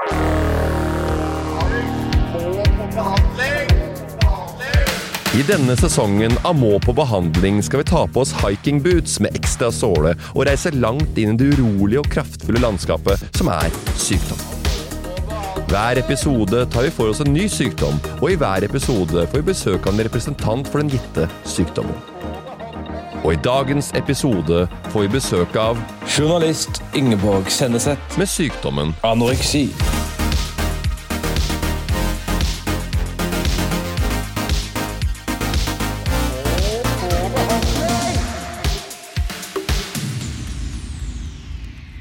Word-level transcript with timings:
I 0.00 0.08
denne 5.44 5.76
sesongen 5.76 6.32
av 6.40 6.56
Må 6.56 6.80
på 6.80 6.94
behandling 6.96 7.60
skal 7.60 7.82
vi 7.82 7.88
ta 7.90 8.06
på 8.08 8.22
oss 8.22 8.32
hikingboots 8.40 9.18
med 9.20 9.36
ekstra 9.36 9.68
såle 9.68 10.14
og 10.32 10.48
reise 10.48 10.72
langt 10.72 11.20
inn 11.20 11.34
i 11.34 11.36
det 11.42 11.50
urolige 11.52 12.00
og 12.00 12.08
kraftfulle 12.16 12.62
landskapet 12.64 13.20
som 13.36 13.52
er 13.52 13.68
sykdom. 14.00 14.40
Hver 15.68 16.00
episode 16.00 16.64
tar 16.72 16.88
vi 16.88 16.94
for 16.96 17.12
oss 17.12 17.20
en 17.20 17.36
ny 17.36 17.44
sykdom, 17.52 18.00
og 18.22 18.28
i 18.32 18.40
hver 18.40 18.64
episode 18.66 19.28
får 19.28 19.36
vi 19.36 19.52
besøk 19.52 19.84
av 19.84 19.92
en 19.92 20.04
representant 20.08 20.64
for 20.72 20.80
den 20.80 20.92
gitte 20.96 21.28
sykdommen. 21.44 22.09
Og 23.20 23.34
i 23.34 23.38
dagens 23.44 23.90
episode 23.98 24.62
får 24.88 25.02
vi 25.04 25.08
besøk 25.12 25.56
av 25.60 25.76
Journalist 26.08 26.78
Ingeborg 26.96 27.50
Senneset. 27.52 28.00
med 28.16 28.24
sykdommen 28.26 28.94
Anoreksi. 29.04 29.68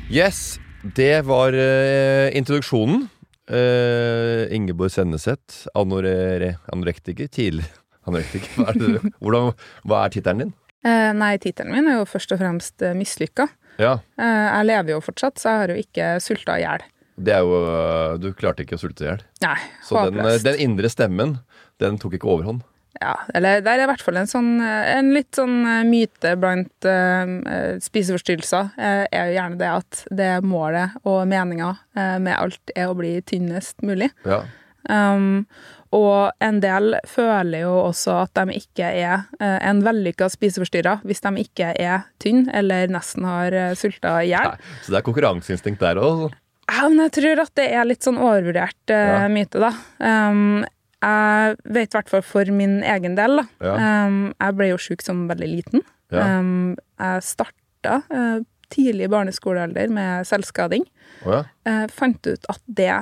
Yes, 0.09 0.59
det 0.95 1.27
var 1.27 1.51
uh, 1.51 2.31
introduksjonen. 2.31 3.09
Uh, 3.51 4.47
Ingeborg 4.55 4.95
Senneset, 4.95 5.67
anore, 5.75 6.55
anorektiker. 6.71 7.27
Tidligere 7.27 7.75
anorektiker. 8.07 8.55
Hva 8.55 8.71
er, 8.71 8.79
det, 8.79 9.13
hvordan, 9.19 9.53
hva 9.83 10.05
er 10.05 10.15
tittelen 10.15 10.47
din? 10.47 10.57
Eh, 10.85 11.09
nei, 11.15 11.33
tittelen 11.43 11.73
min 11.75 11.89
er 11.91 11.99
jo 11.99 12.07
først 12.07 12.31
og 12.35 12.39
fremst 12.39 12.81
eh, 12.85 12.95
mislykka. 12.97 13.49
Ja, 13.79 13.99
Eh, 14.19 14.47
jeg 14.47 14.65
lever 14.67 14.91
jo 14.91 15.03
fortsatt, 15.03 15.39
så 15.39 15.51
jeg 15.51 15.59
har 15.61 15.71
jo 15.71 15.83
ikke 15.83 16.07
sulta 16.23 16.57
i 16.59 16.65
hjel. 16.65 16.81
det 17.19 17.33
er 17.35 17.43
jo 17.43 18.17
Du 18.19 18.33
klarte 18.33 18.63
ikke 18.63 18.75
å 18.75 18.81
sulte 18.81 19.03
i 19.03 19.07
hjel. 19.09 19.23
Nei, 19.43 19.57
Så 19.83 20.05
den, 20.11 20.19
den 20.43 20.59
indre 20.59 20.89
stemmen, 20.91 21.39
den 21.79 21.97
tok 21.99 22.13
ikke 22.15 22.27
overhånd. 22.27 22.61
Ja, 22.99 23.13
eller 23.35 23.61
det 23.63 23.71
er 23.71 23.83
i 23.83 23.87
hvert 23.87 24.01
fall 24.03 24.17
en 24.17 24.27
sånn 24.27 24.59
En 24.59 25.11
litt 25.13 25.37
sånn 25.37 25.61
myte 25.87 26.33
blant 26.41 26.87
eh, 26.89 27.77
spiseforstyrrelser 27.79 28.71
Uh, 28.75 29.05
er 29.11 29.29
jo 29.29 29.35
gjerne 29.37 29.59
det 29.59 29.69
at 29.71 30.03
det 30.11 30.31
målet 30.43 30.95
og 31.07 31.21
meninga 31.29 31.75
uh, 31.95 32.17
med 32.19 32.35
alt 32.35 32.73
er 32.75 32.89
å 32.89 32.97
bli 32.97 33.19
tynnest 33.21 33.79
mulig. 33.85 34.09
Ja. 34.27 34.41
Um, 34.89 35.45
og 35.95 36.31
en 36.45 36.59
del 36.61 36.97
føler 37.09 37.63
jo 37.63 37.71
også 37.87 38.19
at 38.25 38.37
de 38.37 38.57
ikke 38.59 38.85
er 38.85 39.23
eh, 39.39 39.57
en 39.65 39.79
vellykka 39.85 40.27
spiseforstyrra 40.29 40.99
hvis 41.07 41.23
de 41.25 41.31
ikke 41.41 41.71
er 41.81 42.03
tynne 42.21 42.51
eller 42.53 42.91
nesten 42.93 43.25
har 43.25 43.55
uh, 43.55 43.71
sulta 43.77 44.19
i 44.21 44.29
hjel. 44.29 44.53
Så 44.85 44.93
det 44.93 44.99
er 45.01 45.07
konkurranseinstinkt 45.07 45.81
der 45.81 46.01
òg. 46.01 46.27
Ja, 46.69 46.85
men 46.85 47.01
jeg 47.07 47.15
tror 47.17 47.41
at 47.41 47.55
det 47.57 47.65
er 47.73 47.87
litt 47.89 48.05
sånn 48.05 48.19
overvurdert 48.21 48.93
uh, 48.93 49.23
Ja. 49.23 49.23
myte, 49.33 49.61
da. 49.63 49.71
Um, 49.97 50.61
jeg 50.99 51.57
vet 51.63 51.93
i 51.93 51.97
hvert 51.97 52.11
fall 52.11 52.23
for 52.27 52.53
min 52.53 52.81
egen 52.83 53.15
del, 53.17 53.39
da. 53.39 53.47
Ja. 53.63 54.05
Um, 54.05 54.21
jeg 54.35 54.57
ble 54.59 54.69
jo 54.73 54.79
sjuk 54.83 55.01
som 55.05 55.25
veldig 55.31 55.49
liten. 55.49 55.85
Ja. 56.13 56.25
Um, 56.37 56.75
jeg 56.99 57.25
starta 57.25 58.01
uh, 58.11 58.41
tidlig 58.69 59.07
i 59.07 59.11
barneskolealder 59.11 59.89
med 59.95 60.27
selvskading. 60.29 60.85
Oh, 61.25 61.39
ja. 61.39 61.43
uh, 61.65 61.85
fant 61.93 62.21
ut 62.27 62.49
at 62.51 62.61
det 62.67 62.93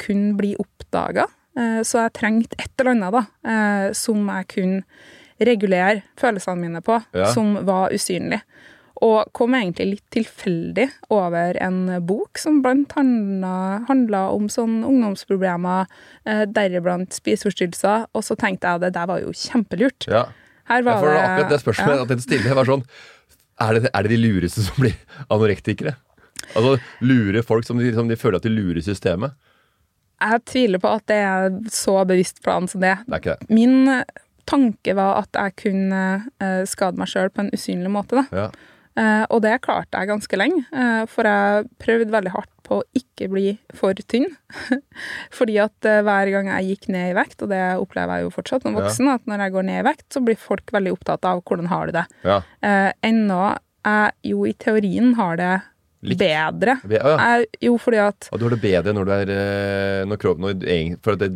kunne 0.00 0.32
bli 0.38 0.54
oppdaga, 0.56 1.26
eh, 1.26 1.41
så 1.84 2.04
jeg 2.06 2.12
trengte 2.16 2.56
et 2.58 2.70
eller 2.80 2.94
annet 2.94 3.12
da, 3.12 3.22
eh, 3.44 3.92
som 3.92 4.26
jeg 4.28 4.48
kunne 4.48 4.82
regulere 5.42 6.02
følelsene 6.20 6.60
mine 6.60 6.80
på, 6.84 7.00
Ja. 7.14 7.26
som 7.34 7.54
var 7.66 7.90
usynlig. 7.90 8.40
Og 9.02 9.32
kom 9.34 9.54
egentlig 9.58 9.86
litt 9.96 10.10
tilfeldig 10.14 10.84
over 11.10 11.56
en 11.60 11.80
bok 12.06 12.38
som 12.38 12.60
blant 12.62 12.92
annet 12.96 13.88
handla 13.88 14.28
om 14.30 14.46
sånn 14.48 14.84
ungdomsproblemer, 14.86 15.86
eh, 16.24 16.44
deriblant 16.46 17.10
spiseforstyrrelser, 17.10 18.06
og 18.14 18.22
så 18.22 18.36
tenkte 18.38 18.68
jeg 18.68 18.74
at 18.78 18.80
det 18.86 18.92
der 18.94 19.06
var 19.06 19.20
jo 19.20 19.32
kjempelurt. 19.32 20.06
ja. 20.08 20.26
Her 20.70 20.82
var 20.86 21.00
for 21.00 21.10
det 21.10 21.18
akkurat 21.18 21.50
det 21.50 21.60
spørsmålet 21.60 21.96
ja. 21.96 22.02
at 22.02 22.08
den 22.08 22.20
stille 22.22 22.54
var 22.54 22.64
sånn 22.64 22.84
er 23.60 23.74
det, 23.74 23.90
er 23.92 24.02
det 24.06 24.10
de 24.14 24.16
lureste 24.22 24.62
som 24.62 24.76
blir 24.78 24.94
anorektikere? 25.28 25.96
Altså 26.54 26.78
lure 27.02 27.42
folk 27.42 27.66
som 27.66 27.78
de, 27.78 27.92
som 27.92 28.08
de 28.08 28.16
føler 28.16 28.36
at 28.38 28.46
de 28.46 28.52
lurer 28.54 28.80
systemet? 28.80 29.34
Jeg 30.22 30.42
tviler 30.46 30.82
på 30.82 30.90
at 30.94 31.06
det 31.10 31.20
er 31.26 31.54
så 31.72 31.96
bevisst 32.08 32.42
plan 32.44 32.68
som 32.70 32.82
det. 32.84 32.96
Det 33.08 33.18
er 33.20 33.24
det. 33.32 33.48
Min 33.50 33.88
eh, 33.90 34.04
tanke 34.48 34.94
var 34.98 35.22
at 35.22 35.34
jeg 35.38 35.56
kunne 35.64 36.02
eh, 36.42 36.62
skade 36.70 36.98
meg 37.00 37.10
sjøl 37.10 37.30
på 37.34 37.42
en 37.44 37.50
usynlig 37.54 37.90
måte. 37.90 38.22
Ja. 38.34 38.48
Eh, 38.98 39.24
og 39.32 39.40
det 39.44 39.56
klarte 39.64 39.98
jeg 40.02 40.10
ganske 40.10 40.36
lenge, 40.38 40.62
for 41.08 41.24
jeg 41.24 41.64
prøvde 41.80 42.12
veldig 42.12 42.32
hardt 42.34 42.50
på 42.66 42.80
å 42.82 42.86
ikke 42.98 43.30
bli 43.32 43.46
for 43.74 43.96
tynn. 44.06 44.28
Fordi 45.38 45.56
at 45.64 45.88
hver 46.04 46.30
gang 46.34 46.50
jeg 46.52 46.68
gikk 46.74 46.88
ned 46.92 47.10
i 47.10 47.16
vekt, 47.16 47.40
og 47.42 47.50
det 47.54 47.62
opplever 47.80 48.20
jeg 48.20 48.28
jo 48.28 48.34
fortsatt 48.36 48.66
som 48.66 48.76
Ja. 48.76 48.82
voksen, 48.84 49.08
at 49.14 49.26
når 49.26 49.46
jeg 49.46 49.54
går 49.56 49.68
ned 49.70 49.80
i 49.80 49.88
vekt, 49.88 50.06
så 50.12 50.22
blir 50.24 50.36
folk 50.38 50.70
veldig 50.76 50.92
opptatt 50.98 51.24
av 51.24 51.42
hvordan 51.42 51.70
har 51.72 51.88
du 51.88 51.96
det. 51.98 52.06
Ja. 52.22 52.40
Ennå 53.02 53.42
jeg 53.82 54.12
jo 54.30 54.44
i 54.46 54.52
teorien 54.54 55.14
har 55.18 55.36
det 55.40 55.54
Likt. 56.02 56.18
bedre. 56.18 56.76
Be- 56.84 56.98
ah, 57.02 57.38
ja. 57.38 57.44
Jo, 57.62 57.76
fordi 57.78 57.98
at 58.02 58.28
Og 58.32 58.38
du 58.40 58.46
har 58.48 58.56
det 58.56 58.62
bedre 58.62 58.92
når 58.96 59.04
du 59.06 59.12
er 59.12 59.30
eh, 59.30 60.04
når 60.10 60.18
kroppen, 60.18 60.48
når, 60.48 60.96
For 61.02 61.14
det, 61.16 61.28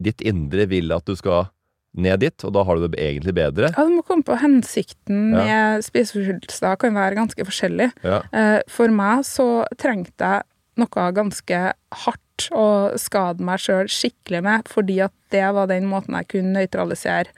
ditt 0.00 0.20
indre 0.22 0.66
vil 0.68 0.92
at 0.92 1.04
du 1.04 1.14
skal 1.16 1.50
ned 1.94 2.20
dit, 2.24 2.44
og 2.48 2.54
da 2.56 2.62
har 2.64 2.76
du 2.80 2.86
det 2.88 2.98
egentlig 3.00 3.34
bedre. 3.36 3.68
ja, 3.76 3.84
du 3.84 3.90
må 3.92 4.00
komme 4.02 4.24
på 4.24 4.38
hensikten 4.40 5.34
Ja. 5.36 5.44
med 5.44 5.84
spiseforstyrrelser 5.84 6.78
kan 6.80 6.94
være 6.96 7.14
ganske 7.20 7.44
forskjellig. 7.44 7.90
Ja. 8.02 8.22
Eh, 8.32 8.60
For 8.68 8.88
meg 8.88 9.24
så 9.28 9.66
trengte 9.76 10.24
jeg 10.24 10.42
noe 10.80 11.12
ganske 11.12 11.72
hardt 12.06 12.48
å 12.50 12.96
skade 12.96 13.44
meg 13.44 13.60
sjøl 13.60 13.90
skikkelig 13.92 14.40
med, 14.42 14.64
fordi 14.72 15.02
at 15.04 15.12
det 15.30 15.44
var 15.52 15.66
den 15.68 15.84
måten 15.84 16.16
jeg 16.16 16.28
kunne 16.32 16.56
nøytralisere 16.56 17.28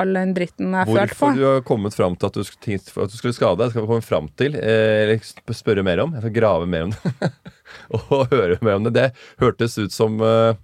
all 0.00 0.14
den 0.16 0.32
dritten 0.36 0.72
jeg 0.74 0.86
følte 0.88 1.00
Hvorfor 1.00 1.32
på. 1.32 1.36
du 1.38 1.44
har 1.48 1.60
kommet 1.68 1.94
fram 1.96 2.16
til 2.16 2.26
at 2.30 2.38
du, 2.38 2.40
at 2.42 3.12
du 3.12 3.16
skulle 3.18 3.34
skade 3.36 3.58
deg, 3.60 3.70
skal 3.72 3.82
vi 3.84 3.90
komme 3.90 4.06
fram 4.06 4.28
til, 4.40 4.54
eh, 4.56 5.02
eller 5.04 5.20
sp- 5.24 5.54
spørre 5.58 5.84
mer 5.86 6.00
om. 6.04 6.12
Jeg 6.16 6.24
skal 6.26 6.36
grave 6.40 6.66
mer 6.70 6.88
om 6.88 6.94
det. 6.94 7.32
og 7.96 8.28
høre 8.32 8.58
mer 8.62 8.78
om 8.78 8.84
det. 8.88 8.94
Det 8.98 9.08
hørtes 9.42 9.78
ut 9.82 9.92
som 9.94 10.20
eh, 10.24 10.54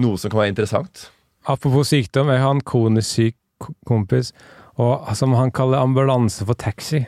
noe 0.00 0.18
som 0.20 0.30
kan 0.32 0.40
være 0.44 0.54
interessant. 0.54 1.08
Apropos 1.46 1.90
sykdom, 1.92 2.30
jeg 2.32 2.40
har 2.40 2.54
en 2.56 2.64
kronisk 2.64 3.10
syk 3.18 3.68
kompis, 3.86 4.32
og 4.80 5.04
som 5.16 5.34
han 5.38 5.52
kaller 5.54 5.78
ambulanse 5.84 6.44
for 6.48 6.56
taxi. 6.58 7.04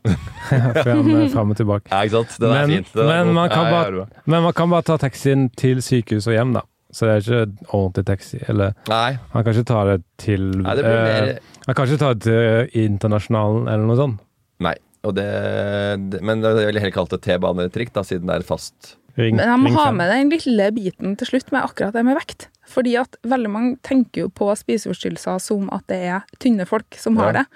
Er 0.50 0.78
frem 0.82 1.50
og 1.52 1.56
tilbake. 1.58 1.90
Ja, 1.92 1.98
ikke 2.06 2.14
sant? 2.22 2.36
Den 2.40 2.50
er 2.56 2.66
Men- 2.66 2.70
fint. 2.80 2.92
Den 2.96 3.10
er 3.12 3.24
men 3.26 3.34
man 3.36 3.50
kan 3.52 3.66
Ja, 3.66 3.70
bare- 3.74 3.90
det 3.92 4.00
er. 4.06 4.22
Men 4.32 4.42
man 4.46 4.52
kan 4.56 4.70
bare 4.72 4.82
ta 4.82 4.96
taxien 4.98 5.48
til 5.60 5.82
sykehus 5.84 6.26
og 6.30 6.32
hjem, 6.38 6.54
da. 6.56 6.62
Så 6.92 7.06
det 7.06 7.12
er 7.14 7.20
ikke 7.22 7.70
ordentlig 7.76 8.04
taxi. 8.08 8.40
Eller 8.50 8.72
Nei, 8.90 9.18
han 9.32 9.44
kan 9.46 9.54
ikke 9.54 9.68
ta 9.70 9.84
det 9.86 9.98
til 10.18 10.46
nei, 10.58 10.74
det 10.74 10.84
mer 10.84 11.28
eh, 11.36 11.50
Han 11.66 11.76
kan 11.78 11.86
ikke 11.86 12.00
ta 12.02 12.12
det 12.14 12.22
til 12.26 12.80
Internasjonalen 12.84 13.68
eller 13.70 13.86
noe 13.86 13.98
sånt. 14.00 14.24
Nei. 14.60 14.74
Og 15.06 15.14
det, 15.16 15.26
det, 16.12 16.18
men 16.26 16.42
jeg 16.44 16.58
ville 16.66 16.80
heller 16.82 16.92
kalt 16.92 17.14
det 17.14 17.22
T-banetrikk, 17.24 17.92
da, 17.94 18.02
siden 18.04 18.28
det 18.28 18.34
er 18.40 18.44
fast. 18.44 18.96
Ring, 19.16 19.36
Men 19.38 19.48
jeg 19.48 19.60
må 19.62 19.72
ha 19.78 19.90
med 19.96 20.10
den 20.12 20.28
lille 20.34 20.66
biten 20.76 21.16
til 21.18 21.30
slutt 21.30 21.48
med 21.54 21.64
akkurat 21.64 21.96
det 21.96 22.04
med 22.06 22.18
vekt. 22.18 22.48
Fordi 22.70 22.92
at 23.00 23.16
veldig 23.26 23.50
mange 23.50 23.78
tenker 23.86 24.26
jo 24.26 24.28
på 24.34 24.50
spiseforstyrrelser 24.60 25.40
som 25.42 25.70
at 25.74 25.86
det 25.90 26.02
er 26.12 26.26
tynne 26.42 26.66
folk 26.68 26.98
som 27.00 27.16
har 27.18 27.32
Ja. 27.32 27.40
det. 27.40 27.46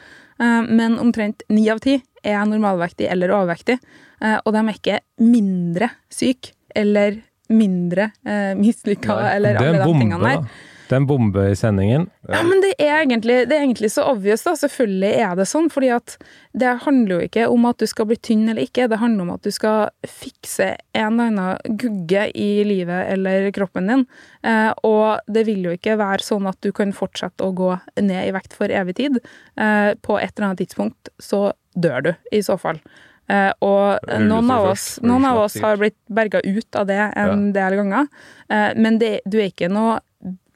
Eh, 0.41 0.63
Men 0.73 0.99
omtrent 0.99 1.43
ni 1.49 1.69
av 1.71 1.79
ti 1.85 2.03
er 2.25 2.45
normalvektig 2.49 3.07
eller 3.11 3.29
overvektig, 3.29 3.79
eh, 4.23 4.39
og 4.45 4.53
de 4.53 4.59
er 4.65 4.73
ikke 4.79 4.99
mindre 5.21 5.91
syke 6.11 6.53
eller 6.75 7.21
mindre 7.53 8.11
eh, 8.25 8.53
mislykka 8.59 9.19
eller 9.35 9.59
er 9.59 9.61
alle 9.61 9.83
de 9.83 9.85
bombe, 9.85 10.05
tingene 10.05 10.31
der. 10.31 10.71
Det 10.85 10.93
er 10.93 11.01
en 11.01 11.07
bombe 11.09 11.43
i 11.49 11.57
sendingen. 11.57 12.03
Ja, 12.29 12.43
men 12.45 12.61
det 12.61 12.75
er, 12.77 12.99
egentlig, 13.01 13.39
det 13.49 13.57
er 13.57 13.63
egentlig 13.65 13.89
så 13.95 14.05
obvious, 14.11 14.43
da. 14.45 14.53
Selvfølgelig 14.61 15.13
er 15.25 15.39
det 15.39 15.47
sånn. 15.49 15.71
fordi 15.73 15.89
at 15.95 16.17
det 16.53 16.75
handler 16.85 17.15
jo 17.17 17.29
ikke 17.29 17.47
om 17.49 17.65
at 17.71 17.81
du 17.81 17.87
skal 17.89 18.09
bli 18.11 18.19
tynn 18.21 18.45
eller 18.51 18.67
ikke. 18.67 18.91
Det 18.93 19.01
handler 19.01 19.25
om 19.25 19.33
at 19.35 19.47
du 19.47 19.51
skal 19.55 19.89
fikse 20.05 20.75
en 20.93 21.17
eller 21.17 21.33
annen 21.33 21.79
gugge 21.81 22.27
i 22.37 22.51
livet 22.69 23.09
eller 23.15 23.49
kroppen 23.57 23.89
din. 23.89 24.05
Eh, 24.45 24.71
og 24.85 25.25
det 25.25 25.47
vil 25.49 25.65
jo 25.65 25.73
ikke 25.79 25.97
være 26.01 26.27
sånn 26.27 26.51
at 26.53 26.61
du 26.61 26.69
kan 26.77 26.93
fortsette 26.97 27.49
å 27.49 27.57
gå 27.57 27.73
ned 28.03 28.21
i 28.29 28.37
vekt 28.37 28.53
for 28.57 28.69
evig 28.69 28.99
tid. 29.01 29.19
Eh, 29.57 29.97
på 30.05 30.21
et 30.21 30.37
eller 30.37 30.51
annet 30.51 30.67
tidspunkt 30.67 31.15
så 31.17 31.49
dør 31.75 32.11
du, 32.11 32.15
i 32.31 32.45
så 32.45 32.61
fall. 32.61 32.83
Eh, 33.31 33.51
og 33.65 34.11
noen 34.21 34.51
av, 34.53 34.71
oss, 34.75 34.89
noen 35.05 35.25
av 35.29 35.45
oss 35.47 35.57
har 35.63 35.79
blitt 35.81 35.99
berga 36.13 36.43
ut 36.45 36.77
av 36.77 36.89
det 36.91 37.01
en 37.17 37.51
del 37.57 37.79
ganger. 37.81 38.11
Eh, 38.49 38.73
men 38.77 38.99
det, 39.01 39.19
du 39.25 39.39
er 39.41 39.53
ikke 39.53 39.73
noe 39.73 40.01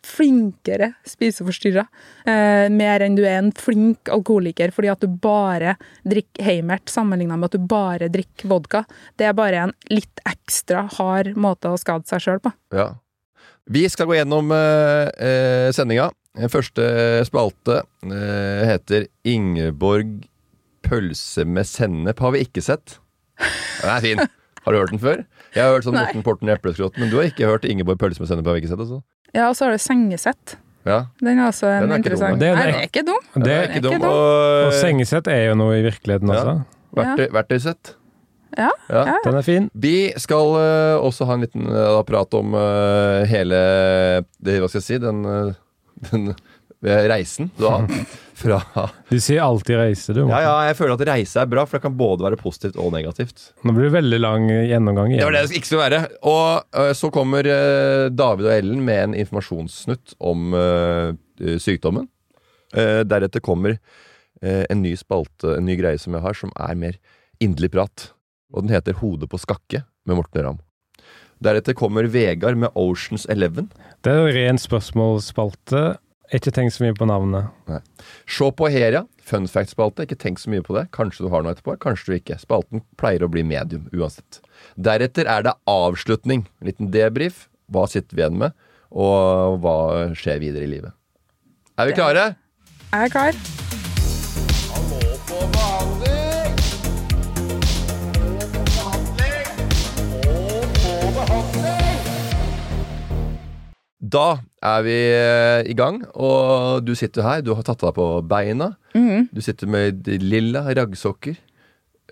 flinkere 0.08 0.92
spiseforstyrra. 1.06 1.84
Eh, 2.24 2.68
mer 2.72 3.04
enn 3.04 3.16
du 3.18 3.24
er 3.26 3.40
en 3.40 3.50
flink 3.56 4.08
alkoholiker 4.12 4.72
fordi 4.74 4.92
at 4.92 5.02
du 5.04 5.08
bare 5.10 5.76
drikker 6.08 6.46
Heimert, 6.46 6.88
sammenligna 6.90 7.36
med 7.36 7.50
at 7.50 7.58
du 7.58 7.66
bare 7.68 8.08
drikker 8.12 8.48
vodka. 8.52 8.84
Det 9.18 9.28
er 9.28 9.36
bare 9.36 9.66
en 9.66 9.74
litt 9.92 10.22
ekstra 10.28 10.86
hard 10.98 11.34
måte 11.36 11.72
å 11.72 11.80
skade 11.80 12.08
seg 12.08 12.24
sjøl 12.24 12.42
på. 12.44 12.54
Ja. 12.76 12.94
Vi 13.68 13.84
skal 13.92 14.08
gå 14.08 14.16
gjennom 14.16 14.52
eh, 14.54 15.10
eh, 15.28 15.68
sendinga. 15.76 16.08
Første 16.48 16.84
spalte 17.26 17.82
eh, 18.06 18.64
heter 18.68 19.08
Ingeborg 19.26 20.20
pølse 20.88 21.44
med 21.46 21.66
sennep 21.68 22.20
har 22.24 22.32
vi 22.34 22.44
ikke 22.46 22.62
sett. 22.64 22.98
Den 23.82 23.90
er 23.92 24.00
fin. 24.04 24.22
Har 24.64 24.74
du 24.74 24.78
hørt 24.80 24.90
den 24.92 25.00
før? 25.02 25.20
Jeg 25.54 25.62
har 25.64 25.72
hørt 25.76 25.86
sånn 25.86 25.96
Morten 25.96 26.24
Porten 26.26 26.50
epleskrott, 26.52 26.96
men 27.00 27.08
du 27.12 27.16
har 27.20 27.28
ikke 27.30 27.46
hørt 27.48 27.64
Ingeborg 27.68 28.00
Pølse 28.00 28.20
med 28.20 28.28
sennep 28.30 28.48
har 28.50 28.56
vi 28.58 28.64
ikke 28.64 28.72
sett? 28.72 28.82
Altså. 28.84 28.98
Ja, 29.36 29.46
og 29.50 29.54
så 29.56 29.64
har 29.68 29.76
du 29.76 29.82
sengesett. 29.84 30.56
Ja. 30.88 30.98
Den 31.20 31.38
er 31.38 31.48
også 31.50 31.68
en 31.68 31.82
Den 31.86 31.92
er 31.92 32.00
interessant. 32.02 32.40
Det 32.40 32.48
er 32.48 32.56
Nei, 32.56 32.66
det 32.70 32.74
er 32.80 32.86
ikke 32.88 33.02
dum. 33.08 33.22
Den 33.34 33.44
Det, 33.44 33.52
er 33.54 33.62
er 33.62 33.72
ikke 33.76 33.84
dum. 33.88 34.04
og 34.08 34.66
Og 34.68 34.74
sengesett 34.78 35.28
er 35.32 35.42
jo 35.50 35.54
noe 35.60 35.78
i 35.78 35.82
virkeligheten 35.84 36.32
Ja. 36.32 36.42
også. 36.42 36.54
verktøy, 36.96 37.26
verktøysett. 37.36 37.94
Ja, 38.58 38.70
Ja. 38.88 39.02
ja. 39.06 39.16
Den 39.24 39.34
er 39.38 39.42
fin. 39.44 39.70
Vi 39.74 40.12
skal 40.16 40.54
uh, 40.56 41.04
også 41.04 41.26
ha 41.28 41.34
en 41.36 41.44
liten 41.44 41.66
uh, 41.68 42.02
prat 42.08 42.32
om 42.34 42.54
uh, 42.56 43.24
hele 43.28 43.58
det, 44.42 44.58
Hva 44.62 44.68
skal 44.72 44.80
jeg 44.80 44.88
si? 44.88 44.98
Den, 44.98 45.22
den 46.10 46.34
reisen 46.82 47.50
du 47.58 47.64
har 47.66 47.86
hatt 47.88 48.18
fra 48.38 48.58
Du 49.10 49.16
sier 49.18 49.42
alltid 49.42 49.80
reise, 49.80 50.14
du. 50.14 50.20
Ja, 50.30 50.38
ja, 50.44 50.52
jeg 50.68 50.76
føler 50.78 50.94
at 50.94 51.02
reise 51.08 51.40
er 51.42 51.48
bra, 51.50 51.64
for 51.66 51.78
det 51.78 51.86
kan 51.88 51.96
både 51.98 52.22
være 52.28 52.38
positivt 52.38 52.78
og 52.78 52.92
negativt. 52.94 53.48
Nå 53.66 53.74
blir 53.74 53.88
det 53.88 53.96
veldig 53.96 54.20
lang 54.22 54.46
gjennomgang 54.52 55.16
Det 55.16 55.24
var 55.26 55.34
det 55.34 55.42
det 55.48 55.58
ikke 55.58 55.70
skulle 55.72 55.88
være. 55.88 56.00
Og 56.30 56.78
eh, 56.78 56.92
så 56.94 57.10
kommer 57.14 57.50
eh, 57.50 58.04
David 58.14 58.46
og 58.46 58.54
Ellen 58.54 58.84
med 58.86 59.02
en 59.08 59.18
informasjonssnutt 59.24 60.14
om 60.30 60.54
eh, 60.54 61.58
sykdommen. 61.58 62.06
Eh, 62.76 63.02
deretter 63.08 63.42
kommer 63.42 63.74
eh, 63.74 64.62
en 64.70 64.82
ny 64.84 64.94
spalte, 65.00 65.56
en 65.58 65.66
ny 65.66 65.74
greie 65.80 65.98
som 65.98 66.14
jeg 66.14 66.22
har, 66.22 66.38
som 66.38 66.54
er 66.54 66.78
mer 66.78 67.02
inderlig 67.42 67.72
prat. 67.74 68.10
Og 68.54 68.64
den 68.64 68.76
heter 68.76 68.96
Hodet 69.02 69.28
på 69.32 69.40
skakke 69.42 69.82
med 70.06 70.20
Morten 70.22 70.46
Ramm. 70.46 70.62
Deretter 71.42 71.74
kommer 71.78 72.06
Vegard 72.10 72.58
med 72.58 72.74
Oceans 72.74 73.26
Eleven. 73.30 73.68
Det 74.02 74.10
er 74.10 74.22
jo 74.22 74.34
ren 74.34 74.58
spørsmålsspalte. 74.58 75.98
Ikke 76.34 76.52
tenk 76.52 76.72
så 76.74 76.84
mye 76.84 76.96
på 76.96 77.06
navnet. 77.08 77.48
Se 78.28 78.48
på 78.52 78.68
Heria. 78.72 79.04
Fun 79.24 79.48
fact-spalte. 79.48 80.04
Ikke 80.04 80.18
tenk 80.20 80.40
så 80.42 80.52
mye 80.52 80.64
på 80.64 80.76
det. 80.76 80.88
Kanskje 80.96 81.24
du 81.24 81.30
har 81.32 81.44
noe 81.44 81.54
etterpå, 81.56 81.78
kanskje 81.80 82.10
du 82.10 82.16
ikke. 82.18 82.40
Spalten 82.42 82.84
pleier 83.00 83.24
å 83.24 83.30
bli 83.32 83.44
medium 83.46 83.88
uansett. 83.96 84.42
Deretter 84.76 85.28
er 85.30 85.46
det 85.48 85.56
avslutning. 85.68 86.44
En 86.60 86.70
liten 86.70 86.92
debrief. 86.92 87.46
Hva 87.72 87.84
sitter 87.88 88.16
vi 88.16 88.24
igjen 88.24 88.38
med, 88.40 88.56
og 88.96 89.58
hva 89.64 89.76
skjer 90.16 90.40
videre 90.40 90.64
i 90.64 90.72
livet. 90.76 90.96
Er 91.76 91.90
vi 91.90 91.96
klare? 91.96 92.28
Jeg 92.88 93.10
er 93.10 93.12
klar. 93.12 93.67
Da 104.08 104.38
er 104.64 104.84
vi 104.86 104.96
eh, 105.12 105.66
i 105.68 105.74
gang, 105.76 106.00
og 106.14 106.84
du 106.86 106.94
sitter 106.96 107.26
her. 107.26 107.42
Du 107.44 107.52
har 107.56 107.66
tatt 107.66 107.82
deg 107.82 107.96
på 107.96 108.06
beina. 108.28 108.72
Du 109.34 109.42
sitter 109.44 109.70
med 109.70 110.08
lilla 110.22 110.64
raggsokker. 110.78 111.36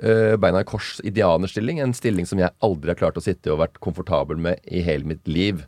Eh, 0.03 0.35
beina 0.41 0.61
i 0.61 0.69
kors, 0.69 0.97
indianerstilling. 1.07 1.81
En 1.81 1.97
stilling 1.97 2.29
som 2.29 2.43
jeg 2.43 2.53
aldri 2.65 2.93
har 2.93 3.01
klart 3.01 3.17
å 3.21 3.25
sitte 3.25 3.55
og 3.55 3.63
vært 3.63 3.81
komfortabel 3.85 4.41
med 4.49 4.61
i 4.67 4.83
hele 4.85 5.09
mitt 5.09 5.25
liv. 5.31 5.65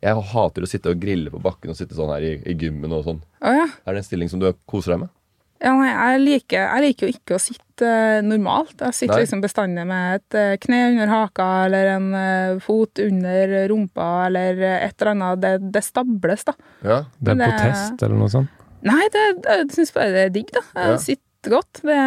Jeg 0.00 0.26
hater 0.32 0.64
å 0.64 0.70
sitte 0.70 0.90
og 0.90 1.00
grille 1.02 1.30
på 1.30 1.42
bakken 1.44 1.74
og 1.74 1.78
sitte 1.78 1.94
sånn 1.94 2.10
her 2.14 2.24
i, 2.24 2.34
i 2.48 2.56
gymmen 2.56 2.96
og 2.96 3.04
sånn. 3.06 3.22
Oh, 3.44 3.52
ja. 3.54 3.68
Er 3.84 3.94
det 3.94 4.02
en 4.02 4.08
stilling 4.08 4.32
som 4.32 4.40
du 4.42 4.48
koser 4.70 4.96
deg 4.96 5.04
med? 5.04 5.12
Ja, 5.60 5.74
nei, 5.76 5.90
jeg 5.92 6.20
liker, 6.24 6.62
jeg 6.64 6.82
liker 6.86 7.06
jo 7.06 7.12
ikke 7.12 7.36
å 7.36 7.40
sitte 7.42 7.84
eh, 7.84 8.20
normalt. 8.24 8.76
Jeg 8.80 8.96
sitter 8.96 9.18
Nei. 9.18 9.24
liksom 9.26 9.42
bestandig 9.44 9.82
med 9.90 10.14
et 10.20 10.36
eh, 10.40 10.54
kne 10.62 10.78
under 10.94 11.10
haka 11.12 11.48
eller 11.66 11.90
en 11.98 12.06
eh, 12.16 12.54
fot 12.64 13.02
under 13.04 13.52
rumpa 13.68 14.06
eller 14.30 14.62
et 14.78 14.94
eller 15.02 15.12
annet. 15.12 15.42
Det, 15.44 15.52
det 15.76 15.82
stables, 15.84 16.46
da. 16.48 16.54
Ja. 16.80 17.02
Det 17.20 17.34
er 17.34 17.42
det- 17.42 17.50
protest 17.52 18.06
eller 18.08 18.16
noe 18.22 18.32
sånt. 18.32 18.56
Nei, 18.88 19.02
det, 19.12 19.26
det, 19.44 19.58
jeg 19.58 19.74
syns 19.76 19.92
bare 19.92 20.14
det 20.16 20.22
er 20.24 20.32
digg, 20.38 20.54
da. 20.56 20.62
Jeg 20.80 20.94
Ja. 20.94 20.96
sitter 21.04 21.54
godt. 21.58 21.82
Det, 21.84 21.98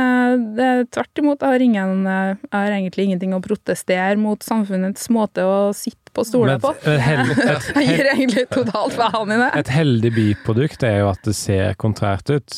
det 0.57 0.65
er 0.71 0.83
tvert 0.97 1.21
imot. 1.21 1.41
Jeg 1.45 1.53
har, 1.53 1.61
ingen, 1.67 2.03
jeg 2.09 2.37
har 2.57 2.73
egentlig 2.79 3.05
ingenting 3.11 3.37
å 3.37 3.41
protestere 3.45 4.17
mot 4.17 4.41
samfunnets 4.45 5.05
måte 5.13 5.45
å 5.45 5.69
sitte 5.77 6.09
på 6.13 6.25
stoler 6.25 6.57
Men 6.57 6.65
på. 6.65 6.73
Jeg 7.77 7.85
gir 7.89 8.09
egentlig 8.11 8.43
totalt 8.53 8.93
faen 8.97 9.31
i 9.33 9.37
det. 9.41 9.47
et 9.61 9.71
heldig 9.73 10.11
biprodukt 10.17 10.83
er 10.89 10.99
jo 11.05 11.07
at 11.13 11.21
det 11.25 11.33
ser 11.37 11.73
kontrært 11.81 12.29
ut. 12.33 12.57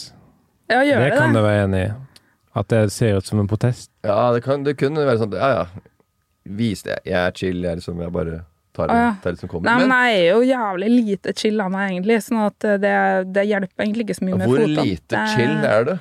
Ja, 0.72 0.82
gjør 0.82 1.04
Det 1.04 1.12
det 1.12 1.18
kan 1.20 1.36
du 1.36 1.42
være 1.46 1.64
enig 1.68 1.84
i. 1.86 1.92
At 2.56 2.70
det 2.72 2.82
ser 2.96 3.18
ut 3.20 3.28
som 3.28 3.40
en 3.42 3.48
protest. 3.52 3.92
ja, 4.06 4.32
det, 4.34 4.42
kan, 4.46 4.64
det 4.64 4.78
kunne 4.80 5.04
være 5.06 5.20
sånn 5.26 5.34
Ja, 5.36 5.50
ja. 5.60 5.66
Vis 6.46 6.84
det. 6.86 7.00
Jeg 7.06 7.18
er 7.20 7.32
chill. 7.36 7.64
Jeg 7.66 7.82
liksom 7.82 8.00
Jeg 8.02 8.14
bare 8.16 8.42
tar, 8.76 8.92
ja. 8.94 9.14
tar 9.24 9.36
det 9.36 9.42
som 9.42 9.50
kommer. 9.50 9.66
Nei, 9.68 9.78
men 9.82 9.90
Men 9.90 10.10
jeg 10.10 10.20
er 10.20 10.28
jo 10.30 10.42
jævlig 10.46 10.90
lite 10.94 11.34
chill 11.38 11.62
av 11.62 11.72
meg, 11.74 11.92
egentlig. 11.92 12.20
Sånn 12.24 12.42
at 12.46 12.68
det, 12.84 12.98
det 13.34 13.48
hjelper 13.50 13.86
egentlig 13.88 14.06
ikke 14.08 14.20
så 14.20 14.28
mye 14.28 14.42
med 14.42 14.52
hvor 14.52 14.68
lite 14.68 15.24
chill 15.36 15.56
er 15.66 15.90
det? 15.92 15.98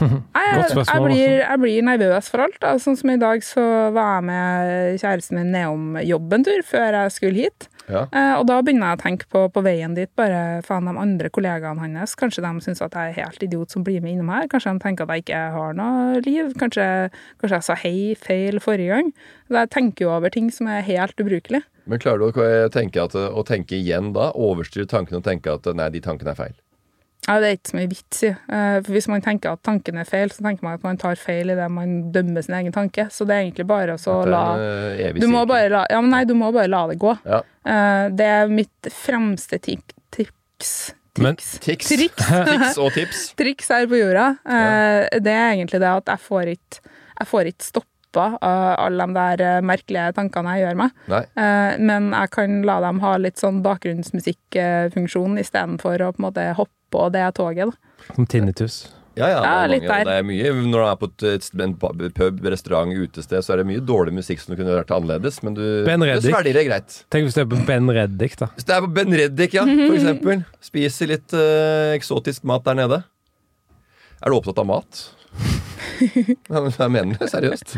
Nei, 0.00 0.42
jeg, 0.42 0.70
jeg, 0.74 1.02
blir, 1.04 1.34
jeg 1.38 1.58
blir 1.62 1.84
nervøs 1.86 2.28
for 2.32 2.42
alt. 2.46 2.56
Da. 2.62 2.72
Sånn 2.82 2.96
som 2.98 3.12
i 3.12 3.18
dag, 3.20 3.44
så 3.46 3.62
var 3.94 4.16
jeg 4.16 4.26
med 4.26 4.98
kjæresten 5.04 5.38
min 5.38 5.52
nedom 5.54 6.00
jobb 6.02 6.34
en 6.34 6.46
tur 6.48 6.64
før 6.66 6.98
jeg 6.98 7.14
skulle 7.14 7.44
hit. 7.46 7.68
Ja. 7.90 8.06
Eh, 8.08 8.34
og 8.38 8.46
da 8.48 8.60
begynner 8.64 8.92
jeg 8.92 8.98
å 8.98 9.02
tenke 9.02 9.28
på, 9.30 9.44
på 9.52 9.62
veien 9.64 9.96
dit, 9.96 10.10
bare 10.16 10.62
faen 10.64 10.88
de 10.88 10.94
andre 11.00 11.30
kollegaene 11.34 11.82
hans. 11.82 12.16
Kanskje 12.18 12.44
de 12.44 12.64
syns 12.64 12.82
at 12.84 12.96
jeg 12.96 13.12
er 13.12 13.18
helt 13.20 13.44
idiot 13.44 13.74
som 13.74 13.84
blir 13.86 14.00
med 14.04 14.14
innom 14.14 14.32
her. 14.32 14.48
Kanskje 14.52 14.72
de 14.72 14.84
tenker 14.86 15.06
at 15.06 15.14
jeg 15.14 15.26
ikke 15.26 15.42
har 15.58 15.76
noe 15.78 16.24
liv. 16.24 16.54
Kanskje, 16.60 16.88
kanskje 17.42 17.60
jeg 17.60 17.68
sa 17.68 17.78
hei 17.84 17.96
feil 18.18 18.60
forrige 18.64 18.96
gang. 18.96 19.14
Jeg 19.52 19.72
tenker 19.74 20.06
jo 20.08 20.14
over 20.16 20.32
ting 20.32 20.50
som 20.54 20.70
er 20.72 20.84
helt 20.86 21.20
ubrukelig. 21.20 21.64
Men 21.84 22.00
klarer 22.00 22.24
du 22.24 22.40
å 22.40 22.68
tenke, 22.72 23.02
at, 23.04 23.14
å 23.14 23.44
tenke 23.44 23.76
igjen 23.76 24.14
da? 24.16 24.30
Overstyre 24.32 24.88
tankene 24.88 25.20
og 25.20 25.26
tenke 25.26 25.52
at 25.52 25.68
nei, 25.76 25.90
de 25.92 26.00
tankene 26.04 26.32
er 26.32 26.40
feil? 26.40 26.54
Ja, 27.24 27.38
det 27.40 27.48
er 27.48 27.54
ikke 27.56 27.70
så 27.72 27.76
mye 27.78 27.88
vits 27.88 28.18
i. 28.26 28.30
Eh, 28.34 28.78
For 28.84 28.92
hvis 28.92 29.06
man 29.08 29.22
tenker 29.24 29.54
at 29.54 29.62
tanken 29.64 29.96
er 29.96 30.04
feil, 30.04 30.28
så 30.34 30.42
tenker 30.44 30.66
man 30.66 30.74
at 30.76 30.82
man 30.84 30.98
tar 31.00 31.16
feil 31.16 31.50
i 31.50 31.56
det 31.56 31.68
man 31.72 31.94
dømmer 32.12 32.44
sin 32.44 32.54
egen 32.58 32.72
tanke. 32.74 33.06
Så 33.10 33.24
det 33.24 33.36
er 33.38 33.46
egentlig 33.46 33.66
bare 33.70 33.94
å 33.96 34.16
la 34.28 34.42
eh, 34.60 35.12
Du 35.16 35.26
må 35.32 35.46
bare 35.48 35.70
la 35.72 35.86
Ja, 35.90 36.00
men 36.04 36.10
nei, 36.12 36.24
du 36.28 36.34
må 36.36 36.52
bare 36.52 36.68
la 36.68 36.82
det 36.90 36.98
gå. 37.00 37.14
Ja. 37.24 37.40
Eh, 37.64 38.08
Det 38.12 38.28
er 38.28 38.52
mitt 38.52 38.90
fremste 38.92 39.58
tips 39.58 39.92
Men- 41.16 41.36
Triks. 41.38 41.60
Tics. 41.62 41.88
Triks. 41.94 42.76
Og 42.82 42.90
tips. 42.92 43.18
Triks 43.38 43.68
her 43.70 43.86
på 43.86 44.00
jorda. 44.00 44.28
Eh, 44.44 45.20
Det 45.22 45.30
er 45.32 45.52
egentlig 45.54 45.78
det 45.80 45.90
at 45.96 46.10
jeg 46.10 46.18
får 46.28 46.50
ikke 46.56 46.80
Jeg 47.20 47.28
får 47.30 47.50
ikke 47.52 47.68
stoppa 48.14 48.38
eh, 48.40 48.84
alle 48.84 49.06
de 49.06 49.14
der 49.18 49.44
eh, 49.44 49.60
merkelige 49.66 50.14
tankene 50.16 50.56
jeg 50.56 50.64
gjør 50.66 50.80
meg. 50.84 50.90
Nei. 51.10 51.22
Eh, 51.36 51.78
Men 51.82 52.10
jeg 52.14 52.30
kan 52.34 52.60
la 52.66 52.80
dem 52.84 53.00
ha 53.04 53.16
litt 53.18 53.40
sånn 53.42 53.62
bakgrunnsmusikkfunksjon 53.64 55.38
istedenfor 55.42 56.00
å 56.06 56.12
på 56.14 56.22
en 56.22 56.28
måte 56.30 56.50
hoppe 56.54 56.74
på 56.94 57.08
det 57.10 57.26
toget. 57.34 57.72
da. 57.72 58.14
Som 58.14 58.26
tinnitus. 58.26 58.84
Ja, 59.14 59.28
ja, 59.30 59.40
det, 59.62 59.70
litt 59.70 59.84
er 59.84 59.88
mange, 59.88 60.04
der. 60.04 60.08
det 60.08 60.14
er 60.18 60.24
mye 60.26 60.52
Når 60.66 60.80
du 60.80 60.86
er 60.88 60.96
på 60.98 61.08
et, 61.30 61.44
en 61.62 61.74
pub, 61.78 62.40
restaurant, 62.50 62.90
utested, 62.98 63.44
så 63.46 63.52
er 63.54 63.60
det 63.62 63.66
mye 63.68 63.82
dårlig 63.86 64.14
musikk 64.16 64.42
som 64.42 64.50
du 64.54 64.58
kunne 64.58 64.74
vært 64.74 64.90
annerledes, 64.90 65.38
men 65.46 65.54
du, 65.54 65.62
Ben 65.86 66.02
du 66.02 66.08
Reddik. 66.08 66.34
svelger 66.34 66.66
greit. 66.66 66.96
Tenk 67.14 67.28
hvis 67.28 67.38
det 67.38 67.44
er 67.44 67.50
på 67.52 67.60
Ben 67.68 67.90
Reddik, 67.94 68.34
da. 68.40 68.50
Hvis 68.56 68.66
det 68.66 68.74
er 68.74 68.82
på 68.82 68.90
Ben 68.96 69.14
Reddik, 69.14 69.54
ja, 69.54 69.62
for 69.70 69.94
eksempel. 70.00 70.42
Spiser 70.66 71.12
litt 71.14 71.34
eh, 71.38 71.94
eksotisk 71.94 72.42
mat 72.50 72.66
der 72.66 72.80
nede. 72.82 73.04
Er 74.18 74.34
du 74.34 74.40
opptatt 74.40 74.58
av 74.64 74.66
mat? 74.66 75.04
Ja, 76.50 76.60
men 76.60 76.70
Jeg 76.74 76.90
mener 76.94 77.18
det, 77.20 77.28
seriøst. 77.32 77.74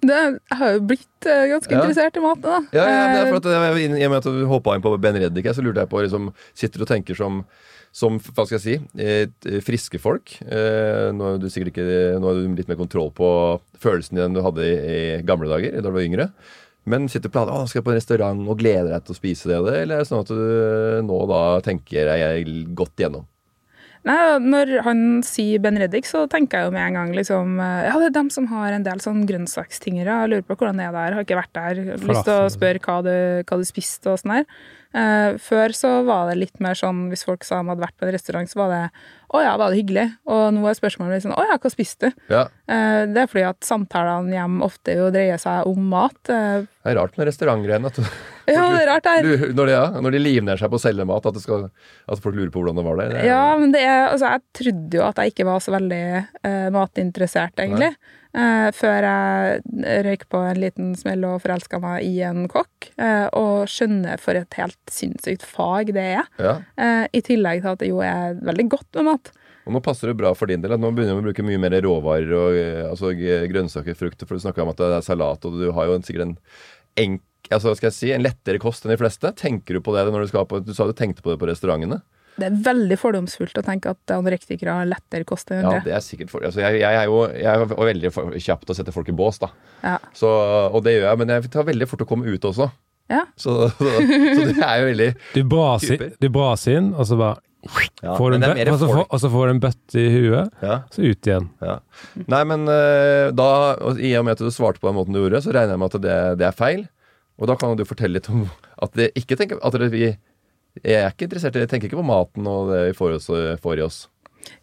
Det, 0.00 0.18
jeg 0.18 0.58
har 0.60 0.74
jo 0.76 0.82
blitt 0.90 1.26
eh, 1.28 1.46
ganske 1.52 1.72
Ja. 1.74 1.80
interessert 1.80 2.16
i 2.16 2.22
mat, 2.24 2.40
da. 2.44 2.60
Ja, 2.76 2.84
ja, 2.86 3.02
det 3.12 3.18
er 3.20 3.26
Eh, 3.26 3.32
for 3.34 3.40
at 3.40 3.50
jeg, 3.50 3.90
I 4.00 4.04
og 4.06 4.12
med 4.14 4.18
at 4.20 4.28
du 4.30 4.46
hoppa 4.50 4.76
inn 4.76 4.84
på 4.84 4.94
Ben 5.02 5.18
Reddik, 5.20 5.48
så 5.54 5.64
lurte 5.64 5.82
jeg 5.84 5.90
på 5.92 6.02
liksom, 6.04 6.30
Sitter 6.54 6.80
du 6.80 6.86
og 6.86 6.90
tenker 6.92 7.18
som, 7.18 7.42
som 7.92 8.18
hva 8.22 8.46
skal 8.46 8.58
jeg 8.58 8.64
si, 8.64 8.76
eh, 9.02 9.60
friske 9.66 10.00
folk? 10.02 10.36
Nå, 10.46 11.34
er 11.34 11.38
du 11.42 11.48
sikkert 11.50 11.74
ikke, 11.74 11.86
nå 12.22 12.30
har 12.30 12.40
du 12.40 12.56
litt 12.58 12.70
mer 12.70 12.80
kontroll 12.80 13.10
på 13.16 13.30
følelsen 13.82 14.16
din 14.18 14.26
enn 14.28 14.36
du 14.38 14.42
hadde 14.46 14.64
i, 14.66 14.74
i 14.94 15.22
gamle 15.26 15.50
dager, 15.50 15.78
da 15.80 15.88
du 15.90 15.94
var 15.96 16.06
yngre. 16.06 16.30
Men 16.90 17.08
sitter 17.12 17.28
du 17.28 17.34
planer, 17.34 17.52
å, 17.52 17.66
skal 17.68 17.80
jeg 17.82 17.86
på 17.86 17.92
en 17.92 17.98
restaurant 18.00 18.46
og 18.48 18.56
gleder 18.62 18.88
deg 18.94 19.04
til 19.04 19.12
å 19.14 19.18
spise 19.18 19.50
det, 19.50 19.58
eller 19.60 19.98
er 19.98 20.00
det 20.00 20.08
sånn 20.08 20.22
at 20.24 20.30
du 20.32 21.02
nå 21.06 21.18
da 21.28 21.40
tenker 21.66 22.08
jeg 22.08 22.46
godt 22.78 22.96
igjennom? 23.02 23.26
Nei, 24.08 24.16
Når 24.40 24.70
han 24.86 25.00
sier 25.26 25.60
Ben 25.60 25.76
Reddik, 25.80 26.06
så 26.08 26.24
tenker 26.30 26.60
jeg 26.62 26.70
jo 26.70 26.74
med 26.74 26.86
en 26.86 26.98
gang 27.00 27.10
liksom 27.16 27.58
eh, 27.60 27.86
Ja, 27.88 27.98
det 28.00 28.10
er 28.10 28.16
dem 28.16 28.30
som 28.32 28.48
har 28.52 28.72
en 28.72 28.86
del 28.86 29.02
sånn 29.04 29.26
grønnsakstingere. 29.28 30.22
Lurer 30.30 30.46
på 30.46 30.56
hvordan 30.56 30.80
det 30.80 30.86
er 30.88 30.96
der. 30.96 31.16
Har 31.18 31.26
ikke 31.26 31.40
vært 31.40 31.56
der. 31.58 31.82
Lyst 32.00 32.24
til 32.28 32.36
å 32.36 32.52
spørre 32.52 32.80
hva 32.86 33.00
du, 33.04 33.14
hva 33.44 33.60
du 33.60 33.66
spiste 33.68 34.14
og 34.14 34.22
sånn 34.22 34.38
her. 34.38 34.46
Eh, 34.92 35.36
før 35.38 35.70
så 35.76 35.90
var 36.04 36.30
det 36.30 36.38
litt 36.40 36.58
mer 36.60 36.74
sånn 36.74 37.04
hvis 37.12 37.22
folk 37.24 37.44
sa 37.46 37.60
de 37.62 37.68
hadde 37.70 37.84
vært 37.84 37.94
på 38.00 38.08
en 38.08 38.12
restaurant, 38.16 38.48
så 38.50 38.58
var 38.58 38.70
det 38.74 38.80
å 39.30 39.42
ja, 39.44 39.52
var 39.56 39.70
det 39.70 39.78
hyggelig? 39.84 40.06
Og 40.26 40.48
nå 40.56 40.64
er 40.66 40.74
spørsmålet 40.74 41.14
litt 41.14 41.22
sånn 41.28 41.36
å 41.38 41.44
ja, 41.46 41.58
hva 41.62 41.70
spiste 41.70 42.10
du? 42.10 42.24
Ja, 42.34 42.48
Eh, 42.70 43.06
det 43.10 43.18
er 43.18 43.26
fordi 43.26 43.42
at 43.48 43.66
samtalene 43.66 44.30
hjemme 44.30 44.62
ofte 44.62 44.94
jo 44.94 45.08
dreier 45.10 45.38
seg 45.42 45.66
om 45.66 45.88
mat. 45.90 46.14
Eh, 46.30 46.60
Det 46.84 46.92
er 46.92 46.94
rart 47.00 47.16
med 47.18 47.26
restaurantgreiene. 47.26 47.90
Ja, 48.50 48.66
det 48.70 48.82
er 48.82 48.86
rart 48.90 49.02
det 49.06 49.14
er. 49.18 49.52
når, 49.54 49.66
de, 49.66 49.72
ja, 49.72 49.84
når 50.02 50.10
de 50.14 50.20
livnær 50.22 50.58
seg 50.58 50.70
på 50.70 50.78
å 50.78 50.82
selge 50.82 51.06
mat, 51.06 51.26
at, 51.26 51.36
skal, 51.42 51.68
at 52.10 52.22
folk 52.22 52.34
lurer 52.38 52.50
på 52.54 52.62
hvordan 52.62 52.78
det 52.78 52.84
var 52.86 52.96
der. 53.00 53.08
Det 53.10 53.18
er- 53.22 53.26
Ja, 53.30 53.56
men 53.58 53.72
det 53.74 53.82
er, 53.82 54.08
altså, 54.10 54.30
jeg 54.34 54.42
trodde 54.60 54.98
jo 54.98 55.02
at 55.06 55.16
jeg 55.22 55.32
ikke 55.34 55.46
var 55.50 55.58
så 55.62 55.74
veldig 55.74 56.02
eh, 56.44 56.70
matinteressert, 56.74 57.54
egentlig. 57.58 57.90
Eh, 57.94 58.18
før 58.30 59.04
jeg 59.06 60.00
røyk 60.06 60.26
på 60.30 60.40
en 60.46 60.60
liten 60.62 60.92
smell 60.98 61.24
og 61.26 61.40
forelska 61.42 61.80
meg 61.82 62.06
i 62.06 62.20
en 62.26 62.46
kokk. 62.50 62.90
Eh, 63.00 63.26
og 63.36 63.68
skjønner 63.70 64.20
for 64.22 64.38
et 64.38 64.58
helt 64.58 64.78
sinnssykt 64.90 65.44
fag 65.46 65.92
det 65.96 66.06
er. 66.16 66.28
ja. 66.38 66.56
Eh, 66.80 67.06
I 67.16 67.22
tillegg 67.26 67.62
til 67.64 67.72
at 67.72 67.82
det 67.82 67.90
jo 67.90 68.02
er 68.04 68.36
veldig 68.46 68.68
godt 68.72 69.00
med 69.00 69.08
mat. 69.10 69.32
Og 69.66 69.74
nå 69.74 69.82
passer 69.84 70.10
det 70.10 70.18
bra 70.18 70.32
for 70.34 70.50
din 70.50 70.62
del 70.62 70.74
at 70.74 70.82
nå 70.82 70.92
begynner 70.94 71.18
vi 71.18 71.22
å 71.22 71.26
bruke 71.28 71.46
mye 71.46 71.60
mer 71.60 71.76
råvarer 71.84 72.36
og 72.36 72.58
eh, 72.58 72.84
altså, 72.88 73.12
grønnsaker, 73.14 73.98
frukter, 73.98 74.28
for 74.28 74.36
du 74.38 74.44
snakka 74.44 74.64
om 74.64 74.72
at 74.72 74.80
det 74.80 74.92
er 74.96 75.04
salat, 75.06 75.44
og 75.46 75.58
du 75.60 75.68
har 75.76 75.90
jo 75.90 75.98
en, 75.98 76.06
sikkert 76.06 76.28
en 76.28 76.38
enk, 77.00 77.26
altså 77.50 77.74
skal 77.76 77.90
jeg 77.90 77.98
si, 77.98 78.14
en 78.14 78.24
lettere 78.24 78.62
kost 78.62 78.86
enn 78.86 78.94
de 78.94 79.00
fleste? 79.00 79.34
Tenker 79.38 79.76
du 79.76 79.84
på 79.84 79.94
det 79.96 80.06
når 80.08 80.24
du 80.24 80.32
skal 80.32 80.48
på 80.48 80.62
Du 80.64 80.72
sa 80.76 80.88
du 80.88 80.94
tenkte 80.96 81.24
på 81.24 81.34
det 81.34 81.40
på 81.42 81.50
restaurantene? 81.50 82.00
Det 82.40 82.48
er 82.50 82.58
veldig 82.66 82.96
fordomsfullt 83.00 83.60
å 83.60 83.64
tenke 83.66 83.92
at 83.94 84.14
anorektikere 84.16 84.74
har 84.80 84.88
lettere 84.90 85.26
kost 85.28 85.52
enn 85.54 85.62
Ja, 85.66 85.78
det 85.84 85.92
er 85.96 86.04
sikkert 86.04 86.32
for, 86.32 86.44
altså 86.48 86.62
jeg, 86.64 86.80
jeg 86.82 87.00
er 87.02 87.08
jo 87.10 87.20
jeg 87.30 87.50
er 87.52 87.66
veldig 87.92 88.12
for- 88.16 88.32
kjapp 88.40 88.64
til 88.66 88.74
å 88.74 88.78
sette 88.80 88.94
folk 88.96 89.08
i 89.12 89.16
bås, 89.16 89.38
da. 89.42 89.50
Ja. 89.84 89.98
Så, 90.16 90.30
og 90.72 90.80
det 90.86 90.96
gjør 90.98 91.06
jeg, 91.10 91.20
men 91.22 91.34
jeg 91.36 91.50
tar 91.52 91.68
veldig 91.68 91.88
fort 91.90 92.02
å 92.04 92.08
komme 92.10 92.26
ut 92.32 92.48
også. 92.50 92.70
Ja. 93.10 93.24
Så, 93.36 93.54
så, 93.74 93.92
så 94.06 94.42
det 94.54 94.62
er 94.62 94.76
jo 94.80 94.90
veldig 94.92 95.06
Du 95.36 95.40
braser, 95.50 96.04
du 96.22 96.28
braser 96.30 96.76
inn, 96.78 96.92
og 96.94 97.08
så 97.10 97.16
bare 97.18 97.40
ja, 98.00 98.14
får 98.16 98.36
en, 98.36 98.40
det 98.40 98.46
er 98.48 98.54
bø- 98.54 98.58
mer 98.62 98.68
og, 98.72 98.78
så 98.80 98.86
får, 98.88 99.02
og 99.12 99.18
så 99.20 99.28
får 99.34 99.48
du 99.50 99.52
en 99.52 99.58
bøtte 99.66 99.98
i 100.00 100.06
huet, 100.14 100.54
Ja, 100.64 100.76
så 100.94 101.02
ut 101.04 101.26
igjen. 101.28 101.48
ja. 101.60 101.74
Nei, 102.30 102.38
men 102.48 102.62
eh, 102.72 103.26
da, 103.36 103.48
i 104.00 104.14
og 104.16 104.24
med 104.28 104.38
at 104.38 104.44
du 104.46 104.48
svarte 104.54 104.80
på 104.80 104.88
den 104.88 104.96
måten 104.96 105.12
du 105.16 105.20
gjorde, 105.20 105.42
så 105.44 105.52
regner 105.52 105.74
jeg 105.76 105.82
med 105.82 105.92
at 105.98 106.04
det, 106.06 106.16
det 106.40 106.46
er 106.48 106.56
feil. 106.56 106.86
Og 107.40 107.48
da 107.50 107.54
kan 107.60 107.72
du 107.76 107.82
fortelle 107.88 108.16
litt 108.18 108.30
om 108.32 108.46
at 108.84 108.96
det 109.00 109.10
ikke 109.16 109.36
tenker 109.40 109.60
At 109.64 109.76
vi 109.92 110.10
jeg 110.78 111.00
er 111.02 111.10
ikke 111.10 111.26
interessert 111.26 111.56
i 111.58 111.64
Jeg 111.64 111.70
tenker 111.72 111.90
ikke 111.90 112.00
på 112.00 112.06
maten 112.06 112.46
og 112.48 112.70
det 112.70 112.80
vi 112.88 112.96
får, 112.96 113.18
oss, 113.18 113.28
får 113.62 113.80
i 113.80 113.86
oss. 113.86 114.00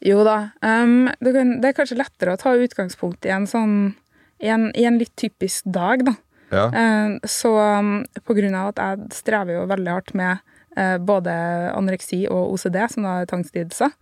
Jo 0.03 0.23
da. 0.25 0.37
Um, 0.61 1.09
det, 1.21 1.33
kan, 1.35 1.57
det 1.61 1.69
er 1.69 1.77
kanskje 1.77 1.99
lettere 1.99 2.33
å 2.33 2.39
ta 2.41 2.55
utgangspunkt 2.57 3.27
i 3.27 3.33
en 3.33 3.47
sånn 3.49 3.77
i 4.39 4.49
en, 4.53 4.69
i 4.77 4.85
en 4.85 4.99
litt 5.01 5.15
typisk 5.17 5.65
dag, 5.65 6.03
da. 6.05 6.13
Ja. 6.53 6.67
Eh, 6.71 7.15
så 7.27 7.51
um, 7.79 8.03
på 8.23 8.35
grunn 8.37 8.55
av 8.55 8.71
at 8.71 8.81
jeg 8.83 9.17
strever 9.17 9.57
jo 9.57 9.65
veldig 9.67 9.91
hardt 9.91 10.13
med 10.17 10.43
uh, 10.77 10.97
både 11.03 11.33
anoreksi 11.73 12.23
og 12.31 12.53
OCD, 12.55 12.77
som 12.93 13.07
da 13.07 13.21
er 13.21 13.31
tvangslidelser. 13.31 13.95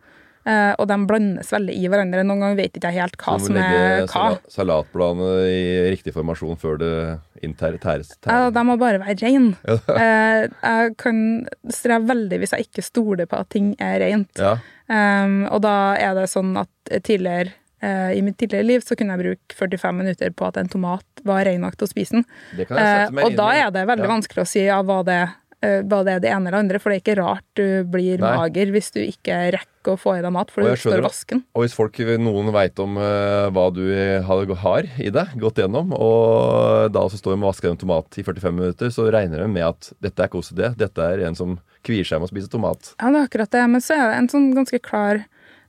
Uh, 0.46 0.76
og 0.78 0.86
de 0.92 0.98
blandes 1.10 1.50
veldig 1.50 1.74
i 1.74 1.88
hverandre. 1.90 2.26
Noen 2.28 2.44
ganger 2.44 2.60
vet 2.60 2.76
ikke 2.78 2.92
jeg 2.94 3.02
helt 3.02 3.18
hva 3.18 3.38
som, 3.40 3.48
som 3.48 3.58
er 3.64 4.04
hva. 4.04 4.10
sala- 4.12 4.54
salatbladene 4.60 5.32
i 5.50 5.64
riktig 5.96 6.14
formasjon 6.14 6.60
før 6.62 6.78
det 6.84 6.94
Ja, 8.28 8.50
de 8.56 8.64
må 8.68 8.76
bare 8.82 9.00
være 9.04 9.18
reine. 9.22 9.56
Eh, 9.96 10.46
jeg 10.50 10.96
kan 11.02 11.20
streve 11.72 12.08
veldig 12.10 12.40
hvis 12.42 12.54
jeg 12.56 12.68
ikke 12.68 12.84
stoler 12.86 13.30
på 13.30 13.38
at 13.40 13.50
ting 13.54 13.74
er 13.82 14.00
rent. 14.04 14.34
Ja. 14.42 14.56
Um, 14.90 15.46
og 15.50 15.62
da 15.66 15.96
er 15.98 16.14
det 16.18 16.28
sånn 16.30 16.52
at 16.62 16.92
tidligere 17.08 17.54
eh, 17.82 18.12
i 18.18 18.22
mitt 18.26 18.38
tidligere 18.38 18.68
liv 18.68 18.84
så 18.86 18.98
kunne 18.98 19.16
jeg 19.16 19.24
bruke 19.24 19.58
45 19.58 19.96
minutter 19.98 20.34
på 20.38 20.46
at 20.50 20.60
en 20.62 20.70
tomat 20.70 21.24
var 21.26 21.46
ren 21.48 21.64
nok 21.66 21.78
til 21.80 21.88
å 21.88 21.92
spise 21.92 22.20
den. 22.20 22.28
Meg 23.16 23.26
og 23.26 23.38
da 23.40 23.48
er 23.64 23.72
det 23.74 23.86
veldig 23.90 24.06
Ja. 24.06 24.12
vanskelig 24.14 24.44
å 24.46 24.50
si 24.50 24.66
ja, 24.68 24.82
hva 24.86 25.00
det, 25.08 25.22
eh, 25.66 25.82
hva 25.86 26.02
det 26.06 26.16
er 26.16 26.24
det 26.24 26.32
ene 26.32 26.50
eller 26.50 26.62
andre, 26.64 26.82
for 26.82 26.92
det 26.92 27.00
er 27.00 27.04
ikke 27.04 27.18
rart 27.20 27.46
du 27.58 27.66
blir 27.92 28.22
Nei. 28.22 28.32
mager 28.40 28.72
hvis 28.74 28.92
du 28.96 29.02
ikke 29.04 29.40
rekker 29.58 29.94
å 29.94 29.98
få 30.00 30.16
i 30.18 30.24
deg 30.24 30.34
mat, 30.34 30.54
for 30.54 30.66
du 30.66 30.72
står 30.80 31.02
i 31.02 31.06
og. 31.06 31.44
Og 31.54 31.66
hvis 31.66 31.76
folk, 31.78 32.00
noen 32.22 32.50
veit 32.56 32.80
om 32.82 32.98
uh, 32.98 33.52
hva 33.54 33.68
du 33.76 33.84
har, 34.64 34.90
i 34.98 35.12
deg, 35.14 35.36
gått 35.42 35.62
gjennom, 35.62 35.94
og 35.94 36.90
da 36.94 37.06
også 37.06 37.22
står 37.22 37.38
med 37.38 37.46
og 37.46 37.52
vasker 37.54 37.72
en 37.72 37.82
tomat 37.82 38.18
i 38.18 38.26
45 38.26 38.58
minutter, 38.58 38.92
så 38.94 39.06
regner 39.14 39.44
de 39.44 39.52
med 39.52 39.68
at 39.68 39.92
dette 40.02 40.22
er 40.22 40.32
ikke 40.32 40.42
OCD, 40.42 40.66
dette 40.80 41.06
er 41.06 41.28
en 41.28 41.38
som 41.38 41.60
kvier 41.86 42.08
seg 42.08 42.22
med 42.22 42.30
å 42.30 42.34
spise 42.34 42.52
tomat. 42.52 42.96
Ja, 42.98 43.12
det 43.12 43.22
er 43.22 43.30
akkurat 43.30 43.54
det, 43.54 43.64
men 43.72 43.84
så 43.84 43.98
er 43.98 44.08
det 44.10 44.20
en 44.24 44.32
sånn 44.32 44.50
ganske 44.58 44.82
klar 44.82 45.22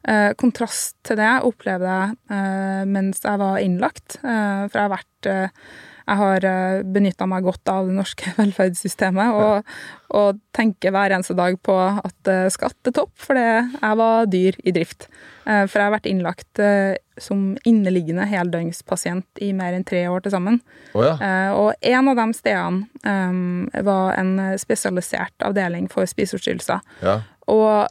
uh, 0.09 0.33
kontrast 0.41 0.97
til 1.07 1.19
det 1.21 1.27
jeg 1.27 1.51
opplevde 1.51 1.99
uh, 2.33 2.83
mens 2.89 3.23
jeg 3.25 3.43
var 3.43 3.61
innlagt. 3.63 4.19
Eh, 4.23 4.63
for 4.69 4.79
jeg 4.79 4.85
har 4.85 4.93
vært 4.93 5.29
eh, 5.31 5.69
jeg 6.07 6.21
har 6.23 6.47
uh, 6.47 6.83
benytta 6.97 7.27
meg 7.31 7.47
godt 7.47 7.73
av 7.73 7.89
det 7.91 7.97
norske 7.97 8.33
velferdssystemet 8.41 9.39
og, 9.39 9.73
og 10.17 10.43
tenker 10.57 10.95
hver 10.95 11.17
eneste 11.17 11.37
dag 11.39 11.59
på 11.67 11.77
at 11.77 12.33
uh, 12.33 12.47
skatt 12.53 12.91
er 12.91 12.97
topp, 12.97 13.15
fordi 13.29 13.47
jeg 13.47 14.03
var 14.03 14.31
dyr 14.31 14.61
i 14.65 14.77
drift. 14.77 15.11
Eh, 15.47 15.65
for 15.71 15.79
jeg 15.79 15.87
har 15.87 15.95
vært 15.95 16.09
innlagt 16.11 16.61
eh, 16.63 16.97
som 17.23 17.53
inneliggende 17.69 18.27
heldøgnspasient 18.27 19.43
i 19.47 19.53
mer 19.55 19.77
enn 19.77 19.87
tre 19.87 20.03
år 20.11 20.25
til 20.25 20.35
sammen. 20.35 20.59
Oh 20.91 21.05
ja. 21.07 21.15
Eh, 21.23 21.51
og 21.55 21.87
en 21.87 22.11
av 22.11 22.19
de 22.19 22.27
stedene 22.35 23.07
eh, 23.07 23.85
var 23.87 24.19
en 24.19 24.33
spesialisert 24.59 25.47
avdeling 25.47 25.87
for 25.93 26.09
spiseforstyrrelser. 26.11 26.83
ja. 27.07 27.21
Og 27.47 27.87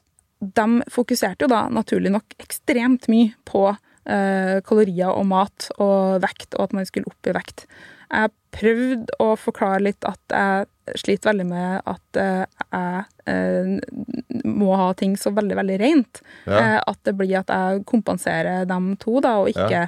de 0.45 0.84
fokuserte 0.91 1.45
jo 1.45 1.48
da 1.50 1.62
naturlig 1.72 2.12
nok 2.12 2.36
ekstremt 2.43 3.07
mye 3.10 3.31
på 3.48 3.69
eh, 3.72 4.57
kalorier 4.67 5.15
og 5.15 5.24
mat 5.29 5.69
og 5.79 6.19
vekt, 6.25 6.57
og 6.57 6.67
at 6.67 6.75
man 6.75 6.89
skulle 6.89 7.07
opp 7.10 7.31
i 7.31 7.34
vekt. 7.34 7.63
Jeg 8.09 8.31
prøvde 8.55 9.19
å 9.19 9.33
forklare 9.39 9.83
litt 9.83 10.07
at 10.07 10.21
jeg 10.31 11.00
sliter 11.01 11.31
veldig 11.31 11.45
med 11.50 11.88
at 11.89 12.19
eh, 12.21 12.43
jeg 12.69 13.31
eh, 13.31 14.43
må 14.45 14.75
ha 14.77 14.91
ting 14.97 15.15
så 15.17 15.31
veldig, 15.33 15.57
veldig 15.57 15.79
rent. 15.81 16.21
Ja. 16.45 16.59
Eh, 16.59 16.77
at 16.77 17.00
det 17.07 17.15
blir 17.17 17.39
at 17.39 17.51
jeg 17.51 17.83
kompenserer 17.89 18.67
dem 18.69 18.93
to, 19.01 19.17
da, 19.25 19.35
og 19.41 19.50
ikke, 19.50 19.88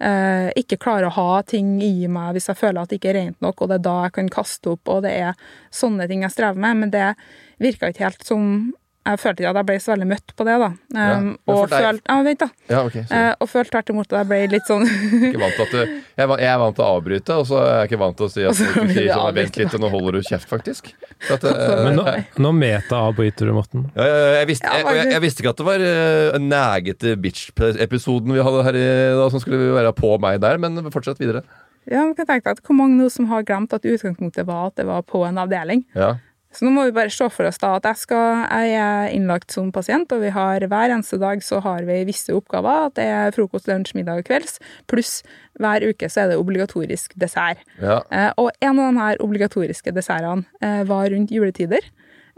eh, 0.00 0.48
ikke 0.58 0.80
klarer 0.80 1.10
å 1.10 1.16
ha 1.18 1.42
ting 1.46 1.76
i 1.84 2.08
meg 2.10 2.36
hvis 2.36 2.48
jeg 2.50 2.60
føler 2.62 2.82
at 2.82 2.92
det 2.92 3.00
ikke 3.00 3.12
er 3.12 3.20
rent 3.20 3.40
nok, 3.44 3.60
og 3.60 3.70
det 3.70 3.80
er 3.80 3.86
da 3.90 3.96
jeg 4.06 4.16
kan 4.18 4.32
kaste 4.40 4.74
opp, 4.74 4.88
og 4.88 5.04
det 5.04 5.14
er 5.18 5.48
sånne 5.74 6.08
ting 6.08 6.24
jeg 6.24 6.36
strever 6.36 6.64
med. 6.64 6.82
Men 6.84 6.94
det 6.96 7.08
virka 7.60 7.92
ikke 7.92 8.08
helt 8.08 8.26
som 8.26 8.52
Jeg 9.08 9.20
følte 9.22 9.42
ikke 9.42 9.50
at 9.54 9.58
jeg 9.58 9.66
ble 9.68 9.76
så 9.80 9.90
veldig 9.94 10.06
møtt 10.10 10.32
på 10.36 10.44
det, 10.44 10.54
da. 10.60 10.68
Ja, 10.92 11.06
Um, 11.18 11.24
men 11.24 11.54
og 11.54 11.70
følte 11.70 12.00
Ja, 12.08 12.16
vent, 12.26 12.40
da. 12.42 12.48
ja, 12.68 12.80
okay. 12.84 13.02
Eh, 13.08 13.30
og 13.40 13.48
følte 13.48 13.72
tvert 13.72 13.90
imot 13.92 14.12
at 14.12 14.18
jeg 14.18 14.28
ble 14.28 14.38
litt 14.52 14.68
sånn 14.68 14.84
ikke 15.28 15.40
vant 15.40 15.54
til 15.56 15.64
at 15.64 15.72
du, 15.72 15.78
jeg, 16.18 16.26
jeg 16.42 16.48
er 16.52 16.58
vant 16.60 16.76
til 16.76 16.84
å 16.84 16.88
avbryte, 16.98 17.36
og 17.40 17.46
så 17.48 17.60
er 17.62 17.70
jeg 17.78 17.88
ikke 17.88 18.00
vant 18.02 18.18
til 18.18 18.26
å 18.26 18.32
si 18.32 18.42
at 18.44 18.50
altså, 18.52 18.66
du 18.74 18.92
sier 18.92 19.08
sånn, 19.14 19.36
vent 19.38 19.60
litt, 19.62 19.76
og 19.78 19.84
nå 19.84 19.90
holder 19.94 20.18
du 20.18 20.28
kjeft, 20.28 20.48
faktisk. 20.50 20.90
Så 21.26 21.38
at, 21.38 21.46
uh, 21.48 21.84
Men 21.86 21.96
nå, 21.98 22.04
nå 22.44 22.52
meta-avbryter 22.58 23.48
du, 23.48 23.54
Morten. 23.56 23.86
ja, 23.96 24.04
ja, 24.08 24.18
ja, 24.18 24.34
jeg, 24.42 24.50
visste, 24.52 24.74
jeg, 24.76 24.98
jeg, 24.98 25.08
jeg 25.14 25.24
visste 25.24 25.44
ikke 25.44 25.54
at 25.54 25.62
det 25.62 25.68
var 25.70 25.86
uh, 25.88 26.38
nægete 26.48 27.14
bitch-episoden 27.24 28.36
vi 28.36 28.44
hadde 28.44 28.66
her 28.68 28.78
i 28.78 28.86
dag, 29.22 29.26
som 29.32 29.42
skulle 29.42 29.72
være 29.78 29.94
på 29.96 30.12
meg 30.22 30.42
der, 30.44 30.60
men 30.62 30.90
fortsett 30.92 31.20
videre. 31.22 31.44
Ja, 31.88 32.02
man 32.04 32.14
kan 32.18 32.26
tenke 32.28 32.52
at 32.52 32.58
Hvor 32.60 32.76
mange 32.76 32.98
nå 32.98 33.08
som 33.08 33.30
har 33.30 33.46
glemt 33.48 33.72
at 33.72 33.86
utgangspunktet 33.88 34.44
var 34.48 34.68
at 34.68 34.76
det 34.76 34.84
var 34.88 35.04
på 35.08 35.22
en 35.24 35.38
avdeling? 35.40 35.86
Ja. 35.96 36.16
Så 36.54 36.64
nå 36.64 36.72
må 36.72 36.86
vi 36.88 36.94
bare 36.96 37.12
se 37.12 37.26
for 37.30 37.46
oss 37.48 37.60
da 37.60 37.74
at 37.76 37.86
jeg, 37.90 38.00
skal, 38.06 38.44
jeg 38.48 38.76
er 38.80 39.12
innlagt 39.12 39.52
som 39.52 39.68
pasient, 39.74 40.10
og 40.14 40.22
vi 40.24 40.32
har 40.32 40.64
hver 40.64 40.94
eneste 40.94 41.18
dag 41.20 41.42
så 41.44 41.60
har 41.64 41.84
vi 41.88 42.00
visse 42.08 42.32
oppgaver. 42.34 42.88
At 42.88 42.96
det 42.96 43.06
er 43.12 43.34
frokost, 43.36 43.68
lunsj, 43.68 43.92
middag 43.98 44.22
og 44.22 44.28
kvelds. 44.30 44.56
Pluss 44.90 45.18
hver 45.60 45.84
uke 45.84 46.08
så 46.08 46.24
er 46.24 46.32
det 46.32 46.40
obligatorisk 46.40 47.14
dessert. 47.20 47.60
Ja. 47.82 48.00
Eh, 48.08 48.30
og 48.40 48.50
en 48.64 48.80
av 48.80 48.88
de 48.88 49.04
her 49.04 49.22
obligatoriske 49.24 49.92
dessertene 49.96 50.48
eh, 50.64 50.82
var 50.88 51.10
rundt 51.12 51.34
juletider. 51.34 51.84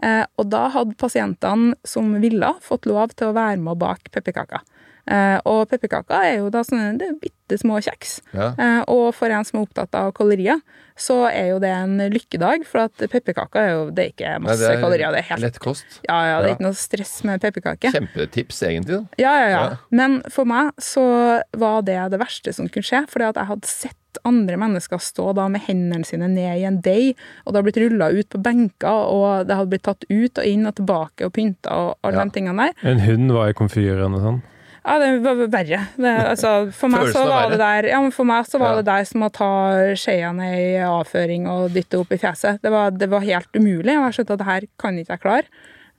Eh, 0.02 0.24
og 0.40 0.50
da 0.50 0.66
hadde 0.74 0.98
pasientene 1.00 1.76
som 1.86 2.10
ville, 2.22 2.54
fått 2.64 2.88
lov 2.90 3.14
til 3.14 3.30
å 3.30 3.36
være 3.36 3.60
med 3.60 3.76
og 3.76 3.82
bake 3.84 4.12
pepperkaker. 4.14 4.64
Eh, 5.10 5.38
og 5.48 5.68
pepperkaker 5.70 6.26
er 6.26 6.34
jo 6.40 6.50
da 6.52 6.64
sånne 6.66 6.96
det 7.00 7.12
er 7.12 7.20
bitte 7.50 7.58
små 7.64 7.80
kjeks. 7.82 8.20
Ja. 8.32 8.52
Eh, 8.58 8.82
og 8.88 9.10
for 9.14 9.30
en 9.34 9.44
som 9.44 9.58
er 9.60 9.66
opptatt 9.66 9.94
av 9.98 10.12
kalorier, 10.14 10.60
så 11.00 11.30
er 11.32 11.48
jo 11.54 11.58
det 11.62 11.70
en 11.72 11.96
lykkedag, 12.12 12.66
for 12.68 12.82
at 12.84 12.92
pepperkaker 13.10 13.60
er 13.62 13.70
jo 13.72 13.84
det 13.90 14.04
er 14.04 14.10
ikke 14.12 14.32
Nei, 14.34 14.40
masse 14.44 14.60
det 14.60 14.74
er 14.76 14.82
kalorier. 14.82 15.10
Det 15.14 15.18
er 15.22 15.28
helt 15.30 15.42
lett 15.46 15.58
kost. 15.62 16.00
ja, 16.06 16.18
ja, 16.28 16.40
det 16.42 16.48
Ja. 16.50 16.52
er 16.52 16.56
ikke 16.58 16.66
noe 16.68 16.76
stress 16.76 17.24
med 17.24 17.40
pepperkake. 17.40 17.90
Kjempetips, 17.94 18.62
egentlig. 18.68 19.00
da. 19.00 19.06
Ja, 19.18 19.32
ja, 19.40 19.48
ja. 19.48 19.62
Ja. 19.70 19.76
Men 19.90 20.22
for 20.30 20.44
meg 20.44 20.72
så 20.78 21.42
var 21.56 21.82
det 21.82 22.10
det 22.12 22.20
verste 22.20 22.52
som 22.54 22.68
kunne 22.68 22.84
skje, 22.84 23.06
fordi 23.08 23.28
at 23.30 23.36
jeg 23.36 23.46
hadde 23.46 23.66
sett 23.66 23.96
andre 24.26 24.56
mennesker 24.58 24.98
stå 24.98 25.32
da 25.34 25.48
med 25.48 25.62
hendene 25.62 26.04
sine 26.04 26.28
ned 26.28 26.58
i 26.58 26.64
en 26.66 26.80
deig, 26.82 27.14
og 27.46 27.52
det 27.54 27.62
hadde 27.62 27.72
blitt 27.72 27.80
rulla 27.90 28.10
ut 28.10 28.28
på 28.28 28.42
benker, 28.42 29.06
og 29.08 29.46
det 29.46 29.56
hadde 29.56 29.70
blitt 29.70 29.84
tatt 29.86 30.04
ut 30.10 30.36
og 30.38 30.44
inn 30.44 30.66
og 30.66 30.74
tilbake 30.74 31.24
og 31.24 31.32
pynta 31.32 31.70
og 31.70 31.96
alle 32.04 32.18
Ja. 32.18 32.24
de 32.24 32.30
tingene 32.30 32.56
der. 32.74 32.90
En 32.90 32.98
hund 33.00 33.32
var 33.32 33.48
i 33.48 33.52
komfyren 33.54 34.14
og 34.14 34.20
sånn. 34.20 34.42
Ja, 34.90 34.96
det 34.98 35.10
var 35.22 35.38
verre. 35.54 35.80
Det, 35.94 36.14
altså, 36.32 36.52
for 36.74 36.90
meg 36.90 37.12
var 37.14 37.52
det 37.52 37.60
der 37.62 37.88
Ja, 37.92 38.00
for 38.10 38.26
meg 38.26 38.48
så 38.50 38.58
var 38.58 38.74
Ja. 38.74 38.80
det 38.82 38.88
der 38.90 39.04
som 39.06 39.22
å 39.22 39.30
ta 39.30 39.50
skjea 39.94 40.32
ned 40.34 40.56
i 40.58 40.70
avføring 40.82 41.46
og 41.46 41.70
dytte 41.76 42.00
opp 42.02 42.10
i 42.10 42.18
fjeset. 42.18 42.58
Det 42.64 42.72
var, 42.74 42.90
det 42.90 43.06
var 43.12 43.22
helt 43.22 43.54
umulig, 43.54 43.94
og 43.94 44.08
jeg 44.10 44.18
skjønte 44.18 44.34
at 44.34 44.42
det 44.42 44.50
her 44.50 44.66
kan 44.82 44.98
ikke 44.98 45.14
jeg 45.14 45.22
klare. 45.22 45.46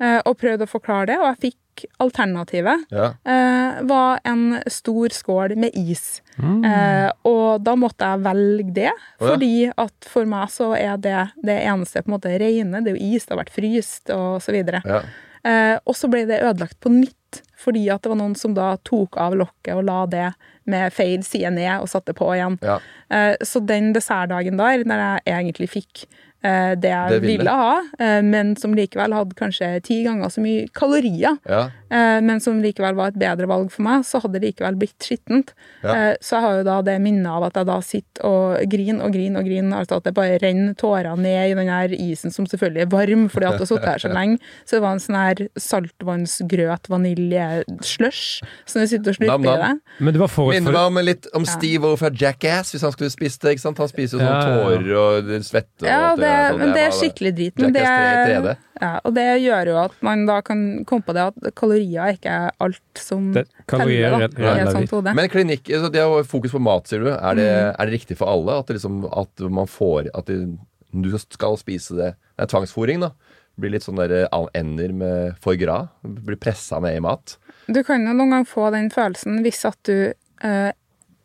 Eh, 0.02 0.20
og 0.26 0.36
prøvde 0.42 0.66
å 0.68 0.72
forklare 0.72 1.06
det, 1.14 1.18
og 1.22 1.28
jeg 1.32 1.40
fikk 1.54 1.86
alternativet. 2.04 2.84
Ja. 2.92 3.08
Eh, 3.24 3.82
var 3.88 4.20
en 4.28 4.60
stor 4.68 5.14
skål 5.14 5.56
med 5.62 5.72
is. 5.78 6.22
Eh, 6.42 7.10
og 7.30 7.64
da 7.64 7.76
måtte 7.80 8.10
jeg 8.12 8.24
velge 8.26 8.74
det, 8.76 8.90
ja. 8.92 8.96
fordi 9.22 9.72
at 9.78 9.94
for 10.10 10.26
meg 10.30 10.50
så 10.54 10.72
er 10.78 10.98
det 10.98 11.22
det 11.46 11.60
eneste 11.64 12.02
på 12.04 12.12
en 12.12 12.18
måte 12.18 12.34
rene. 12.42 12.82
Det 12.84 12.92
er 12.94 12.98
jo 13.00 13.16
is, 13.16 13.26
det 13.26 13.36
har 13.38 13.44
vært 13.46 13.56
fryst 13.56 14.10
og 14.18 14.42
så 14.44 14.52
videre. 14.58 14.82
Ja. 14.86 15.02
Eh, 15.48 15.78
og 15.86 15.96
så 15.98 16.10
ble 16.12 16.26
det 16.30 16.42
ødelagt 16.46 16.80
på 16.84 16.92
nytt, 16.94 17.16
fordi 17.62 17.84
at 17.94 18.02
det 18.02 18.10
var 18.10 18.18
noen 18.22 18.36
som 18.38 18.54
da 18.58 18.72
tok 18.88 19.18
av 19.22 19.36
lokket 19.38 19.76
og 19.78 19.86
la 19.86 20.00
det 20.10 20.28
med 20.72 20.94
feil 20.94 21.24
side 21.26 21.52
ned 21.54 21.82
og 21.82 21.90
satte 21.92 22.14
på 22.18 22.32
igjen. 22.36 22.58
Ja. 22.66 22.80
Eh, 23.10 23.36
så 23.46 23.62
den 23.66 23.94
dessertdagen 23.94 24.58
der, 24.58 24.84
når 24.88 25.04
jeg 25.06 25.22
egentlig 25.36 25.70
fikk 25.70 26.04
eh, 26.44 26.74
det 26.76 26.90
jeg 26.90 27.10
Det 27.16 27.22
ville. 27.22 27.38
ville 27.38 27.56
ha, 27.62 27.76
eh, 28.00 28.22
men 28.26 28.56
som 28.58 28.74
likevel 28.78 29.14
hadde 29.14 29.38
kanskje 29.38 29.82
ti 29.86 30.04
ganger 30.08 30.30
så 30.34 30.42
mye 30.42 30.68
kalorier, 30.74 31.38
Ja. 31.50 31.70
Eh, 31.92 32.20
men 32.24 32.42
som 32.44 32.62
likevel 32.64 32.96
var 32.98 33.12
et 33.12 33.20
bedre 33.22 33.48
valg 33.52 33.72
for 33.74 33.86
meg, 33.86 34.06
så 34.08 34.22
hadde 34.24 34.40
det 34.40 34.50
likevel 34.52 34.80
blitt 34.80 35.06
skittent. 35.06 35.54
Ja. 35.84 35.94
Eh, 35.96 36.14
så 36.24 36.38
jeg 36.38 36.46
har 36.46 36.58
jo 36.60 36.66
da 36.68 36.78
det 36.88 36.98
minnet 37.04 37.30
av 37.30 37.46
at 37.50 37.60
jeg 37.60 37.70
da 37.70 37.78
sitter 37.86 38.28
og 38.28 38.72
griner 38.72 39.06
og 39.06 39.16
griner 39.16 39.42
og 39.44 39.50
griner, 39.50 39.78
altså 39.82 40.00
at 40.00 40.08
det 40.08 40.16
bare 40.18 40.40
renner 40.42 40.76
tårer 40.80 41.20
ned 41.20 41.52
i 41.52 41.58
den 41.58 41.72
her 41.72 41.94
isen 41.96 42.34
som 42.34 42.48
selvfølgelig 42.50 42.86
er 42.86 42.92
varm 42.92 43.28
fordi 43.32 43.50
at 43.50 43.58
det 43.60 43.66
har 43.66 43.72
sittet 43.74 43.90
her 43.92 44.04
så 44.06 44.14
lenge. 44.20 44.40
Så 44.66 44.78
det 44.78 44.84
var 44.86 44.96
en 44.98 45.04
sånn 45.04 45.20
her 45.20 45.44
saltvannsgrøt 45.70 46.90
vaniljeslush 46.92 48.42
som 48.66 48.82
du 48.82 48.88
sitter 48.90 49.14
og 49.14 49.18
slurper 49.20 49.46
i 49.46 49.58
deg. 49.66 49.82
Men 50.00 50.16
det 50.16 50.22
var 50.24 50.32
forut 50.32 50.56
Minner 50.56 50.78
meg 50.78 50.90
om 50.92 51.02
litt 51.06 51.30
om 51.38 51.48
Steve 51.48 51.92
ja. 51.94 52.00
fra 52.00 52.12
Jackass, 52.24 52.74
hvis 52.76 52.86
han 52.86 52.94
skulle 52.96 53.12
spist 53.14 53.42
det. 53.44 53.56
ikke 53.56 53.66
sant? 53.66 53.82
Han 53.82 53.92
spiser 53.92 54.18
jo 54.18 54.24
sånn 54.24 54.32
Ja, 54.32 54.42
tårer 54.48 54.92
og 55.02 55.32
svette. 55.48 55.84
og 55.84 55.90
Ja, 55.90 56.02
alt 56.12 56.22
det, 56.24 56.34
sånn. 56.50 56.60
men 56.62 56.76
det 56.76 56.84
er 56.88 56.96
skikkelig 56.98 57.34
drit. 57.38 57.62
Men 57.62 57.76
det, 57.76 57.86
Jackass 57.86 58.32
3D. 58.32 58.58
Ja, 58.82 58.96
og 59.06 59.14
det 59.14 59.26
gjør 59.44 59.70
jo 59.70 59.76
at 59.84 59.96
man 60.02 60.26
da 60.26 60.40
kan 60.46 60.62
komme 60.90 61.06
på 61.06 61.14
det 61.14 61.24
at 61.30 61.52
kalorier 61.60 62.16
ikke 62.18 62.34
er 62.34 62.56
alt 62.66 63.02
som 63.02 63.28
det, 63.36 63.44
kalorier 63.70 64.16
teller, 64.16 64.26
er 64.26 64.42
da, 64.42 64.56
i 64.58 64.64
et 64.66 64.76
sånt 64.76 64.96
hode. 64.96 65.14
Men 65.18 65.30
klinikk, 65.30 65.70
altså, 65.70 65.92
det 65.94 66.02
er 66.02 66.26
fokus 66.32 66.56
på 66.56 66.62
mat, 66.66 66.90
sier 66.90 67.06
du. 67.06 67.12
Er 67.14 67.38
det, 67.38 67.46
Mm. 67.52 67.76
er 67.78 67.86
det 67.86 67.94
riktig 68.00 68.18
for 68.18 68.32
alle 68.34 68.58
at, 68.60 68.68
det 68.68 68.80
liksom, 68.80 69.04
at 69.14 69.46
man 69.54 69.70
får 69.70 70.10
At 70.18 70.26
det, 70.32 70.40
du 70.92 71.10
skal 71.18 71.56
spise 71.62 71.96
det 71.96 72.10
Det 72.18 72.44
er 72.48 72.52
tvangsfòring, 72.52 73.00
da. 73.06 73.12
Blir 73.60 73.72
litt 73.76 73.84
sånn 73.86 74.00
der 74.00 74.12
eh, 74.26 74.46
ender 74.58 74.94
med 74.96 75.36
for 75.44 75.56
gras. 75.60 75.90
Blir 76.02 76.40
pressa 76.42 76.80
ned 76.82 76.98
i 76.98 77.02
mat. 77.04 77.38
Du 77.68 77.84
kan 77.84 78.02
jo 78.02 78.14
noen 78.18 78.32
gang 78.34 78.46
få 78.48 78.72
den 78.74 78.90
følelsen 78.90 79.44
hvis 79.46 79.64
at 79.70 79.78
du 79.86 80.14
eh, 80.42 80.72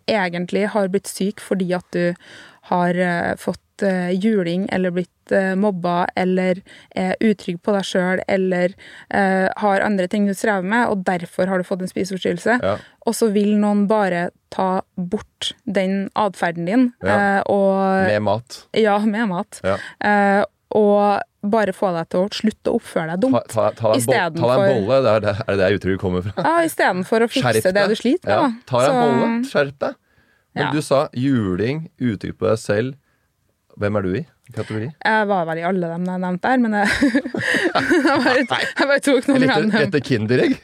egentlig 0.06 0.68
har 0.74 0.88
blitt 0.92 1.08
syk 1.10 1.40
fordi 1.42 1.72
at 1.74 1.86
du 1.94 2.14
har 2.70 2.94
eh, 2.98 3.32
fått 3.40 3.62
juling 3.82 4.68
eller 4.72 4.90
blitt 4.94 5.32
eh, 5.34 5.54
mobba 5.58 6.06
eller 6.16 6.60
er 6.96 7.16
utrygg 7.20 7.58
på 7.62 7.74
deg 7.76 7.84
sjøl 7.84 8.22
eller 8.28 8.72
eh, 9.10 9.48
har 9.60 9.80
andre 9.84 10.06
ting 10.08 10.26
du 10.26 10.34
strever 10.34 10.62
med, 10.64 10.88
og 10.88 11.04
derfor 11.04 11.46
har 11.50 11.58
du 11.58 11.64
fått 11.68 11.82
en 11.82 11.90
spiseforstyrrelse. 11.90 12.58
Ja. 12.62 12.76
Og 13.06 13.14
så 13.14 13.28
vil 13.34 13.56
noen 13.60 13.86
bare 13.90 14.30
ta 14.54 14.80
bort 14.96 15.52
den 15.66 16.08
atferden 16.16 16.66
din 16.66 16.92
Ja. 17.04 17.16
eh, 17.38 17.42
og 17.52 18.06
Med 18.08 18.22
mat. 18.22 18.60
Ja, 18.72 18.98
med 18.98 19.28
mat. 19.28 19.60
Ja. 19.64 19.76
Eh, 20.00 20.44
og 20.76 21.20
bare 21.46 21.70
få 21.72 21.92
deg 21.94 22.08
til 22.10 22.24
å 22.24 22.30
slutte 22.34 22.72
å 22.72 22.78
oppføre 22.80 23.12
deg 23.14 23.20
Ta, 23.20 23.26
dumt. 23.28 23.52
ta, 23.52 23.66
ta, 23.70 23.92
deg, 23.92 24.00
en 24.02 24.06
bo- 24.06 24.40
ta 24.40 24.56
deg 24.56 24.64
en 24.64 24.72
bolle. 24.86 24.96
Det 25.04 25.12
er, 25.12 25.20
det, 25.20 25.34
er 25.46 25.56
det 25.60 25.68
uttrykket 25.76 26.00
kommer 26.02 26.24
fra. 26.26 26.32
Ja, 26.42 26.54
Istedenfor 26.66 27.22
å 27.22 27.28
fikse 27.30 27.70
det 27.72 27.84
du 27.88 27.94
sliter 27.94 28.26
med. 28.26 28.34
Ja, 28.34 28.66
ta 28.66 28.80
deg 28.82 28.90
en 28.90 29.02
bolle. 29.04 29.28
Skjerp 29.50 29.78
deg. 29.84 29.94
Men 30.56 30.72
du 30.74 30.80
sa 30.82 31.02
juling, 31.14 31.84
uttrykk 32.00 32.38
på 32.40 32.48
deg 32.48 32.58
selv. 32.58 32.94
Hvem 33.76 33.96
er 33.98 34.06
du 34.06 34.14
i? 34.16 34.22
Kategori? 34.54 34.86
Jeg 35.04 35.26
var 35.28 35.46
vel 35.48 35.58
i 35.60 35.64
alle 35.66 35.88
dem 35.90 36.04
jeg 36.06 36.20
nevnte 36.22 36.48
der, 36.52 36.60
men 36.62 36.76
jeg, 36.78 36.88
jeg, 37.76 38.44
bare, 38.48 38.60
jeg 38.62 38.88
bare 38.88 39.02
tok 39.04 39.26
noen 39.28 39.44
random. 39.50 39.74
etter 39.82 40.04
Kinderegg? 40.06 40.54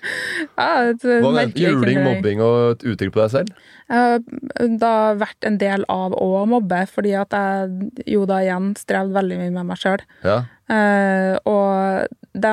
Ja, 0.55 0.69
et 0.93 1.03
merkelig 1.05 1.67
Juling, 1.67 1.83
kinderegg. 1.83 2.07
mobbing 2.07 2.43
og 2.47 2.57
et 2.77 2.87
uttrykk 2.93 3.13
på 3.17 3.23
deg 3.25 3.35
selv? 3.35 3.67
Jeg 3.93 4.23
har 4.23 4.73
da 4.81 4.93
vært 5.21 5.49
en 5.51 5.59
del 5.61 5.85
av 5.93 6.15
å 6.17 6.31
mobbe, 6.49 6.85
fordi 6.89 7.13
at 7.19 7.35
jeg 7.37 7.91
jo 8.15 8.23
da 8.31 8.39
igjen 8.47 8.73
strevde 8.81 9.13
veldig 9.19 9.41
mye 9.43 9.53
med 9.59 9.71
meg 9.75 9.83
sjøl. 9.83 10.07
Ja. 10.25 10.39
Eh, 10.73 11.35
og 11.49 12.07
de, 12.33 12.53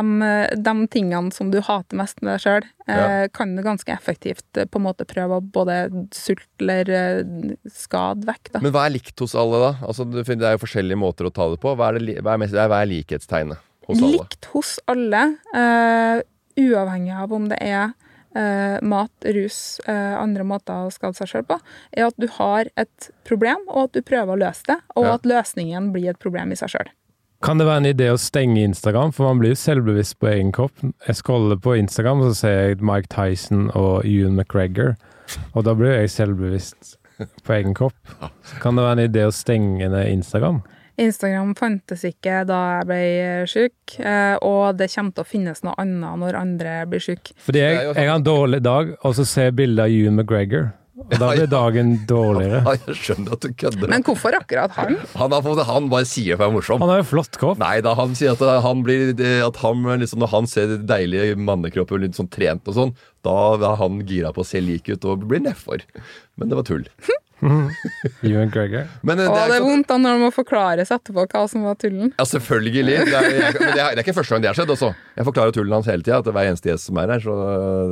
de 0.60 0.74
tingene 0.92 1.32
som 1.32 1.52
du 1.54 1.60
hater 1.64 2.00
mest 2.00 2.20
med 2.20 2.34
deg 2.34 2.44
sjøl, 2.44 2.66
eh, 2.92 3.28
kan 3.36 3.54
du 3.56 3.64
ganske 3.64 3.94
effektivt 3.94 4.60
uh, 4.60 4.66
på 4.68 4.82
en 4.82 4.86
måte 4.90 5.08
prøve 5.08 5.38
å 5.40 5.46
både 5.46 5.78
sulte 6.16 6.68
eller 6.82 7.24
skade 7.72 8.28
vekk. 8.28 8.52
Da. 8.56 8.64
Men 8.66 8.76
hva 8.76 8.88
er 8.88 8.98
likt 8.98 9.24
hos 9.24 9.38
alle, 9.40 9.62
da? 9.64 9.72
Altså, 9.88 10.08
det 10.10 10.26
er 10.36 10.58
jo 10.58 10.66
forskjellige 10.66 11.00
måter 11.00 11.30
å 11.30 11.34
ta 11.34 11.48
det 11.54 11.62
på. 11.64 11.78
Hva 11.80 11.94
er, 11.94 12.02
det, 12.02 12.20
hva 12.26 12.36
er, 12.36 12.44
mest, 12.44 12.60
hva 12.60 12.82
er 12.82 12.92
likhetstegnet 12.92 13.64
hos 13.88 14.04
alle? 14.04 14.12
Likt 14.18 14.52
hos 14.52 14.76
alle, 14.92 15.24
uavhengig 16.60 17.16
av 17.24 17.40
om 17.40 17.48
det 17.52 17.64
er 17.64 17.96
mat, 18.86 19.26
rus, 19.34 19.80
andre 19.90 20.44
måter 20.46 20.86
å 20.86 20.92
skade 20.94 21.18
seg 21.18 21.32
sjøl 21.32 21.48
på, 21.50 21.58
er 21.98 22.12
at 22.12 22.20
du 22.22 22.28
har 22.36 22.70
et 22.78 23.10
problem, 23.26 23.64
og 23.72 23.88
at 23.88 23.98
du 23.98 24.06
prøver 24.06 24.36
å 24.36 24.42
løse 24.44 24.68
det, 24.70 24.78
og 24.94 25.08
Ja. 25.08 25.16
at 25.18 25.26
løsningen 25.26 25.90
blir 25.96 26.12
et 26.12 26.22
problem 26.22 26.54
i 26.54 26.60
seg 26.60 26.76
sjøl. 26.76 26.92
Kan 27.40 27.60
det 27.60 27.70
være 27.70 27.80
en 27.84 27.90
idé 27.94 28.10
å 28.12 28.20
stenge 28.20 28.66
Instagram, 28.68 29.14
for 29.16 29.30
man 29.30 29.40
blir 29.40 29.54
jo 29.54 29.60
selvbevisst 29.62 30.18
på 30.20 30.28
egen 30.28 30.50
kropp. 30.56 30.82
Jeg 31.08 31.20
scroller 31.22 31.60
på 31.64 31.78
Instagram, 31.80 32.26
og 32.26 32.34
så 32.34 32.40
ser 32.42 32.58
jeg 32.58 32.82
Mike 32.84 33.08
Tyson 33.14 33.70
og 33.80 34.04
Ewan 34.04 34.36
McGregor, 34.36 34.98
og 35.54 35.64
da 35.64 35.76
blir 35.78 35.96
jeg 35.96 36.12
selvbevisst 36.18 36.98
på 37.48 37.56
egen 37.56 37.78
kropp. 37.78 37.96
Kan 38.60 38.76
det 38.76 38.84
være 38.84 38.98
en 38.98 39.06
idé 39.06 39.24
å 39.28 39.32
stenge 39.36 39.88
ned 39.88 40.12
Instagram? 40.12 40.60
Instagram 41.00 41.54
fantes 41.56 42.04
ikke 42.04 42.42
da 42.48 42.60
jeg 42.74 42.88
ble 42.90 43.04
syk, 43.48 43.96
eh, 44.04 44.36
og 44.44 44.76
det 44.80 44.90
kommer 44.92 45.16
til 45.16 45.24
å 45.24 45.30
finnes 45.30 45.64
noe 45.64 45.78
annet 45.80 46.20
når 46.20 46.40
andre 46.42 46.74
blir 46.92 47.04
sjuke. 47.04 47.32
Fordi 47.46 47.64
jeg, 47.64 47.78
er 47.80 48.02
jeg 48.02 48.12
har 48.12 48.20
en 48.20 48.28
dårlig 48.28 48.60
dag, 48.68 48.92
og 49.00 49.16
så 49.16 49.24
ser 49.28 49.48
jeg 49.48 49.60
bilde 49.62 49.86
av 49.86 49.96
Ewan 49.96 50.20
McGregor, 50.20 50.74
og 51.00 51.14
da 51.16 51.30
blir 51.32 51.50
dagen 51.50 51.94
dårligere. 52.10 52.60
Ja, 52.66 52.74
jeg 52.90 52.98
skjønner 53.00 53.36
at 53.38 53.46
du 53.46 53.54
kødder. 53.62 53.92
Men 53.92 54.06
hvorfor 54.08 54.36
akkurat 54.36 54.74
han? 54.76 54.98
Han, 55.20 55.36
har 55.36 55.64
han 55.70 55.88
bare 55.92 56.08
sier 56.10 56.36
for 56.36 56.44
å 56.44 56.50
være 56.50 56.56
morsom. 56.58 56.84
Han 56.84 56.94
har 56.94 57.02
jo 57.02 57.08
flott 57.12 57.40
kropp. 57.40 57.62
Nei 57.62 57.78
da, 57.86 57.96
han 58.00 58.18
sier 58.20 58.36
at 58.36 58.64
han 58.66 58.84
blir 58.86 59.14
At 59.46 59.62
han 59.64 59.86
liksom, 60.02 60.20
Når 60.24 60.32
han 60.34 60.50
ser 60.50 60.76
deilige 60.90 61.38
mannekropper 61.40 62.02
litt 62.04 62.20
sånn 62.20 62.32
trent 62.34 62.68
og 62.70 62.78
sånn, 62.78 62.94
da 63.26 63.38
er 63.56 63.80
han 63.80 64.04
gira 64.08 64.34
på 64.36 64.44
å 64.44 64.48
se 64.48 64.62
lik 64.64 64.92
ut 64.92 65.08
og 65.08 65.26
blir 65.30 65.44
nedfor. 65.44 65.84
Men 66.40 66.52
det 66.52 66.60
var 66.60 66.68
tull. 66.68 66.86
Ewan 68.24 68.48
McGregor. 68.50 68.88
Men 69.02 69.20
eh, 69.20 69.30
Og 69.30 69.36
det 69.36 69.44
er 69.44 69.52
det 69.54 69.58
er 69.60 69.66
vondt 69.66 69.88
da 69.90 69.98
når 70.02 70.18
de 70.18 70.24
må 70.26 70.30
forklare 70.36 70.86
seg 70.88 71.00
etterpå 71.00 71.26
hva 71.32 71.44
som 71.52 71.64
var 71.68 71.78
tullen. 71.80 72.12
Ja, 72.20 72.26
selvfølgelig. 72.28 72.84
Det 72.84 73.16
er, 73.16 73.30
jeg, 73.36 73.54
men 73.60 73.72
det 73.76 73.84
er, 73.84 73.94
det 73.96 74.02
er 74.02 74.04
ikke 74.04 74.18
første 74.20 74.36
gang 74.36 74.44
det 74.46 74.52
har 74.52 74.60
skjedd. 74.60 74.74
Også. 74.76 74.92
Jeg 75.20 75.28
forklarer 75.30 75.56
tullen 75.56 75.78
hans 75.78 75.90
hele 75.92 76.04
tida, 76.06 76.20
til 76.26 76.36
hver 76.36 76.50
eneste 76.52 76.72
gjest 76.72 76.90
som 76.90 77.00
er 77.04 77.14
her. 77.16 77.24
Så 77.24 77.38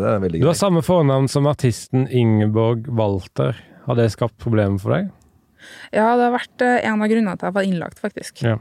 det 0.01 0.09
er 0.11 0.21
veldig 0.25 0.43
Du 0.43 0.49
har 0.49 0.59
samme 0.59 0.83
fornavn 0.85 1.29
som 1.31 1.47
artisten 1.49 2.07
Ingeborg 2.11 2.87
Walter. 2.99 3.59
Har 3.87 3.99
det 3.99 4.09
skapt 4.15 4.35
problemer 4.43 4.81
for 4.83 4.97
deg? 4.97 5.11
Ja, 5.95 6.11
det 6.19 6.27
har 6.27 6.33
vært 6.35 6.63
eh, 6.63 6.79
en 6.87 7.01
av 7.03 7.11
grunnene 7.11 7.35
til 7.35 7.47
at 7.47 7.49
jeg 7.49 7.55
var 7.57 7.67
innlagt, 7.67 7.99
faktisk. 8.03 8.43
Ja. 8.45 8.57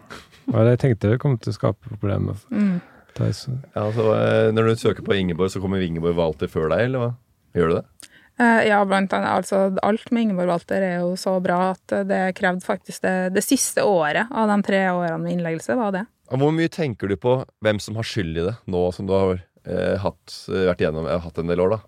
Og 0.52 0.60
det 0.68 0.76
tenkte 0.82 1.10
jeg 1.10 1.20
kom 1.22 1.34
til 1.42 1.50
å 1.52 1.58
skape 1.58 1.90
problemer. 1.90 2.38
for 2.38 2.54
Mm. 2.54 2.76
Ja, 3.16 3.84
så, 3.96 4.10
eh, 4.12 4.50
når 4.52 4.66
du 4.68 4.76
søker 4.76 5.00
på 5.02 5.14
Ingeborg, 5.16 5.48
så 5.48 5.60
kommer 5.62 5.80
Ingeborg 5.80 6.18
Walter 6.18 6.50
før 6.52 6.68
deg, 6.68 6.82
eller 6.90 7.00
hva? 7.00 7.10
Gjør 7.56 7.70
du 7.70 7.74
det? 7.78 8.10
Eh, 8.38 8.66
Ja, 8.68 8.84
blant 8.84 9.12
annet. 9.16 9.30
Altså, 9.32 9.78
alt 9.82 10.10
med 10.12 10.26
Ingeborg 10.26 10.50
Walter 10.52 10.82
er 10.84 10.98
jo 11.00 11.14
så 11.16 11.38
bra 11.42 11.72
at 11.72 11.94
det 12.08 12.34
krevde 12.36 12.64
faktisk 12.64 13.02
det, 13.06 13.32
det 13.36 13.44
siste 13.44 13.84
året 13.86 14.28
av 14.30 14.50
de 14.52 14.58
tre 14.66 14.82
årene 14.92 15.22
med 15.22 15.36
innleggelse, 15.36 15.76
var 15.78 15.94
det. 15.96 16.04
Hvor 16.28 16.52
mye 16.52 16.68
tenker 16.72 17.08
du 17.08 17.16
på 17.16 17.38
hvem 17.64 17.80
som 17.80 17.96
har 17.96 18.06
skyld 18.06 18.36
i 18.36 18.46
det, 18.48 18.56
nå 18.66 18.82
som 18.92 19.06
du 19.08 19.14
har 19.14 19.38
eh, 19.64 19.96
hatt, 20.02 20.34
eh, 20.50 20.66
vært 20.68 20.82
igjennom, 20.82 21.06
eh, 21.08 21.20
hatt 21.22 21.38
en 21.38 21.52
del 21.52 21.62
år? 21.64 21.76
da? 21.76 21.82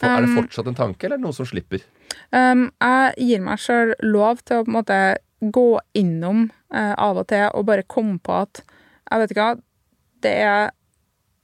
For, 0.00 0.08
er 0.10 0.24
det 0.24 0.28
Um, 0.32 0.38
fortsatt 0.42 0.66
en 0.66 0.74
tanke, 0.74 1.06
eller 1.06 1.16
er 1.16 1.22
det 1.22 1.26
noe 1.28 1.36
som 1.36 1.46
slipper? 1.46 1.84
Um, 2.34 2.72
jeg 2.82 3.14
gir 3.22 3.44
meg 3.46 3.60
sjøl 3.62 3.94
lov 4.02 4.42
til 4.42 4.58
å 4.58 4.64
på 4.66 4.72
en 4.72 4.78
måte 4.80 4.98
gå 5.42 5.68
innom 5.98 6.50
eh, 6.74 6.94
av 6.98 7.18
og 7.22 7.28
til 7.30 7.48
og 7.54 7.66
bare 7.66 7.86
komme 7.86 8.18
på 8.22 8.34
at 8.44 8.62
jeg 8.62 9.20
vet 9.22 9.32
ikke 9.34 9.46
hva, 9.46 9.60
det 10.22 10.34
er 10.42 10.70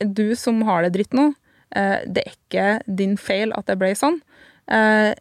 du 0.05 0.35
som 0.39 0.61
har 0.67 0.85
det 0.85 0.93
dritt 0.95 1.15
nå. 1.17 1.33
Eh, 1.77 2.05
det 2.07 2.25
er 2.25 2.37
ikke 2.37 2.69
din 2.87 3.17
feil 3.21 3.53
at 3.57 3.69
det 3.69 3.79
ble 3.81 3.95
sånn, 3.99 4.21
eh, 4.73 5.13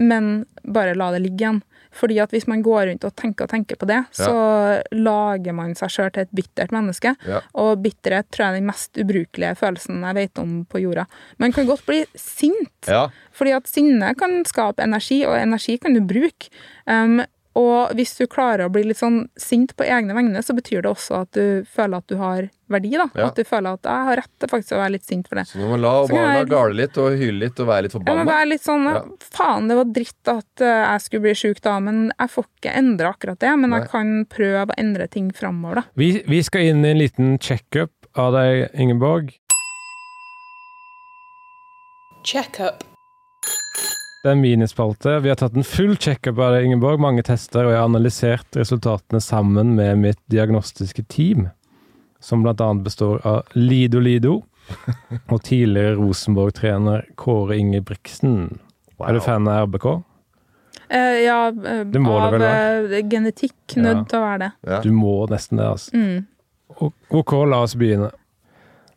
men 0.00 0.44
bare 0.62 0.96
la 0.98 1.12
det 1.14 1.24
ligge 1.24 1.46
igjen. 1.46 1.62
Fordi 1.96 2.18
at 2.20 2.32
hvis 2.34 2.44
man 2.50 2.60
går 2.64 2.90
rundt 2.90 3.04
og 3.08 3.14
tenker 3.16 3.46
og 3.46 3.52
tenker 3.52 3.78
på 3.80 3.88
det, 3.88 4.02
så 4.12 4.34
lager 4.92 5.54
man 5.56 5.72
seg 5.78 5.92
sjøl 5.94 6.10
til 6.12 6.26
et 6.26 6.34
bittert 6.36 6.74
menneske. 6.74 7.14
Ja. 7.24 7.40
Og 7.62 7.80
bitterhet 7.84 8.28
tror 8.28 8.46
jeg 8.46 8.52
er 8.52 8.58
den 8.60 8.68
mest 8.68 9.00
ubrukelige 9.00 9.54
følelsen 9.56 10.04
jeg 10.04 10.18
vet 10.18 10.42
om 10.42 10.58
på 10.68 10.82
jorda. 10.82 11.06
Man 11.42 11.56
kan 11.56 11.68
godt 11.70 11.86
bli 11.88 12.02
sint, 12.12 12.90
Ja, 12.90 13.06
fordi 13.32 13.54
at 13.56 13.70
sinne 13.70 14.12
kan 14.18 14.42
skape 14.48 14.84
energi, 14.84 15.22
og 15.24 15.38
energi 15.38 15.78
kan 15.80 15.96
du 15.96 16.02
bruke. 16.04 16.52
Um, 16.84 17.22
og 17.56 17.94
hvis 17.96 18.10
du 18.18 18.26
klarer 18.28 18.66
å 18.66 18.72
bli 18.72 18.82
litt 18.84 18.98
sånn 19.00 19.22
sint 19.40 19.72
på 19.78 19.84
egne 19.88 20.12
vegne, 20.16 20.42
så 20.44 20.52
betyr 20.56 20.82
det 20.84 20.90
også 20.92 21.22
at 21.22 21.30
du 21.32 21.64
føler 21.72 22.02
at 22.02 22.06
du 22.12 22.16
har 22.20 22.48
verdi. 22.68 22.90
da. 22.98 23.06
Ja. 23.14 23.28
At 23.30 23.38
du 23.38 23.44
føler 23.48 23.78
at 23.78 23.86
jeg 23.88 24.08
har 24.10 24.18
rett 24.20 24.32
til 24.42 24.50
faktisk 24.50 24.74
å 24.76 24.80
være 24.82 24.92
litt 24.96 25.06
sint 25.08 25.28
for 25.30 25.40
det. 25.40 25.46
Så 25.48 25.60
du 25.62 25.64
må 25.70 25.78
la 25.80 25.92
barna 26.06 26.34
jeg- 26.40 26.48
gale 26.50 26.74
litt 26.82 26.98
og 26.98 27.16
hyle 27.16 27.38
litt 27.46 27.60
og 27.62 27.66
være 27.70 27.82
litt 27.86 27.92
Jeg 27.96 28.16
må 28.18 28.26
være 28.26 28.48
litt 28.50 28.62
sånn 28.66 28.84
Ja. 28.84 29.02
Faen, 29.20 29.68
det 29.68 29.76
var 29.76 29.84
dritt 29.84 30.28
at 30.34 30.60
eh, 30.60 30.84
jeg 30.92 31.00
skulle 31.06 31.22
bli 31.22 31.34
sjuk 31.34 31.60
da, 31.62 31.78
men 31.80 32.12
jeg 32.18 32.28
får 32.34 32.44
ikke 32.44 32.74
endre 32.76 33.12
akkurat 33.14 33.38
det. 33.38 33.54
Men 33.58 33.70
Nei. 33.70 33.80
jeg 33.80 33.88
kan 33.90 34.26
prøve 34.26 34.66
å 34.66 34.78
endre 34.78 35.08
ting 35.08 35.30
framover, 35.32 35.74
da. 35.76 35.82
Vi, 35.96 36.22
vi 36.26 36.42
skal 36.42 36.60
inn 36.60 36.84
i 36.84 36.90
en 36.90 36.98
liten 36.98 37.38
checkup 37.38 37.92
av 38.16 38.32
deg, 38.32 38.68
Ingeborg. 38.74 39.32
Checkup. 42.24 42.82
Det 44.24 44.32
er 44.32 44.38
minispalte. 44.40 45.20
Vi 45.22 45.30
har 45.30 45.38
tatt 45.38 45.54
en 45.56 45.66
full 45.66 45.94
checkup 46.02 46.38
av 46.42 46.56
deg, 46.56 46.66
Ingeborg. 46.66 46.98
Mange 47.02 47.22
tester, 47.26 47.66
og 47.66 47.74
jeg 47.74 47.78
har 47.78 47.86
analysert 47.86 48.58
resultatene 48.58 49.20
sammen 49.22 49.74
med 49.78 50.00
mitt 50.02 50.20
diagnostiske 50.32 51.04
team, 51.12 51.48
som 52.20 52.42
blant 52.42 52.60
annet 52.64 52.86
består 52.88 53.20
av 53.28 53.52
Lido 53.54 54.00
Lido 54.02 54.40
og 55.30 55.42
tidligere 55.46 55.94
Rosenborg-trener 56.00 57.06
Kåre 57.20 57.58
Ingebrigtsen. 57.60 58.56
Er 58.98 59.14
du 59.14 59.20
fan 59.22 59.46
av 59.52 59.68
RBK? 59.68 59.86
Uh, 60.86 61.18
ja, 61.22 61.38
eh, 61.50 61.82
Det 61.90 61.98
må 61.98 62.14
det 62.30 62.46
av 62.46 62.84
uh, 62.90 62.96
genetikk 63.10 63.74
Ja. 63.74 63.82
nødt 63.82 64.08
til 64.10 64.18
å 64.20 64.22
være 64.22 64.38
det. 64.44 64.50
Ja. 64.70 64.80
Du 64.82 64.92
må 64.94 65.14
nesten 65.30 65.58
det, 65.58 65.66
altså. 65.66 65.98
Mm. 65.98 66.90
OK, 67.10 67.32
la 67.50 67.62
oss 67.66 67.74
begynne. 67.78 68.10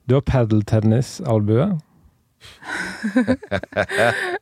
Du 0.10 0.15
har 0.17 0.25
padeltennis-albue. 0.25 1.69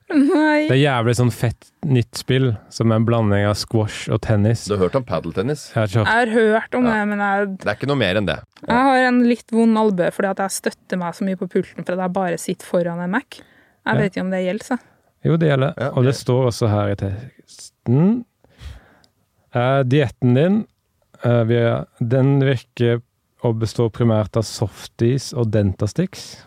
Nei. 0.07 0.67
Det 0.67 0.75
er 0.75 0.79
jævlig 0.81 1.15
sånn 1.19 1.31
fett 1.33 1.69
nytt 1.87 2.19
spill, 2.19 2.49
som 2.73 2.91
er 2.91 2.99
en 2.99 3.05
blanding 3.07 3.45
av 3.47 3.55
squash 3.59 4.07
og 4.13 4.21
tennis. 4.25 4.65
Du 4.67 4.75
har 4.75 4.83
hørt 4.85 4.97
om 4.99 5.05
padeltennis? 5.07 5.67
Jeg 5.75 5.81
har 5.81 5.87
Jeg 5.93 6.05
har 6.07 6.33
hørt 6.33 6.75
om 6.77 6.83
det, 6.87 6.97
men 7.11 7.19
jeg, 7.23 7.47
Det 7.63 7.67
er 7.71 7.75
ikke 7.79 7.89
noe 7.91 7.99
mer 8.01 8.15
enn 8.21 8.27
det. 8.29 8.39
jeg 8.67 8.83
har 8.89 8.97
en 9.07 9.21
litt 9.27 9.51
vond 9.51 9.77
albue 9.77 10.11
fordi 10.11 10.29
at 10.33 10.37
jeg 10.45 10.51
støtter 10.57 10.97
meg 11.01 11.13
så 11.17 11.23
mye 11.27 11.39
på 11.39 11.47
pulten 11.49 11.83
fordi 11.85 12.01
jeg 12.01 12.13
bare 12.13 12.37
sitter 12.41 12.65
foran 12.65 12.99
en 13.03 13.11
Mac. 13.11 13.39
Jeg 13.39 13.95
Ja. 13.95 14.01
vet 14.01 14.11
ikke 14.15 14.21
om 14.25 14.31
det 14.31 14.43
gjelder, 14.45 14.65
så. 14.65 14.77
Jo, 15.25 15.37
det 15.37 15.47
gjelder. 15.49 15.73
Ja, 15.77 15.89
og 15.95 16.03
det 16.03 16.15
står 16.15 16.45
også 16.51 16.67
her 16.69 16.89
i 16.91 16.95
teksten. 16.95 18.25
Eh, 19.55 19.83
dietten 19.83 20.33
din 20.35 20.67
eh, 21.23 21.83
den 22.01 22.39
virker 22.43 23.01
å 23.43 23.53
bestå 23.57 23.89
primært 23.91 24.35
av 24.37 24.43
softies 24.43 25.31
og 25.33 25.51
dentastix. 25.51 26.43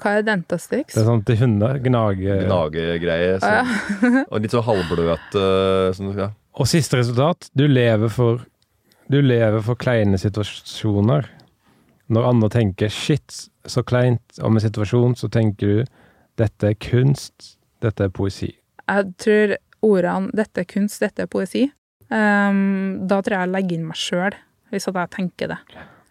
Hva 0.00 0.14
er 0.18 0.24
Dentastix? 0.26 0.94
Det 0.94 1.02
er 1.02 1.08
sånn 1.08 1.22
til 1.26 1.38
hunder. 1.42 1.78
Gnage... 1.82 2.38
Gnagegreie. 2.46 3.36
Ah, 3.42 3.60
ja. 3.60 3.82
Sånn. 4.00 4.18
Og 4.32 4.42
litt 4.42 4.54
sånn 4.54 4.66
halvbløt 4.66 5.36
uh, 5.38 5.90
sånn, 5.96 6.14
ja. 6.18 6.30
Og 6.58 6.68
siste 6.68 7.00
resultat. 7.00 7.48
Du 7.56 7.64
lever 7.68 8.12
for 8.12 8.42
Du 9.12 9.18
lever 9.20 9.60
for 9.64 9.76
kleine 9.76 10.18
situasjoner. 10.20 11.26
Når 12.12 12.28
andre 12.28 12.48
tenker 12.52 12.88
'shit, 12.92 13.48
så 13.66 13.82
kleint' 13.84 14.40
om 14.44 14.56
en 14.56 14.62
situasjon, 14.62 15.16
så 15.16 15.28
tenker 15.28 15.66
du 15.66 15.84
'dette 16.36 16.70
er 16.70 16.74
kunst', 16.74 17.56
'dette 17.80 18.04
er 18.04 18.12
poesi'. 18.12 18.54
Jeg 18.88 19.14
tror 19.18 19.56
ordene 19.82 20.30
'dette 20.32 20.64
er 20.64 20.68
kunst, 20.68 21.00
dette 21.00 21.22
er 21.22 21.26
poesi', 21.26 21.70
um, 22.10 23.06
da 23.08 23.20
tror 23.20 23.36
jeg 23.36 23.46
jeg 23.46 23.52
legger 23.52 23.78
inn 23.78 23.86
meg 23.86 23.96
sjøl, 23.96 24.36
hvis 24.70 24.88
at 24.88 24.94
jeg 24.94 25.10
tenker 25.16 25.52
det. 25.54 25.58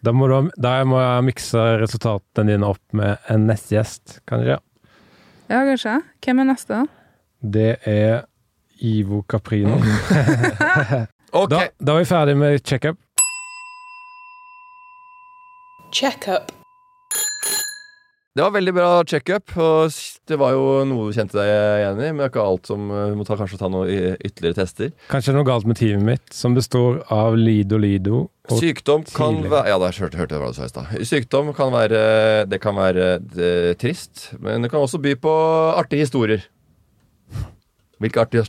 Da 0.02 0.10
må, 0.10 0.26
du, 0.26 0.50
da 0.58 0.80
må 0.88 0.98
jeg 0.98 1.26
mikse 1.28 1.62
resultatene 1.78 2.50
dine 2.50 2.66
opp 2.66 2.82
med 2.98 3.22
en 3.30 3.44
neste 3.46 3.76
gjest, 3.76 4.16
kanskje. 4.26 4.56
Ja, 5.46 5.60
kanskje. 5.68 5.94
Hvem 6.24 6.42
er 6.42 6.48
neste, 6.48 6.80
da? 6.80 6.86
Det 7.42 7.70
er 7.86 8.24
Ivo 8.82 9.22
Caprino. 9.28 9.78
Ok, 11.32 11.48
Da, 11.48 11.62
da 11.80 11.92
er 11.94 12.02
vi 12.02 12.08
ferdig 12.10 12.34
med 12.36 12.58
checkup. 12.60 12.98
Checkup. 15.96 16.50
Det 18.32 18.44
var 18.46 18.52
veldig 18.54 18.72
bra 18.76 18.90
checkup. 19.04 19.52
Og 19.60 19.96
det 20.28 20.38
var 20.40 20.54
jo 20.56 20.66
noe 20.88 21.08
du 21.10 21.16
kjente 21.16 21.36
deg 21.36 21.50
igjen 21.52 21.98
i, 22.00 22.10
men 22.12 22.22
det 22.22 22.28
er 22.28 22.32
ikke 22.32 22.44
alt 22.52 22.70
som 22.70 22.86
du 22.88 23.16
må 23.18 23.26
ta, 23.28 23.36
kanskje 23.40 23.60
ta 23.60 23.68
noen 23.72 24.16
ytterligere 24.16 24.60
tester. 24.62 24.92
Kanskje 25.12 25.34
noe 25.36 25.48
galt 25.48 25.68
med 25.68 25.80
teamet 25.80 26.08
mitt, 26.14 26.32
som 26.32 26.56
består 26.56 27.02
av 27.12 27.36
Lido 27.38 27.80
Lido 27.80 28.26
og 28.50 28.58
Sykdom 28.58 29.04
kan 29.14 29.36
være 29.46 29.70
Ja, 29.70 29.76
da 29.78 29.92
hørte, 29.94 30.18
hørte 30.18 30.34
jeg 30.34 30.42
hva 30.42 30.48
du 30.50 30.56
sa 30.56 30.66
i 30.66 30.72
stad. 30.72 30.90
Sykdom 31.06 31.52
kan 31.54 31.70
være 31.70 32.00
Det 32.50 32.58
kan 32.62 32.74
være 32.74 33.12
det, 33.22 33.52
trist, 33.78 34.32
men 34.42 34.64
det 34.64 34.72
kan 34.72 34.82
også 34.82 34.98
by 35.02 35.14
på 35.22 35.34
artige 35.78 36.08
historier. 36.08 36.42
Hvilke 38.02 38.24
artige, 38.24 38.42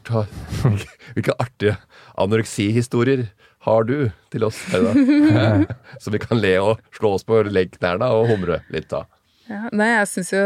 hvilke 1.13 1.35
artige 1.37 1.77
anoreksihistorier 2.17 3.27
har 3.67 3.85
du 3.85 4.09
til 4.33 4.43
oss 4.47 4.57
her 4.71 4.81
i 4.81 4.87
dag? 4.89 5.75
Som 6.01 6.15
vi 6.15 6.23
kan 6.23 6.41
le 6.41 6.55
og 6.59 6.81
slå 6.97 7.13
oss 7.19 7.27
på 7.27 7.43
leggnærne 7.45 8.09
og 8.17 8.31
humre 8.33 8.63
litt 8.73 8.89
da. 8.91 9.05
Ja, 9.51 9.67
nei, 9.75 9.89
jeg 9.91 10.07
syns 10.07 10.29
jo, 10.31 10.41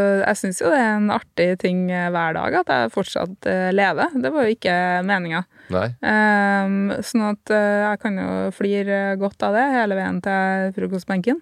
jo 0.66 0.70
det 0.72 0.78
er 0.80 0.96
en 0.96 1.10
artig 1.14 1.46
ting 1.62 1.84
eh, 1.94 2.08
hver 2.10 2.34
dag 2.34 2.56
at 2.60 2.70
jeg 2.74 2.90
fortsatt 2.94 3.46
eh, 3.46 3.68
lever. 3.74 4.14
Det 4.18 4.32
var 4.34 4.46
jo 4.48 4.54
ikke 4.56 4.74
meninga. 5.06 5.44
Nei? 5.70 5.84
Ehm, 6.02 6.78
sånn 7.06 7.26
at 7.28 7.52
uh, 7.52 7.92
jeg 7.92 8.00
kan 8.02 8.16
jo 8.18 8.28
flire 8.56 8.98
godt 9.20 9.44
av 9.46 9.54
det 9.54 9.66
hele 9.76 9.98
veien 9.98 10.18
til 10.24 10.72
frokostbenken. 10.78 11.38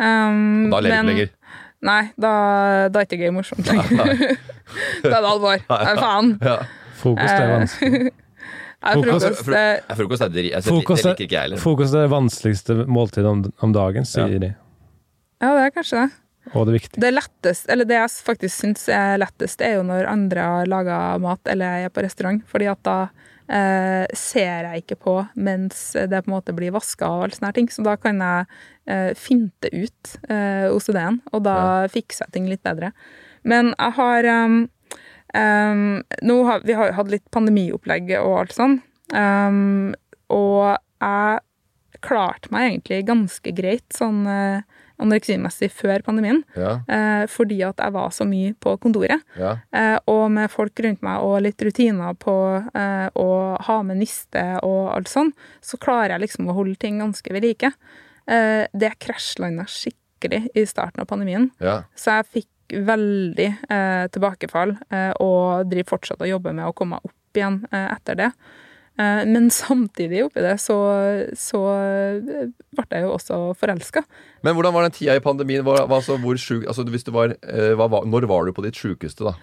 Um, 0.00 0.70
Da 0.72 0.80
ler 0.80 0.96
du 1.04 1.10
lenger. 1.12 1.30
Nei, 1.86 2.00
da, 2.20 2.30
da 2.92 3.00
er 3.02 3.06
det 3.06 3.06
ikke 3.06 3.20
gøy 3.28 3.34
morsomt 3.36 3.68
lenger. 3.68 4.34
da 5.04 5.12
er 5.12 5.14
det 5.14 5.20
alvor. 5.30 5.62
Nei, 5.70 5.94
faen. 6.00 6.32
Ja. 6.44 6.56
Frokost 7.00 7.36
er 7.36 7.52
vanskelig. 7.54 8.10
Frokost- 8.80 9.44
frokost 9.44 9.44
Frokost 10.00 10.24
er. 10.24 10.64
Frokost 10.64 11.04
det 11.04 11.04
er- 11.04 11.12
liker 11.12 11.26
ikke 11.26 11.36
jeg 11.36 11.42
heller. 11.44 11.60
Frokost 11.60 11.94
er 11.94 12.06
det 12.06 12.12
vanskeligste 12.14 12.76
måltidet 12.88 13.28
om, 13.28 13.44
om 13.60 13.74
dagen, 13.76 14.08
sier 14.08 14.32
Ja. 14.34 14.42
de. 14.48 14.50
Ja, 15.40 15.52
det 15.56 15.66
er 15.68 15.74
kanskje 15.76 16.02
det. 16.02 16.10
Og 16.54 16.66
det 16.66 16.78
viktige. 16.78 17.02
Det 17.04 17.12
letteste, 17.12 17.70
eller 17.72 17.86
det 17.86 17.98
jeg 17.98 18.12
faktisk 18.26 18.62
syns 18.62 18.86
er 18.92 19.18
lettest, 19.20 19.60
er 19.62 19.76
jo 19.76 19.86
når 19.86 20.08
andre 20.10 20.46
har 20.52 20.70
laga 20.70 21.00
mat 21.22 21.50
eller 21.50 21.78
jeg 21.78 21.90
er 21.90 21.94
på 21.94 22.04
restaurant. 22.04 22.42
Fordi 22.50 22.70
at 22.72 22.80
da 22.86 22.96
eh, 23.50 24.06
ser 24.16 24.66
jeg 24.66 24.84
ikke 24.84 24.98
på 25.04 25.16
mens 25.36 25.92
det 25.94 26.22
på 26.24 26.30
en 26.30 26.36
måte 26.36 26.56
blir 26.56 26.74
vaska 26.74 27.08
og 27.08 27.26
alle 27.26 27.38
sånne 27.38 27.52
ting. 27.56 27.70
Så 27.70 27.84
da 27.86 27.96
kan 28.00 28.22
jeg 28.24 28.48
eh, 28.90 29.12
finte 29.18 29.70
ut 29.74 30.14
eh, 30.32 30.66
OCD-en, 30.72 31.20
og 31.34 31.44
da 31.46 31.56
fikser 31.92 32.26
jeg 32.26 32.36
ting 32.36 32.50
litt 32.50 32.64
bedre. 32.66 32.92
Men 33.46 33.72
jeg 33.72 33.96
har 33.96 34.30
um, 34.44 34.58
um, 35.32 35.84
nå 36.28 36.36
har, 36.44 36.64
Vi 36.66 36.76
har 36.76 36.92
hatt 36.92 37.12
litt 37.12 37.24
pandemiopplegg 37.32 38.12
og 38.20 38.34
alt 38.42 38.56
sånn. 38.56 38.80
Um, 39.14 39.94
og 40.30 40.76
jeg 41.00 41.40
klarte 42.04 42.52
meg 42.54 42.68
egentlig 42.68 43.02
ganske 43.08 43.52
greit 43.56 43.96
sånn 43.96 44.22
eh, 44.30 44.62
anoreksimessig 45.00 45.70
før 45.72 46.04
pandemien. 46.06 46.42
Ja, 46.56 46.78
Eh, 46.90 47.26
fordi 47.30 47.60
at 47.66 47.78
jeg 47.78 47.92
var 47.92 48.10
så 48.10 48.24
mye 48.26 48.54
på 48.58 48.76
kontoret. 48.80 49.20
ja. 49.38 49.56
Eh, 49.72 49.98
og 50.06 50.30
med 50.30 50.50
folk 50.50 50.78
rundt 50.80 51.02
meg 51.02 51.22
og 51.22 51.42
litt 51.42 51.60
rutiner 51.62 52.14
på 52.14 52.34
eh, 52.74 53.08
å 53.14 53.56
ha 53.60 53.82
med 53.82 54.00
niste 54.00 54.44
og 54.62 54.94
alt 54.94 55.08
sånn, 55.08 55.32
så 55.60 55.78
klarer 55.78 56.16
jeg 56.16 56.26
liksom 56.26 56.48
å 56.48 56.56
holde 56.56 56.76
ting 56.80 56.98
ganske 56.98 57.32
ved 57.32 57.44
like. 57.44 57.72
Eh, 58.30 58.66
det 58.72 58.94
krasjlanda 59.02 59.66
skikkelig 59.66 60.44
i 60.54 60.64
starten 60.68 61.02
av 61.02 61.08
pandemien, 61.10 61.48
ja. 61.62 61.80
så 61.98 62.20
jeg 62.20 62.28
fikk 62.36 62.80
veldig 62.86 63.48
eh, 63.72 64.04
tilbakefall 64.14 64.76
eh, 64.94 65.12
og 65.18 65.70
driver 65.70 65.96
fortsatt 65.96 66.22
og 66.22 66.30
jobber 66.30 66.54
med 66.54 66.68
å 66.68 66.74
komme 66.76 66.98
meg 67.00 67.08
opp 67.10 67.40
igjen 67.40 67.62
etter 67.70 68.18
det. 68.18 68.32
Men 69.00 69.46
samtidig 69.54 70.24
oppi 70.26 70.42
det 70.44 70.56
så, 70.60 70.74
så 71.38 71.60
ble 72.74 72.84
jeg 72.90 73.04
jo 73.06 73.12
også 73.14 73.36
forelska. 73.56 74.02
Men 74.42 74.54
hvordan 74.56 74.72
var 74.72 74.86
den 74.86 74.94
tida 74.96 75.16
i 75.16 75.20
pandemien? 75.24 75.64
Hva, 75.66 75.82
altså, 75.86 76.16
hvor 76.20 76.38
syk, 76.40 76.66
altså, 76.66 76.84
var, 77.12 77.34
eh, 77.42 77.74
var- 77.76 78.06
når 78.06 78.26
var 78.28 78.44
du 78.46 78.52
på 78.52 78.62
ditt 78.62 78.74
sjukeste, 78.74 79.24
da? 79.24 79.34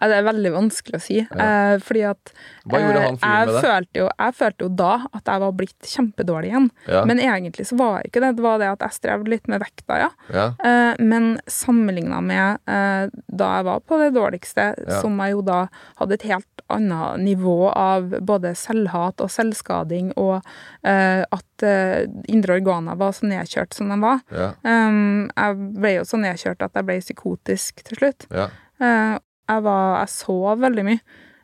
Ja, 0.00 0.08
Det 0.08 0.16
er 0.18 0.32
veldig 0.32 0.52
vanskelig 0.52 0.98
å 0.98 1.00
si. 1.00 1.18
Eh, 1.20 1.78
fordi 1.78 2.02
at 2.10 2.32
Hva 2.66 2.80
gjorde 2.80 2.96
eh, 2.96 3.06
han 3.06 3.18
fyren 3.18 3.46
med 3.46 3.54
det? 3.54 3.62
Følte 3.62 3.94
jo, 4.02 4.08
jeg 4.18 4.34
følte 4.34 4.60
jo 4.66 4.68
da 4.68 4.92
at 5.14 5.24
jeg 5.24 5.40
var 5.40 5.52
blitt 5.52 5.80
kjempedårlig 5.82 6.50
igjen. 6.50 6.70
Ja. 6.88 7.04
Men 7.04 7.18
egentlig 7.18 7.66
så 7.66 7.76
var 7.78 8.00
jeg 8.00 8.10
ikke 8.10 8.20
det. 8.26 8.36
Det 8.36 8.42
var 8.42 8.58
det 8.58 8.68
at 8.72 8.78
jeg 8.80 8.90
strevde 9.00 9.28
litt 9.28 9.48
med 9.48 9.60
vekta, 9.60 9.98
ja. 9.98 10.10
Ja. 10.32 10.46
Eh, 10.64 10.94
men 10.98 11.40
sammenligna 11.46 12.20
med 12.22 12.58
eh, 12.66 13.08
da 13.30 13.50
jeg 13.56 13.64
var 13.64 13.80
på 13.80 13.98
det 13.98 14.14
dårligste, 14.14 14.74
Ja. 14.88 15.00
som 15.00 15.16
jeg 15.18 15.32
jo 15.32 15.42
da 15.42 15.68
hadde 16.00 16.12
et 16.14 16.22
helt 16.22 16.46
annet 16.70 17.18
nivå 17.20 17.72
av 17.74 18.10
både 18.22 18.54
selvhat 18.56 19.20
og 19.20 19.28
selvskading, 19.30 20.12
og 20.16 20.42
eh, 20.84 21.24
at 21.60 21.66
eh, 21.68 22.04
indre 22.32 22.56
organer 22.58 22.96
var 22.96 23.12
så 23.12 23.28
nedkjørt 23.28 23.74
som 23.76 23.90
de 23.92 23.98
var. 24.00 24.20
Ja. 24.32 24.50
Um, 24.64 25.30
jeg 25.36 25.56
ble 25.80 25.92
jo 25.98 26.04
så 26.08 26.20
nedkjørt 26.20 26.62
at 26.64 26.78
jeg 26.78 26.88
ble 26.88 26.96
psykotisk 27.00 27.82
til 27.84 28.00
slutt. 28.00 28.26
Ja. 28.32 28.46
Uh, 28.80 29.18
jeg, 29.50 29.64
var, 29.66 29.98
jeg 30.00 30.12
sov 30.14 30.62
veldig 30.62 30.84
mye, 30.86 31.02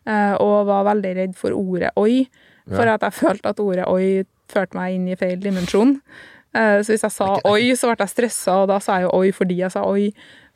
uh, 0.09 0.35
og 0.41 0.55
var 0.71 0.87
veldig 0.93 1.13
redd 1.21 1.37
for 1.37 1.57
ordet 1.57 1.93
oi, 2.01 2.25
for 2.71 2.87
Ja. 2.87 2.95
at 2.97 3.05
jeg 3.07 3.13
følte 3.13 3.53
at 3.53 3.61
ordet 3.61 3.85
oi 3.87 4.25
førte 4.51 4.79
meg 4.79 4.95
inn 4.97 5.07
i 5.11 5.19
feil 5.19 5.39
dimensjon. 5.43 6.01
Så 6.57 6.89
hvis 6.89 7.03
jeg 7.05 7.13
sa 7.13 7.27
oi, 7.45 7.75
så 7.77 7.91
ble 7.91 8.01
jeg 8.07 8.09
stressa, 8.15 8.55
og 8.63 8.71
da 8.71 8.79
sa 8.81 8.95
jeg 8.97 9.05
jo 9.05 9.11
oi 9.19 9.29
fordi 9.35 9.59
jeg 9.59 9.75
sa 9.75 9.83
oi. 9.85 10.07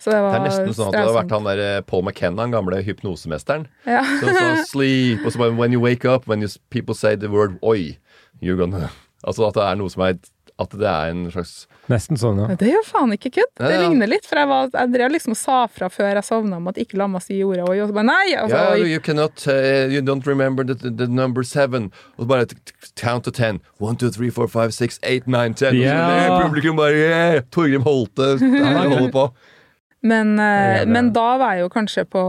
Så 0.00 0.08
det 0.14 0.20
Det 0.22 0.38
er 0.38 0.44
nesten 0.46 0.72
sånn 0.72 0.88
at 0.88 0.94
du 0.94 0.98
hadde 1.02 1.16
vært 1.18 1.34
han 1.34 1.44
der 1.44 1.82
Paul 1.84 2.02
McKenna, 2.06 2.46
den 2.46 2.54
gamle 2.54 2.78
hypnosemesteren. 2.86 3.66
Ja. 3.84 4.00
Så, 4.22 4.32
så 4.32 4.46
sleep, 4.70 5.26
og 5.26 5.34
så 5.34 5.42
bare 5.42 5.52
when 5.58 5.74
you 5.76 5.80
wake 5.82 6.08
up, 6.08 6.24
when 6.26 6.40
you, 6.40 6.48
people 6.70 6.94
say 6.94 7.16
the 7.16 7.28
word 7.28 7.58
oi, 7.62 7.98
you're 8.40 8.56
gonna 8.56 8.88
Altså 9.26 9.48
at 9.48 9.54
det 9.54 9.62
er 9.68 9.76
noe 9.76 9.90
som 9.92 10.02
er 10.06 10.18
At 10.60 10.70
det 10.76 10.84
er 10.88 11.10
en 11.10 11.30
slags 11.32 11.66
Nesten 11.88 12.18
sånn, 12.20 12.38
ja. 12.38 12.54
Det 12.54 12.66
er 12.68 12.74
jo 12.76 12.82
faen 12.84 13.10
ikke 13.16 13.30
kødd. 13.32 13.50
Det 13.58 13.70
Ja, 13.72 13.78
ja. 13.80 13.88
ligner 13.88 14.06
litt. 14.06 14.26
For 14.28 14.36
jeg, 14.38 14.46
var, 14.46 14.68
jeg 14.74 14.90
drev 14.92 15.10
liksom 15.10 15.32
og 15.32 15.38
sa 15.40 15.56
fra 15.66 15.88
før 15.90 16.12
jeg 16.20 16.24
sovna 16.28 16.58
om 16.60 16.68
at 16.70 16.76
ikke 16.78 16.98
la 17.00 17.06
meg 17.10 17.22
si 17.24 17.38
ordet 17.42 17.64
oi, 17.68 17.80
og 17.80 17.88
så 17.88 17.94
bare 17.96 18.06
nei! 18.06 18.34
Altså, 18.36 18.56
Yeah, 18.56 18.74
oi. 18.76 18.90
you 18.92 19.00
cannot 19.00 19.42
uh, 19.48 19.88
You 19.90 20.02
don't 20.04 20.26
remember 20.28 20.62
the, 20.64 20.74
the, 20.90 21.08
number 21.08 21.42
seven. 21.42 21.88
Og 22.18 22.24
så 22.24 22.28
bare 22.28 22.46
count 22.94 23.24
to 23.24 23.30
ten. 23.32 23.58
One, 23.80 23.96
two, 23.96 24.10
three, 24.10 24.30
four, 24.30 24.46
five, 24.48 24.70
six, 24.72 25.00
eight, 25.02 25.26
nine, 25.26 25.54
ten. 25.54 25.74
Og 25.74 25.80
så 25.82 25.88
Ja. 25.88 26.28
bare, 26.28 26.42
Publikum 26.46 26.76
bare 26.76 26.92
yeah! 26.94 27.40
Torgrim 27.50 27.82
Holte 27.82 28.36
han 28.38 28.92
holder 28.92 29.10
på. 29.16 29.26
Men, 30.02 30.38
eh, 30.38 30.84
men 30.88 31.10
da 31.12 31.36
var 31.40 31.56
jeg 31.58 31.64
jo 31.66 31.68
kanskje 31.74 32.04
på 32.08 32.20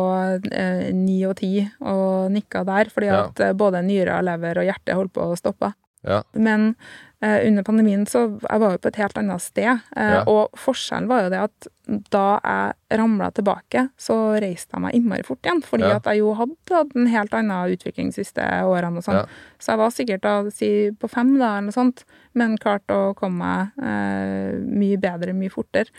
eh, 0.52 0.90
ni 0.96 1.22
og 1.28 1.38
ti 1.40 1.68
og 1.80 2.32
nikka 2.34 2.66
der, 2.68 2.90
fordi 2.92 3.08
Ja. 3.12 3.22
at 3.30 3.56
både 3.56 3.80
nyrer, 3.86 4.24
lever 4.24 4.58
og 4.60 4.66
hjerte 4.68 4.96
holdt 4.98 5.14
på 5.14 5.30
å 5.30 5.38
stoppe. 5.40 5.74
Ja. 6.04 6.24
Men 6.34 6.76
eh, 7.22 7.48
under 7.48 7.64
pandemien 7.64 8.08
så 8.10 8.24
jeg 8.42 8.60
var 8.64 8.72
jo 8.74 8.80
på 8.82 8.90
et 8.90 8.96
helt 8.98 9.18
annet 9.20 9.42
sted, 9.44 9.82
eh, 9.96 10.14
Ja. 10.16 10.24
og 10.26 10.50
forskjellen 10.58 11.08
var 11.08 11.24
jo 11.24 11.30
det 11.30 11.42
at 11.44 11.68
da 12.10 12.40
jeg 12.42 12.98
ramla 13.00 13.28
tilbake, 13.36 13.90
så 14.00 14.16
reiste 14.42 14.74
jeg 14.74 14.82
meg 14.82 14.96
innmari 14.96 15.24
fort 15.28 15.42
igjen, 15.46 15.62
fordi 15.62 15.84
Ja. 15.90 15.96
at 16.00 16.06
jeg 16.10 16.18
jo 16.24 16.34
hadde 16.34 16.56
hatt 16.72 16.96
en 16.96 17.06
helt 17.08 17.34
annen 17.38 17.76
utvikling 17.76 18.10
de 18.10 18.24
siste 18.24 18.42
årene 18.42 18.98
og 18.98 19.04
sånn. 19.04 19.28
Så 19.60 19.72
jeg 19.74 19.78
var 19.78 19.92
sikkert 19.92 20.22
da, 20.22 20.50
si, 20.50 20.72
på 20.98 21.10
fem 21.10 21.38
da, 21.38 21.58
eller 21.58 21.68
noe 21.70 21.78
sånt, 21.78 22.04
men 22.34 22.58
klarte 22.58 22.96
å 22.96 23.14
komme 23.16 23.38
meg 23.38 23.72
eh, 23.84 24.58
mye 24.66 24.98
bedre, 24.98 25.34
mye 25.38 25.52
fortere 25.54 25.92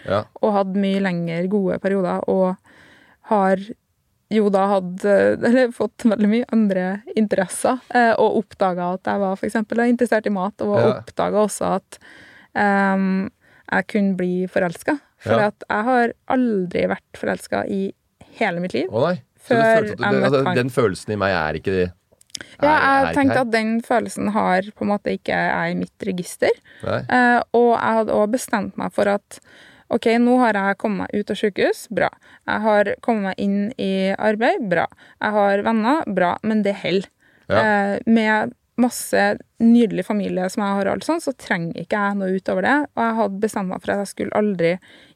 og 0.43 0.53
hadde 0.57 0.75
mye 0.81 1.01
lengre 1.01 1.47
gode 1.49 1.79
perioder. 1.79 2.25
Og 2.27 2.57
har 3.31 3.57
jo 4.33 4.49
da 4.53 4.65
hadde 4.77 5.15
Eller 5.49 5.73
fått 5.77 6.05
veldig 6.09 6.29
mye 6.33 6.49
andre 6.55 6.87
interesser, 7.19 7.79
eh, 7.95 8.13
og 8.19 8.41
oppdaga 8.43 8.93
at 8.97 9.11
jeg 9.13 9.23
var 9.23 9.39
for 9.39 9.49
eksempel 9.49 9.85
interessert 9.87 10.27
i 10.29 10.35
mat, 10.35 10.61
og 10.65 10.77
Ja. 10.79 10.91
oppdaga 10.99 11.43
også 11.47 11.73
at 11.77 11.99
um, 12.57 13.31
jeg 13.73 13.87
kunne 13.93 14.17
bli 14.19 14.47
forelska. 14.53 14.99
For 15.23 15.39
Ja. 15.39 15.47
at 15.53 15.65
jeg 15.69 15.85
har 15.87 16.13
aldri 16.35 16.87
vært 16.91 17.19
forelska 17.21 17.65
i 17.71 17.83
hele 18.39 18.61
mitt 18.61 18.75
liv. 18.75 18.89
Å 18.91 19.07
nei. 19.09 19.17
Så 19.43 19.57
Før 19.59 19.83
du, 19.83 19.89
jeg 19.91 19.99
møtte 19.99 20.25
altså, 20.29 20.45
han. 20.47 20.57
den 20.57 20.71
følelsen 20.71 21.13
i 21.13 21.17
meg 21.19 21.33
er 21.35 21.59
ikke 21.59 21.75
er, 21.83 21.93
Ja, 22.63 22.75
jeg 23.07 23.15
tenkte 23.17 23.41
at 23.43 23.51
den 23.53 23.73
følelsen 23.83 24.31
har 24.35 24.63
på 24.75 24.85
en 24.87 24.91
måte 24.93 25.13
ikke 25.15 25.35
er 25.35 25.71
i 25.71 25.75
mitt 25.79 26.07
register. 26.07 26.51
Nei. 26.83 27.01
Eh, 27.09 27.41
og 27.59 27.73
jeg 27.75 27.99
hadde 27.99 28.17
òg 28.19 28.31
bestemt 28.35 28.77
meg 28.81 28.93
for 28.95 29.11
at 29.11 29.39
OK, 29.93 30.09
nå 30.23 30.39
har 30.41 30.57
jeg 30.57 30.79
kommet 30.81 31.05
meg 31.05 31.21
ut 31.21 31.33
av 31.33 31.39
sykehus, 31.39 31.85
bra. 31.93 32.09
Jeg 32.49 32.65
har 32.65 32.95
kommet 33.05 33.31
meg 33.31 33.45
inn 33.45 33.59
i 33.77 33.93
arbeid, 34.17 34.65
bra. 34.71 34.87
Jeg 35.21 35.37
har 35.37 35.65
venner, 35.67 36.03
bra. 36.09 36.33
Men 36.47 36.65
det 36.65 36.79
holder. 36.81 37.11
Ja. 37.53 37.61
Eh, 37.61 37.97
med 38.07 38.55
masse 38.81 39.25
nydelig 39.61 40.07
familie 40.07 40.49
som 40.51 40.63
jeg 40.65 40.79
har, 40.79 40.89
alt 40.91 41.05
sånt, 41.05 41.25
så 41.25 41.35
trenger 41.37 41.83
ikke 41.83 41.99
jeg 41.99 42.19
noe 42.19 42.39
utover 42.41 42.67
det. 42.67 42.77
Og 42.97 43.03
jeg 43.05 43.19
hadde 43.21 43.43
bestemt 43.45 43.71
meg 43.71 43.85
for 43.85 43.95
at 43.95 44.03
jeg 44.03 44.13
skulle 44.15 44.39
aldri 44.41 44.73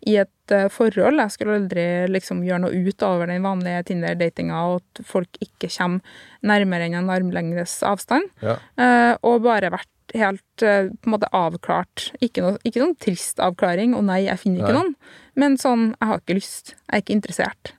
i 0.06 0.18
et 0.22 0.54
eh, 0.54 0.68
forhold 0.70 1.22
Jeg 1.22 1.34
skulle 1.34 1.56
aldri 1.62 1.86
liksom 2.12 2.44
gjøre 2.46 2.66
noe 2.66 2.84
utover 2.86 3.32
den 3.32 3.46
vanlige 3.46 3.88
Tinder-datinga, 3.90 4.62
og 4.68 4.82
at 4.82 5.04
folk 5.08 5.40
ikke 5.40 5.72
kommer 5.72 6.22
nærmere 6.46 6.86
enn 6.86 7.00
en 7.00 7.12
armlengdes 7.16 7.80
avstand. 7.86 8.28
Ja. 8.44 8.58
Eh, 8.76 9.12
og 9.24 9.42
bare 9.48 9.72
vært 9.74 9.90
helt 10.14 10.62
eh, 10.62 10.92
på 10.92 11.10
en 11.10 11.14
måte 11.16 11.30
avklart. 11.34 12.10
Ikke, 12.20 12.44
noe, 12.44 12.60
ikke 12.66 12.82
noen 12.82 12.94
trist 13.02 13.40
avklaring, 13.42 13.96
og 13.98 14.06
nei, 14.08 14.22
jeg 14.28 14.42
finner 14.42 14.62
ikke 14.62 14.76
Nei. 14.76 14.84
noen. 14.84 14.94
Men 15.36 15.58
sånn, 15.60 15.90
jeg 15.96 16.12
har 16.12 16.22
ikke 16.22 16.38
lyst. 16.38 16.76
Jeg 16.76 16.92
er 16.94 17.04
ikke 17.04 17.18
interessert. 17.18 17.74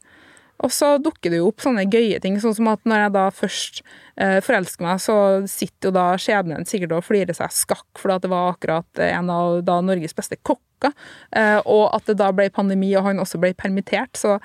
Og 0.66 0.74
så 0.74 0.96
dukker 1.02 1.30
det 1.30 1.40
jo 1.40 1.52
opp 1.52 1.62
sånne 1.62 1.86
gøye 1.86 2.18
ting, 2.22 2.40
sånn 2.42 2.56
som 2.58 2.70
at 2.72 2.82
når 2.90 3.04
jeg 3.04 3.14
da 3.14 3.26
først 3.34 3.82
eh, 4.18 4.38
forelsker 4.42 4.86
meg, 4.88 5.02
så 5.04 5.18
sitter 5.50 5.90
jo 5.90 5.94
da 5.94 6.06
skjebnen 6.22 6.66
sikkert 6.66 6.96
og 6.98 7.06
flirer 7.06 7.38
seg 7.38 7.54
skakk, 7.54 7.90
fordi 8.00 8.16
at 8.16 8.26
det 8.26 8.32
var 8.34 8.56
akkurat 8.56 9.04
en 9.06 9.30
av 9.34 9.60
da 9.68 9.78
Norges 9.86 10.18
beste 10.18 10.40
kokker, 10.42 10.96
eh, 11.38 11.60
og 11.62 11.92
at 11.94 12.10
det 12.10 12.18
da 12.24 12.32
ble 12.34 12.50
pandemi, 12.54 12.90
og 12.98 13.06
han 13.06 13.22
også 13.22 13.42
ble 13.42 13.54
permittert, 13.58 14.18
så 14.18 14.40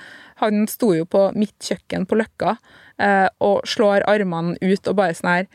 han 0.44 0.66
sto 0.68 0.92
jo 0.96 1.08
på 1.08 1.30
mitt 1.38 1.56
kjøkken 1.64 2.04
på 2.08 2.20
Løkka 2.20 2.58
eh, 3.00 3.28
og 3.40 3.64
slår 3.68 4.04
armene 4.10 4.58
ut 4.60 4.92
og 4.92 4.98
bare 5.00 5.16
sånn 5.16 5.32
her 5.32 5.48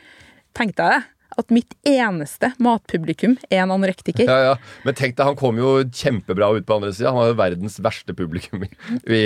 Tenk 0.56 0.72
deg 0.74 0.90
det, 0.90 1.02
at 1.38 1.52
mitt 1.54 1.74
eneste 1.86 2.50
matpublikum 2.62 3.36
er 3.48 3.62
en 3.62 3.72
anorektiker. 3.76 4.26
Ja, 4.26 4.38
ja. 4.50 4.54
Men 4.86 4.96
tenk 4.98 5.16
deg, 5.16 5.24
han 5.28 5.38
kom 5.38 5.60
jo 5.60 5.76
kjempebra 5.86 6.50
ut 6.56 6.66
på 6.66 6.78
andre 6.80 6.92
sida. 6.92 7.12
Han 7.14 7.22
var 7.22 7.32
jo 7.32 7.38
verdens 7.38 7.78
verste 7.84 8.14
publikum 8.18 8.64
i, 8.66 8.70
i, 9.06 9.22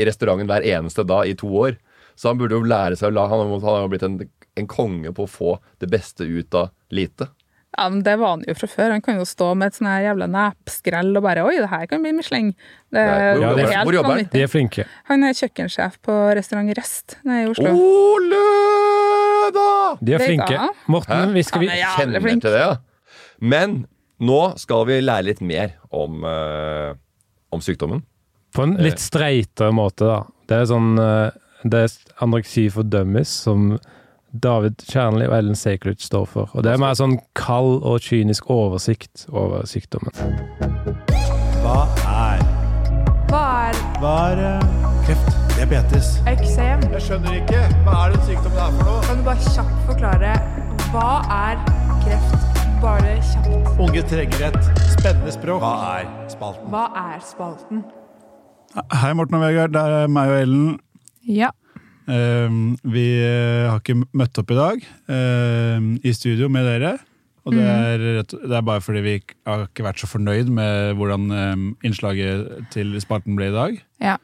i 0.00 0.04
restauranten 0.08 0.50
hver 0.50 0.66
eneste 0.76 1.06
da 1.08 1.22
i 1.24 1.32
to 1.40 1.48
år. 1.64 1.78
Så 2.14 2.30
han 2.30 2.38
burde 2.38 2.54
jo 2.58 2.66
lære 2.68 2.98
seg 3.00 3.10
å 3.10 3.14
la 3.16 3.24
Han, 3.32 3.48
han 3.56 3.64
har 3.66 3.80
jo 3.86 3.88
blitt 3.94 4.04
en, 4.06 4.20
en 4.60 4.68
konge 4.70 5.10
på 5.16 5.24
å 5.24 5.30
få 5.30 5.56
det 5.82 5.88
beste 5.90 6.28
ut 6.28 6.54
av 6.54 6.70
lite. 6.94 7.26
Ja, 7.74 7.88
men 7.90 8.04
Det 8.06 8.12
var 8.20 8.36
han 8.36 8.44
jo 8.46 8.54
fra 8.54 8.68
før. 8.70 8.92
Han 8.94 9.02
kan 9.02 9.16
jo 9.18 9.24
stå 9.26 9.48
med 9.58 9.72
et 9.72 9.78
sånn 9.80 9.88
her 9.90 10.04
jævla 10.06 10.28
nepskrell 10.30 11.10
og 11.18 11.24
bare 11.26 11.42
Oi, 11.42 11.56
det 11.58 11.70
her 11.72 11.88
kan 11.90 12.04
bli 12.04 12.12
Michelin. 12.14 12.52
Det 12.94 13.02
Nei, 13.02 13.32
hvor 13.40 13.56
det 13.58 13.64
er 13.64 13.72
helt 13.72 13.88
hvor 13.88 13.96
jobber 13.98 14.12
han? 14.12 14.20
vanvittig. 14.20 14.36
De 14.38 14.44
er 14.46 14.52
flinke. 14.52 14.86
Han 15.10 15.26
er 15.26 15.34
kjøkkensjef 15.40 15.98
på 16.06 16.18
restaurant 16.38 16.70
Rest 16.78 17.16
nede 17.26 17.48
i 17.48 17.50
Oslo. 17.50 17.74
Ole 17.74 18.44
da! 19.54 19.68
De 20.00 20.16
er 20.16 20.24
flinke. 20.24 20.68
Morten, 20.90 21.32
vi 21.34 21.44
skal 21.46 21.64
vi 21.64 21.70
er 21.72 21.96
Kjenner 21.98 22.24
flink. 22.24 22.42
til 22.44 22.54
det, 22.54 22.62
ja. 22.64 22.74
Men 23.40 23.84
nå 24.24 24.40
skal 24.60 24.86
vi 24.88 25.00
lære 25.02 25.28
litt 25.30 25.42
mer 25.44 25.74
om, 25.94 26.22
uh, 26.24 26.94
om 27.54 27.62
sykdommen. 27.64 28.04
På 28.54 28.62
en 28.66 28.76
litt 28.78 29.02
streitere 29.02 29.74
måte, 29.74 30.06
da. 30.06 30.20
Det 30.46 30.60
er 30.60 30.66
sånn 30.68 30.98
eh, 31.00 31.32
Det 31.64 31.78
er 31.86 31.92
anoreksi 32.22 32.66
for 32.70 32.86
dummies 32.86 33.30
som 33.46 33.72
David 34.30 34.82
Kjernli 34.90 35.28
og 35.28 35.36
Ellen 35.38 35.58
Seiklund 35.58 36.02
står 36.02 36.26
for. 36.30 36.50
Og 36.54 36.66
det 36.66 36.74
er 36.74 36.82
mer 36.82 36.96
sånn 36.98 37.16
kald 37.38 37.80
og 37.86 38.02
kynisk 38.04 38.50
oversikt 38.52 39.26
over 39.32 39.64
sykdommen. 39.70 40.14
Hva 41.64 41.80
er 42.04 42.44
Hva 43.30 43.46
er 43.70 43.80
Hva 44.02 44.18
er 44.34 44.44
eh, 44.50 44.92
kreft? 45.08 45.43
Diabetes? 45.64 46.08
eksem? 46.28 46.82
Jeg 46.92 47.00
skjønner 47.06 47.36
ikke. 47.38 47.60
Hva 47.86 47.92
er 48.04 48.10
den 48.12 48.24
sykdommen 48.26 48.58
er 48.60 48.72
for 48.76 48.84
noe? 48.84 48.96
Kan 49.06 49.16
du 49.16 49.22
bare 49.24 49.44
kjapt 49.54 49.78
forklare 49.88 50.32
hva 50.92 51.04
er 51.32 51.62
kreft? 52.02 52.58
Bare 52.82 53.14
kjapt. 53.30 53.70
Unge 53.80 54.02
trenger 54.10 54.42
et 54.50 54.58
spennende 54.92 55.32
språk. 55.32 55.62
Hva 55.64 55.70
er 56.02 56.10
spalten? 56.34 56.66
Hva 56.74 56.82
er 57.00 57.22
spalten? 57.24 57.80
Hei, 58.92 59.12
Morten 59.16 59.38
og 59.38 59.44
Vegard. 59.46 59.72
Det 59.72 59.84
er 60.02 60.12
meg 60.12 60.34
og 60.34 60.42
Ellen. 60.42 60.66
Ja. 61.32 61.48
Ehm, 62.12 62.58
vi 62.84 63.06
eh, 63.24 63.64
har 63.70 63.80
ikke 63.80 63.96
møtt 64.20 64.42
opp 64.44 64.52
i 64.52 64.58
dag 64.60 64.84
ehm, 65.16 65.88
i 66.04 66.12
studio 66.12 66.50
med 66.52 66.68
dere. 66.68 66.98
Og 67.48 67.56
det 67.56 67.64
er, 67.64 68.04
rett- 68.18 68.36
det 68.36 68.52
er 68.60 68.68
bare 68.68 68.84
fordi 68.84 69.00
vi 69.08 69.16
har 69.48 69.64
ikke 69.70 69.88
vært 69.88 70.04
så 70.04 70.12
fornøyd 70.12 70.52
med 70.60 70.92
hvordan 71.00 71.24
ehm, 71.40 71.64
innslaget 71.88 72.68
til 72.76 72.92
spalten 73.00 73.40
ble 73.40 73.48
i 73.48 73.56
dag. 73.56 73.80
Ja. 74.04 74.18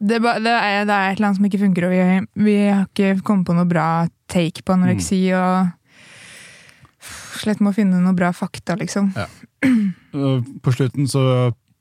Det, 0.00 0.16
ba- 0.24 0.38
det, 0.40 0.48
er, 0.48 0.84
det 0.88 0.94
er 0.96 1.10
et 1.10 1.18
eller 1.18 1.26
annet 1.28 1.36
som 1.36 1.44
ikke 1.50 1.60
funker, 1.60 1.84
og 1.84 1.90
vi, 1.92 2.44
vi 2.46 2.54
har 2.70 2.86
ikke 2.88 3.22
kommet 3.26 3.46
på 3.46 3.54
noe 3.56 3.68
bra 3.68 4.06
take 4.32 4.62
på 4.64 4.72
anoreksi. 4.72 5.18
og 5.36 5.68
Slett 7.40 7.60
med 7.60 7.72
å 7.72 7.76
finne 7.76 8.00
noe 8.02 8.16
bra 8.16 8.30
fakta, 8.36 8.76
liksom. 8.80 9.10
Ja. 9.16 9.26
På 10.64 10.72
slutten 10.72 11.06
så 11.08 11.22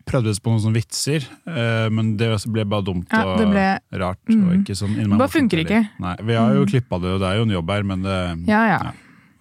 prøvde 0.10 0.32
vi 0.34 0.42
på 0.42 0.52
noen 0.52 0.62
sånne 0.64 0.80
vitser, 0.80 1.26
eh, 1.48 1.88
men 1.94 2.14
det 2.18 2.30
ble 2.50 2.64
bare 2.66 2.86
dumt 2.88 3.12
Ja, 3.14 3.24
og 3.28 3.38
det 3.40 3.48
ble- 3.52 4.00
rart. 4.02 4.20
Mm. 4.32 4.44
Og 4.48 4.54
ikke 4.62 4.76
sånn 4.80 4.96
Det 4.98 5.08
bare 5.20 5.30
funker 5.30 5.62
ikke. 5.64 5.82
Nei, 6.00 6.16
Vi 6.24 6.34
har 6.40 6.54
jo 6.56 6.64
Mm. 6.66 6.70
klippa 6.72 7.00
det, 7.02 7.12
og 7.14 7.20
det 7.20 7.28
er 7.30 7.36
jo 7.38 7.44
en 7.44 7.56
jobb 7.56 7.70
her, 7.70 7.84
men 7.84 8.02
det 8.02 8.48
Ja, 8.48 8.64
ja. 8.68 8.80
Ja. 8.84 8.92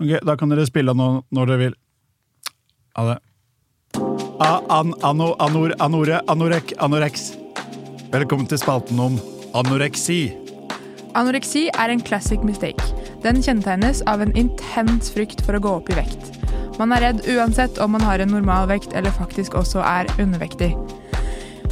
Ok, 0.00 0.24
Da 0.24 0.36
kan 0.36 0.48
dere 0.50 0.66
spille 0.66 0.94
nå 0.94 1.24
når 1.32 1.46
dere 1.46 1.58
vil. 1.58 1.74
Ha 2.96 3.14
det. 3.14 3.18
A 4.40 4.60
an 4.70 4.92
ano 5.02 5.34
anor 5.40 5.72
anore 5.80 6.20
anorek 6.28 6.72
anoreks. 6.78 7.32
Velkommen 8.08 8.46
til 8.48 8.56
spalten 8.56 8.96
om 9.04 9.18
anoreksi. 9.58 10.30
Anoreksi 11.18 11.66
er 11.68 11.90
en 11.92 12.00
classic 12.00 12.40
mistake. 12.40 12.80
Den 13.20 13.42
kjennetegnes 13.44 14.00
av 14.08 14.22
en 14.24 14.32
intens 14.32 15.10
frykt 15.12 15.42
for 15.44 15.58
å 15.58 15.60
gå 15.60 15.72
opp 15.82 15.90
i 15.92 15.98
vekt. 15.98 16.30
Man 16.80 16.94
er 16.96 17.04
redd 17.04 17.20
uansett 17.28 17.76
om 17.84 17.92
man 17.92 18.06
har 18.06 18.24
en 18.24 18.32
normal 18.32 18.70
vekt 18.70 18.94
eller 18.96 19.12
faktisk 19.12 19.58
også 19.60 19.82
er 19.84 20.08
undervektig. 20.16 20.70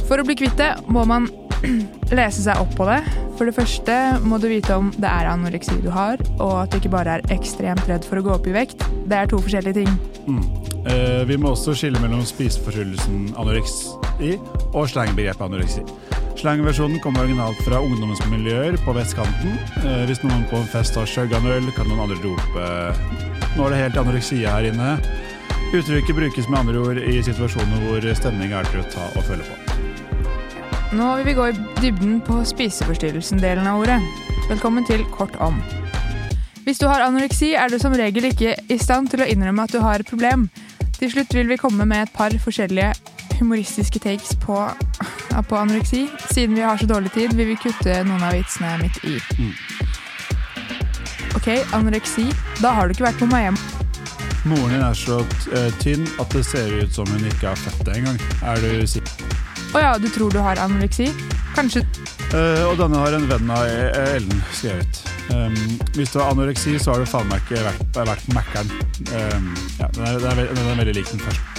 For 0.05 0.21
å 0.21 0.25
bli 0.27 0.35
kvitt 0.37 0.59
det 0.61 0.75
må 0.85 1.07
man 1.09 1.25
lese 2.19 2.45
seg 2.45 2.61
opp 2.61 2.75
på 2.77 2.85
det. 2.85 2.99
For 3.39 3.49
det 3.49 3.55
første 3.57 3.95
må 4.21 4.37
du 4.37 4.45
vite 4.51 4.77
om 4.77 4.91
det 4.93 5.09
er 5.09 5.31
anoreksi 5.31 5.79
du 5.81 5.89
har, 5.95 6.21
og 6.37 6.53
at 6.67 6.69
du 6.69 6.77
ikke 6.77 6.93
bare 6.93 7.17
er 7.17 7.33
ekstremt 7.33 7.89
redd 7.89 8.05
for 8.05 8.21
å 8.21 8.27
gå 8.27 8.35
opp 8.37 8.45
i 8.45 8.53
vekt. 8.59 8.85
Det 9.09 9.23
er 9.23 9.33
to 9.33 9.41
forskjellige 9.41 9.81
ting. 9.81 9.97
Eh, 10.85 11.23
vi 11.25 11.39
må 11.41 11.55
også 11.55 11.73
skille 11.73 11.97
mellom 12.03 12.21
spiseforstyrrelsen 12.29 13.33
anoreksi 13.41 14.37
og 14.73 14.85
slangbegrepet 14.93 15.49
anoreksi. 15.49 15.87
Slangversjonen 16.37 16.99
kommer 17.01 17.23
originalt 17.25 17.57
fra 17.65 17.79
ungdomsmiljøer 17.81 18.75
på 18.85 18.93
vestkanten. 18.93 19.55
Eh, 19.81 20.03
hvis 20.05 20.21
noen 20.21 20.43
på 20.51 20.59
en 20.59 20.67
fest 20.69 20.93
har 20.99 21.09
sjøganøl, 21.09 21.71
kan 21.73 21.89
noen 21.89 22.03
andre 22.03 22.17
rope 22.21 22.65
'nå 23.57 23.65
er 23.65 23.73
det 23.73 23.79
helt 23.81 23.97
anoreksia 23.97 24.51
her 24.53 24.67
inne'. 24.69 24.99
Uttrykket 25.73 26.15
brukes 26.15 26.47
med 26.47 26.59
andre 26.59 26.77
ord 26.79 26.97
i 27.01 27.23
situasjoner 27.25 27.81
hvor 27.87 28.05
stemning 28.13 28.53
er 28.53 28.69
til 28.69 28.83
å 28.83 28.85
ta 28.93 29.07
og 29.17 29.25
føle 29.25 29.41
på. 29.49 29.55
Nå 30.93 31.15
vil 31.17 31.25
vi 31.25 31.33
gå 31.33 31.47
i 31.49 31.57
dybden 31.81 32.21
på 32.21 32.37
spiseforstyrrelsen-delen 32.45 33.65
av 33.65 33.81
ordet. 33.81 33.97
Velkommen 34.47 34.85
til 34.85 35.03
Kort 35.17 35.35
om. 35.41 35.57
Hvis 36.63 36.77
du 36.77 36.87
har 36.87 37.01
anoreksi, 37.01 37.55
er 37.55 37.69
du 37.69 37.79
som 37.79 37.97
regel 37.97 38.29
ikke 38.29 38.53
i 38.69 38.77
stand 38.77 39.09
til 39.09 39.25
å 39.25 39.27
innrømme 39.27 39.65
at 39.65 39.73
du 39.73 39.81
har 39.81 39.99
et 39.99 40.07
problem. 40.07 40.49
Til 40.99 41.11
slutt 41.11 41.33
vil 41.33 41.49
vi 41.49 41.57
komme 41.57 41.85
med 41.85 42.05
et 42.05 42.13
par 42.13 42.29
forskjellige 42.29 42.93
humoristiske 43.39 43.99
takes 44.03 44.35
på, 44.43 44.57
på 45.49 45.57
anoreksi. 45.57 46.07
Siden 46.31 46.55
vi 46.55 46.65
har 46.65 46.77
så 46.77 46.85
dårlig 46.89 47.11
tid, 47.15 47.33
vil 47.33 47.53
vi 47.53 47.57
kutte 47.61 48.01
noen 48.07 48.23
av 48.23 48.35
vitsene 48.37 48.77
midt 48.81 49.01
i. 49.05 49.17
Ok, 51.37 51.49
anoreksi. 51.73 52.29
Da 52.61 52.73
har 52.77 52.87
du 52.87 52.95
ikke 52.95 53.07
vært 53.09 53.21
på 53.21 53.29
Miami. 53.31 53.59
Moren 54.47 54.71
din 54.71 54.83
er 54.83 54.95
så 54.95 55.19
eh, 55.53 55.71
tynn 55.81 56.05
at 56.21 56.31
det 56.31 56.45
ser 56.47 56.71
ut 56.79 56.93
som 56.95 57.09
hun 57.11 57.25
ikke 57.27 57.49
har 57.49 57.59
født 57.59 57.83
det 57.87 57.97
engang. 57.99 58.19
Er 58.47 58.61
du 58.63 58.87
sikker? 58.87 59.35
Å 59.75 59.83
ja, 59.83 59.91
du 59.99 60.07
tror 60.13 60.31
du 60.31 60.39
har 60.39 60.59
anoreksi? 60.63 61.09
Kanskje 61.57 61.81
uh, 62.31 62.63
og 62.69 62.77
denne 62.79 63.01
har 63.01 63.15
en 63.17 63.27
venn 63.29 63.51
av 63.51 63.65
eh, 63.67 64.15
Ellen 64.15 64.41
skrevet. 64.53 65.03
Um, 65.27 65.57
hvis 65.97 66.13
du 66.13 66.21
har 66.21 66.31
anoreksi, 66.31 66.77
så 66.79 66.95
har 66.95 67.03
du 67.03 67.09
faen 67.09 67.27
meg 67.31 67.43
ikke 67.43 67.65
vært, 67.65 68.01
vært 68.13 68.33
Mækkern. 68.35 68.73
Um, 69.11 69.53
ja, 69.81 69.91
den, 69.91 70.03
er, 70.07 70.19
den, 70.23 70.31
er, 70.31 70.51
den 70.53 70.65
er 70.65 70.83
veldig 70.83 70.99
lik 71.01 71.11
den 71.11 71.25
første. 71.27 71.56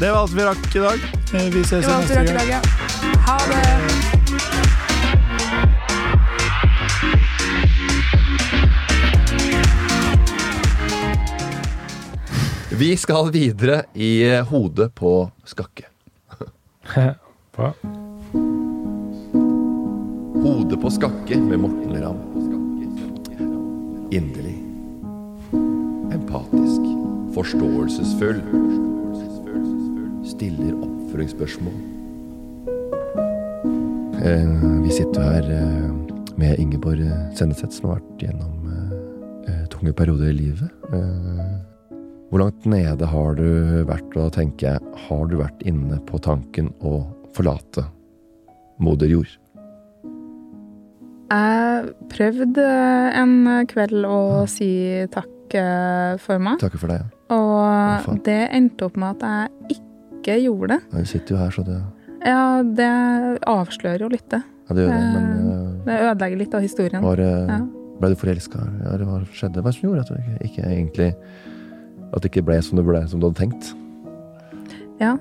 Det 0.00 0.10
var 0.10 0.18
alt 0.18 0.32
vi 0.32 0.44
rakk 0.44 0.76
i 0.76 0.78
dag. 0.78 0.98
Eh, 1.34 1.48
Vi 1.54 1.60
ses 1.60 1.70
det 1.84 1.86
var 1.86 1.94
alt 1.94 2.10
vi 2.10 2.16
rakk 2.16 2.30
i 2.30 2.32
dag, 2.32 2.48
ja. 2.48 2.60
Ha 3.26 3.38
det! 3.52 4.80
Vi 12.78 12.96
skal 12.96 13.30
videre 13.32 13.82
i 13.94 14.24
hodet 14.48 14.94
på 14.94 15.30
Skakke. 15.44 15.84
Bra. 17.56 17.72
Hodet 20.40 20.78
på 20.80 20.90
skakke 20.90 21.36
med 21.42 21.60
Morten 21.60 21.96
Ramm. 22.00 22.22
Inderlig. 24.14 24.56
Empatisk. 26.14 26.86
Forståelsesfull. 27.34 28.40
Stiller 30.26 30.74
oppfølgingsspørsmål. 30.84 31.76
Eh, 34.20 34.82
vi 34.84 34.92
sitter 34.92 35.24
her 35.24 35.46
eh, 35.54 35.90
med 36.40 36.58
Ingeborg 36.60 37.00
Senneseth, 37.38 37.72
som 37.78 37.88
har 37.90 38.00
vært 38.00 38.24
gjennom 38.26 38.68
eh, 39.48 39.64
tunge 39.72 39.94
perioder 39.96 40.30
i 40.32 40.36
livet. 40.36 40.70
Eh, 40.92 41.94
hvor 42.30 42.44
langt 42.44 42.66
nede 42.68 43.08
har 43.10 43.34
du 43.38 43.46
vært, 43.88 44.12
og 44.14 44.28
da 44.28 44.30
tenker 44.36 44.74
jeg, 44.74 44.94
har 45.08 45.24
du 45.30 45.38
vært 45.40 45.64
inne 45.66 45.98
på 46.06 46.20
tanken 46.22 46.68
å 46.86 47.00
forlate 47.34 47.86
moder 48.80 49.10
jord? 49.10 49.32
Jeg 51.30 51.92
prøvde 52.10 52.64
en 53.16 53.34
kveld 53.70 54.06
å 54.06 54.20
si 54.50 54.70
takk 55.14 55.54
eh, 55.58 56.16
for 56.22 56.42
meg, 56.42 56.58
Takk 56.62 56.76
for 56.78 56.90
deg. 56.92 57.06
ja. 57.30 57.36
og 58.06 58.18
det 58.26 58.40
endte 58.56 58.88
opp 58.88 58.98
med 58.98 59.16
at 59.16 59.22
jeg 59.30 59.76
ikke 59.78 59.86
gjorde 60.28 60.68
det. 60.68 60.80
Ja, 60.92 61.04
sitter 61.04 61.34
jo 61.34 61.36
her, 61.36 61.50
så 61.50 61.64
det, 61.64 61.82
Ja, 62.26 62.62
det 62.62 63.40
avslører 63.46 64.00
jo 64.00 64.08
litt, 64.08 64.28
det. 64.28 64.42
ja, 64.68 64.74
det 64.74 64.82
gjør 64.84 64.92
det. 64.92 65.12
Men 65.14 65.26
eh, 65.50 65.84
Det 65.84 66.00
ødelegger 66.10 66.38
litt 66.38 66.54
av 66.54 66.60
historien. 66.60 67.02
var, 67.02 67.16
det- 67.16 67.48
Ja. 67.48 67.58
ble 68.00 68.08
du 68.08 68.14
forelska? 68.16 68.58
Ja, 68.84 68.92
eller 68.94 69.04
hva 69.06 69.24
skjedde? 69.32 69.62
Hva 69.62 69.72
som 69.72 69.88
gjorde 69.90 70.00
at 70.00 70.08
du 70.08 70.14
ikke, 70.14 70.44
ikke 70.44 70.64
egentlig 70.68 71.14
At 72.12 72.22
det 72.22 72.30
ikke 72.32 72.44
ble 72.44 72.60
som 72.62 72.76
det 72.76 72.84
ble, 72.84 73.06
som 73.08 73.20
du 73.20 73.26
hadde 73.28 73.38
tenkt? 73.38 73.74
Ja. 75.00 75.16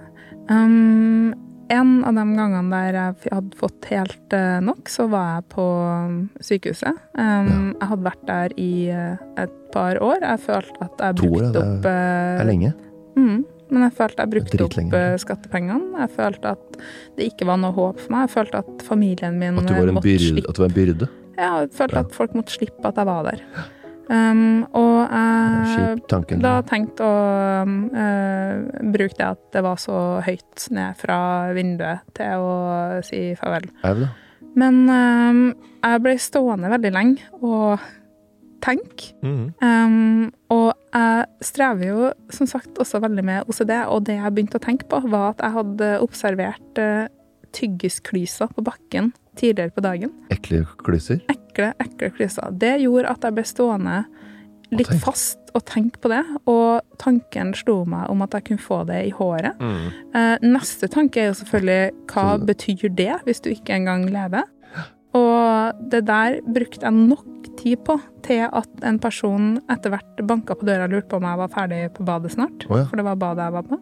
Um, 0.50 1.34
en 1.70 2.04
av 2.04 2.16
de 2.16 2.24
gangene 2.36 2.70
der 2.72 2.94
jeg 2.94 3.32
hadde 3.32 3.56
fått 3.56 3.86
helt 3.92 4.34
eh, 4.34 4.60
nok, 4.60 4.90
så 4.90 5.08
var 5.08 5.36
jeg 5.36 5.44
på 5.54 5.66
um, 6.08 6.30
sykehuset. 6.42 6.98
Um, 7.14 7.76
Jeg 7.80 7.88
hadde 7.92 8.04
vært 8.08 8.26
der 8.26 8.50
i 8.58 8.90
eh, 8.90 9.18
et 9.38 9.54
par 9.72 10.00
år. 10.02 10.18
Jeg 10.26 10.40
følte 10.40 10.82
at 10.82 10.98
jeg 10.98 11.16
To 11.22 11.28
år, 11.30 11.52
det 11.54 11.62
er- 11.62 11.78
opp 11.78 11.86
eh, 11.86 12.42
er 12.42 12.46
lenge. 12.50 12.74
Mm, 13.16 13.46
men 13.70 13.86
jeg 13.88 13.96
følte 13.98 14.26
jeg 14.26 14.34
brukte 14.34 14.64
opp 14.66 14.94
eh, 15.00 15.16
skattepengene. 15.22 16.04
Jeg 16.04 16.12
følte 16.16 16.54
at 16.56 16.80
det 17.18 17.32
ikke 17.32 17.48
var 17.50 17.60
noe 17.62 17.76
håp 17.76 18.00
for 18.00 18.14
meg. 18.16 18.28
Jeg 18.28 18.36
følte 18.38 18.62
at 18.64 18.86
familien 18.88 19.40
min 19.40 19.60
At 19.60 19.70
en 19.72 19.94
måtte 19.96 20.08
byrde. 20.08 20.30
slippe 20.34 20.50
At 20.50 20.56
du 20.56 20.64
var 20.64 20.72
en 20.72 20.78
byrde. 20.78 21.10
Ja, 21.40 21.52
jeg 21.64 21.76
følte 21.78 21.96
Ja. 21.96 22.00
at 22.08 22.16
folk 22.16 22.34
måtte 22.36 22.56
slippe 22.56 22.86
at 22.90 22.96
jeg 22.96 23.06
var 23.06 23.24
der. 23.30 23.44
Um, 24.10 24.66
og 24.74 25.06
jeg 25.06 26.02
tanken. 26.10 26.40
da 26.42 26.64
tenkte 26.66 27.06
å 27.06 27.62
um, 27.62 27.92
eh, 27.94 28.82
bruke 28.90 29.14
det 29.20 29.28
at 29.28 29.44
det 29.54 29.62
var 29.62 29.78
så 29.78 30.00
høyt 30.26 30.66
ned 30.74 30.98
fra 30.98 31.20
vinduet 31.54 32.02
til 32.18 32.42
å 32.42 33.04
si 33.06 33.36
farvel. 33.38 33.70
Men 34.58 34.82
um, 34.90 35.44
jeg 35.84 36.02
ble 36.02 36.16
stående 36.18 36.72
veldig 36.74 36.92
lenge 36.96 37.30
og 37.46 37.78
tenke. 38.66 39.14
Mhm. 39.22 39.54
Um, 39.62 40.32
og 40.50 40.74
jeg 40.94 41.26
strever 41.46 41.86
jo 41.88 42.10
som 42.34 42.48
sagt 42.50 42.80
også 42.82 43.02
veldig 43.04 43.24
med 43.26 43.50
OCD, 43.52 43.74
og 43.88 44.06
det 44.08 44.18
jeg 44.18 44.34
begynte 44.36 44.58
å 44.60 44.64
tenke 44.64 44.88
på, 44.90 45.02
var 45.10 45.34
at 45.36 45.44
jeg 45.46 45.56
hadde 45.58 45.90
observert 46.06 46.82
uh, 46.82 47.08
tyggisklyser 47.56 48.52
på 48.56 48.64
bakken 48.66 49.12
tidligere 49.40 49.74
på 49.76 49.84
dagen. 49.86 50.14
Ekle 50.34 50.64
klyser. 50.82 51.22
Ekle, 51.32 51.74
ekle 51.80 52.10
klyser. 52.16 52.50
Det 52.60 52.76
gjorde 52.84 53.14
at 53.14 53.28
jeg 53.28 53.38
ble 53.38 53.46
stående 53.48 54.00
litt 54.70 54.90
og 54.94 55.00
fast 55.02 55.50
og 55.58 55.64
tenke 55.66 55.98
på 56.02 56.12
det, 56.12 56.22
og 56.50 56.84
tanken 57.02 57.56
slo 57.58 57.80
meg 57.90 58.10
om 58.12 58.22
at 58.22 58.36
jeg 58.38 58.46
kunne 58.50 58.62
få 58.62 58.84
det 58.86 59.00
i 59.08 59.14
håret. 59.16 59.58
Mm. 59.58 59.88
Eh, 60.14 60.46
neste 60.46 60.90
tanke 60.94 61.24
er 61.24 61.32
jo 61.32 61.40
selvfølgelig 61.40 61.80
hva 62.12 62.26
Så- 62.38 62.46
betyr 62.46 62.96
det 62.96 63.16
hvis 63.26 63.42
du 63.42 63.50
ikke 63.50 63.74
engang 63.80 64.06
lever? 64.14 64.46
Og 65.18 65.86
det 65.90 66.04
der 66.06 66.38
brukte 66.46 66.86
jeg 66.86 66.94
nok 66.94 67.48
tid 67.60 67.80
på 67.86 67.96
til 68.26 68.46
at 68.46 68.84
en 68.86 69.00
person 69.02 69.56
etter 69.72 69.94
hvert 69.94 70.22
banka 70.28 70.58
på 70.58 70.68
døra 70.68 70.86
og 70.86 70.94
lurte 70.94 71.10
på 71.10 71.18
om 71.18 71.26
jeg 71.26 71.40
var 71.42 71.54
ferdig 71.54 71.80
på 71.96 72.06
badet 72.06 72.36
snart. 72.36 72.68
Oh, 72.70 72.78
ja. 72.78 72.86
For 72.90 73.00
det 73.00 73.08
var 73.08 73.18
badet 73.20 73.48
jeg 73.48 73.58
var 73.58 73.66
på. 73.72 73.80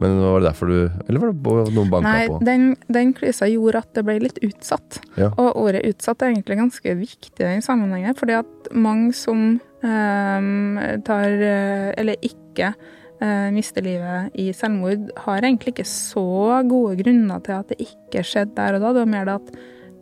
Men 0.00 0.16
var 0.22 0.40
det 0.40 0.48
derfor 0.48 0.70
du 0.72 0.78
Eller 1.06 1.20
var 1.20 1.58
det 1.66 1.74
noen 1.76 1.90
banka 1.92 2.08
Nei, 2.08 2.22
på? 2.30 2.38
den, 2.46 2.64
den 2.90 3.12
klysa 3.14 3.46
gjorde 3.50 3.82
at 3.84 3.92
det 3.94 4.04
ble 4.06 4.16
litt 4.24 4.40
utsatt. 4.42 4.98
Ja. 5.20 5.28
Og 5.36 5.60
ordet 5.60 5.84
utsatt 5.90 6.24
er 6.24 6.32
egentlig 6.32 6.58
ganske 6.58 6.96
viktig 7.02 7.36
i 7.36 7.50
den 7.50 7.62
sammenhengen, 7.64 8.16
fordi 8.18 8.38
at 8.40 8.72
mange 8.72 9.12
som 9.16 9.60
ehm, 9.84 10.80
tar 11.06 11.36
eh, 11.36 11.92
Eller 12.00 12.16
ikke 12.24 12.72
eh, 12.72 13.52
mister 13.54 13.84
livet 13.84 14.32
i 14.40 14.48
selvmord, 14.56 15.12
har 15.26 15.44
egentlig 15.44 15.76
ikke 15.76 15.88
så 15.88 16.62
gode 16.68 16.96
grunner 17.04 17.44
til 17.44 17.60
at 17.60 17.70
det 17.70 17.84
ikke 17.84 18.24
skjedde 18.26 18.56
der 18.56 18.78
og 18.78 18.86
da. 18.86 18.96
Det 18.96 19.04
var 19.04 19.14
mer 19.14 19.28
det 19.28 19.38
at 19.38 19.54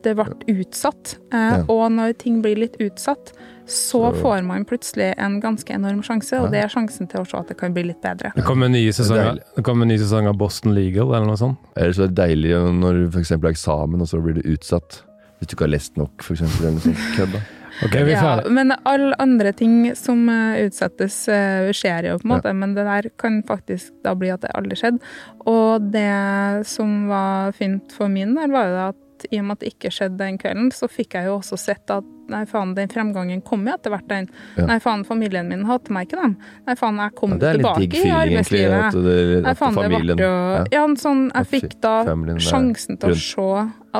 det 0.02 0.16
ble 0.16 0.26
utsatt. 0.48 1.16
Eh, 1.32 1.38
Ja. 1.58 1.62
Og 1.68 1.90
når 1.92 2.16
ting 2.18 2.42
blir 2.42 2.56
litt 2.56 2.76
utsatt, 2.80 3.32
så, 3.66 4.10
Så- 4.12 4.20
får 4.22 4.42
man 4.44 4.64
plutselig 4.64 5.14
en 5.18 5.40
ganske 5.40 5.70
enorm 5.74 6.02
sjanse, 6.02 6.32
og 6.40 6.44
Ja. 6.46 6.50
det 6.50 6.64
er 6.64 6.68
sjansen 6.68 7.08
til 7.08 7.20
å 7.20 7.26
se 7.26 7.36
at 7.38 7.48
det 7.48 7.56
kan 7.58 7.72
bli 7.72 7.84
litt 7.84 8.00
bedre. 8.02 8.32
Det 8.34 8.44
kommer 8.44 8.66
en 8.66 8.72
ny 8.72 8.88
sesong, 8.90 9.16
er 9.16 9.20
av- 9.28 9.34
deilig. 9.36 9.42
det 9.56 9.64
kommer 9.64 9.82
en 9.82 9.88
ny 9.88 9.96
sesong 9.98 10.26
av 10.28 10.36
Boston 10.38 10.74
Legal, 10.74 11.14
eller 11.14 11.26
noe 11.26 11.36
sånt. 11.36 11.58
Eller 11.76 11.92
så 11.92 12.04
er 12.04 12.08
det 12.08 12.16
deilig 12.16 12.50
når 12.80 12.92
du 12.92 13.18
f.eks. 13.18 13.30
er 13.30 13.38
eksamen, 13.38 14.00
og 14.00 14.08
så 14.08 14.20
blir 14.22 14.34
det 14.34 14.44
utsatt. 14.44 15.02
Hvis 15.40 15.46
du 15.48 15.56
ikke 15.56 15.64
har 15.64 15.68
lest 15.78 15.96
nok, 15.96 16.16
eksempel, 16.18 16.60
eller 16.60 16.70
noe 16.72 16.80
sånt 16.80 17.16
kødd. 17.16 17.32
da. 17.32 17.40
Vi 17.80 17.96
er 17.96 18.08
Ja, 18.10 18.42
men 18.50 18.72
alle 18.84 19.14
andre 19.18 19.52
ting 19.54 19.94
som 19.94 20.28
eh, 20.28 20.66
utsettes, 20.68 21.28
eh, 21.28 21.70
skjer 21.72 22.10
jo, 22.10 22.18
på 22.18 22.24
en 22.24 22.30
måte. 22.42 22.54
Men 22.54 22.74
det 22.74 22.84
der 22.84 23.08
kan 23.16 23.42
faktisk 23.42 23.92
da 24.04 24.12
bli 24.14 24.28
at 24.28 24.40
det 24.42 24.50
aldri 24.54 24.76
skjedde. 24.76 24.98
Og 25.46 25.90
det 25.90 26.66
som 26.66 27.08
var 27.08 27.52
fint 27.52 27.90
for 27.92 28.08
min 28.08 28.34
del, 28.34 28.50
var 28.50 28.64
jo 28.66 28.74
det 28.92 28.96
at 29.20 29.26
i 29.30 29.38
og 29.40 29.44
med 29.46 29.56
at 29.58 29.60
det 29.64 29.72
ikke 29.74 29.90
skjedde 29.94 30.18
den 30.20 30.38
kvelden, 30.40 30.70
så 30.72 30.88
fikk 30.90 31.14
jeg 31.18 31.28
jo 31.28 31.36
også 31.38 31.58
sett 31.60 31.90
at 31.94 32.04
nei, 32.30 32.44
faen, 32.46 32.74
den 32.76 32.88
fremgangen 32.88 33.40
kom 33.42 33.64
jo 33.66 33.72
etter 33.74 33.90
hvert, 33.90 34.06
den. 34.08 34.28
Ja. 34.56 34.66
Nei, 34.68 34.78
faen, 34.82 35.04
familien 35.04 35.48
min 35.50 35.64
hater 35.66 35.92
meg 35.92 36.06
ikke, 36.08 36.20
dem. 36.22 36.36
Nei, 36.66 36.76
faen, 36.78 37.00
jeg 37.02 37.14
kom 37.18 37.34
Ja, 37.34 37.38
det 37.42 37.52
tilbake 37.58 37.80
digg 37.84 37.96
i 37.98 38.10
arbeidslivet. 38.14 38.76
egentlig. 38.76 38.86
At, 38.86 39.00
det, 39.08 39.42
Nei, 39.46 39.54
faen, 39.58 39.74
familien, 39.74 40.06
det 40.06 40.16
ble 40.16 40.28
jo 40.28 40.30
ja. 40.30 40.64
Ja, 40.72 40.84
en 40.86 40.96
sånn 40.96 41.24
Jeg 41.34 41.46
fikk 41.50 41.76
da 41.82 41.94
sjansen 42.38 42.98
til 43.02 43.10
å 43.10 43.18
se 43.18 43.48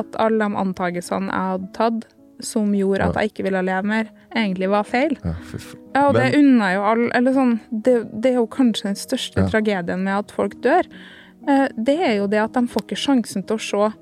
at 0.01 0.15
alle 0.23 0.47
de 0.47 0.59
antagelsene 0.63 1.27
jeg 1.31 1.51
hadde 1.51 1.71
tatt, 1.77 2.07
som 2.41 2.71
gjorde 2.73 3.05
at 3.11 3.17
jeg 3.21 3.29
ikke 3.33 3.43
ville 3.45 3.59
leve 3.61 3.85
mer, 3.85 4.07
egentlig 4.33 4.69
var 4.71 4.83
feil. 4.89 5.17
Ja, 5.21 5.35
Ja, 5.93 6.07
og 6.07 6.15
det 6.15 6.29
unna 6.33 6.39
unner 6.39 6.73
jo 6.73 6.83
alle 6.87 7.09
Eller 7.19 7.33
sånn 7.35 7.59
det, 7.69 7.95
det 8.23 8.29
er 8.31 8.37
jo 8.39 8.47
kanskje 8.47 8.83
den 8.87 8.95
største 8.95 9.41
Ja. 9.43 9.47
tragedien 9.51 9.99
med 10.05 10.15
at 10.15 10.31
folk 10.31 10.55
dør. 10.63 10.87
Eh, 11.47 11.67
Det 11.77 11.99
er 11.99 12.15
jo 12.17 12.27
det 12.27 12.39
at 12.39 12.53
de 12.53 12.61
får 12.65 12.81
ikke 12.87 12.97
sjansen 12.97 13.43
til 13.45 13.57
å 13.57 13.59
se 13.59 13.93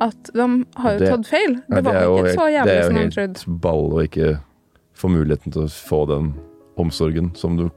at 0.00 0.30
de 0.32 0.64
har 0.76 0.92
jo 0.92 0.98
Det- 0.98 1.10
tatt 1.10 1.26
feil. 1.26 1.54
Det 1.68 1.76
Ja, 1.76 1.80
var 1.82 1.94
er 1.94 2.02
jo 2.04 2.16
ikke 2.16 2.26
helt- 2.26 2.38
så 2.38 2.46
det 2.46 2.72
er 2.72 2.90
jo 2.90 3.20
helt 3.20 3.60
ball 3.60 3.90
å 3.92 4.02
ikke 4.08 4.40
få 4.94 5.08
muligheten 5.10 5.52
til 5.52 5.62
å 5.62 5.68
få 5.68 6.06
den 6.08 6.34
omsorgen 6.78 7.36
som 7.36 7.56
du 7.56 7.70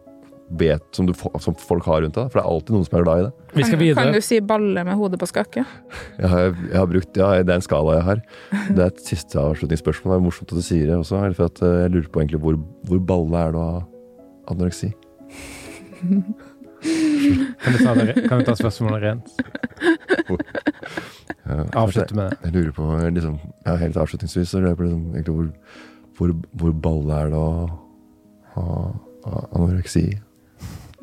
vet 0.51 0.83
som, 0.93 1.07
du, 1.07 1.13
som 1.13 1.55
folk 1.55 1.83
har 1.85 2.01
rundt 2.03 2.13
deg. 2.13 2.29
For 2.31 2.39
det 2.39 2.45
er 2.45 2.51
alltid 2.51 2.69
noen 2.75 2.85
som 2.85 2.99
er 2.99 3.03
glad 3.03 3.17
i 3.17 3.23
det. 3.23 3.33
Vi 3.55 3.63
skal 3.63 3.79
Kan, 3.79 3.95
kan 4.03 4.13
du 4.13 4.21
si 4.21 4.39
balle 4.39 4.83
med 4.85 4.93
hodet 4.95 5.17
på 5.19 5.25
skakke? 5.27 5.65
Jeg 6.19 6.29
har, 6.29 6.39
jeg 6.69 6.75
har 6.77 6.85
brukt, 6.85 7.17
ja, 7.17 7.31
Det 7.43 7.49
er 7.49 7.55
en 7.55 7.61
skala 7.61 7.95
jeg 7.95 8.03
har. 8.03 8.21
Det 8.69 8.79
er 8.79 8.85
et 8.85 9.01
siste 9.01 9.33
avslutningsspørsmål. 9.41 10.13
Det 10.13 10.19
er 10.21 10.25
morsomt 10.29 10.51
at 10.53 10.57
du 10.59 10.61
sier 10.61 10.85
det 10.85 10.95
også. 10.99 11.33
For 11.35 11.45
at 11.45 11.61
eh, 11.63 11.81
jeg 11.87 11.91
lurer 11.95 12.09
på 12.13 12.21
egentlig 12.21 12.39
hvor, 12.41 12.59
hvor 12.85 12.99
balle 13.05 13.35
er 13.47 13.51
du 13.51 13.57
av 13.57 13.83
anoreksi? 14.47 14.93
Kan 16.85 17.73
vi 17.73 17.83
ta, 17.83 17.95
kan 18.29 18.37
vi 18.37 18.43
ta 18.45 18.53
spørsmålet 18.53 19.01
rent? 19.01 19.25
Ja, 21.45 21.63
Avslutte 21.81 22.15
med 22.17 22.29
det. 22.31 22.37
Jeg 22.43 22.53
lurer 22.55 22.71
på 22.77 22.85
liksom, 23.15 23.35
ja, 23.65 23.75
Helt 23.81 23.97
avslutningsvis 23.97 24.49
så 24.51 24.59
lurer 24.61 24.73
jeg 24.73 24.77
på 24.79 24.85
liksom, 24.87 25.03
egentlig 25.15 25.35
hvor, 25.35 25.49
hvor, 26.17 26.33
hvor 26.61 26.75
balle 26.85 27.19
er 27.23 27.31
det 27.33 27.39
å 27.39 27.49
ha 28.55 28.65
anoreksi? 29.57 30.03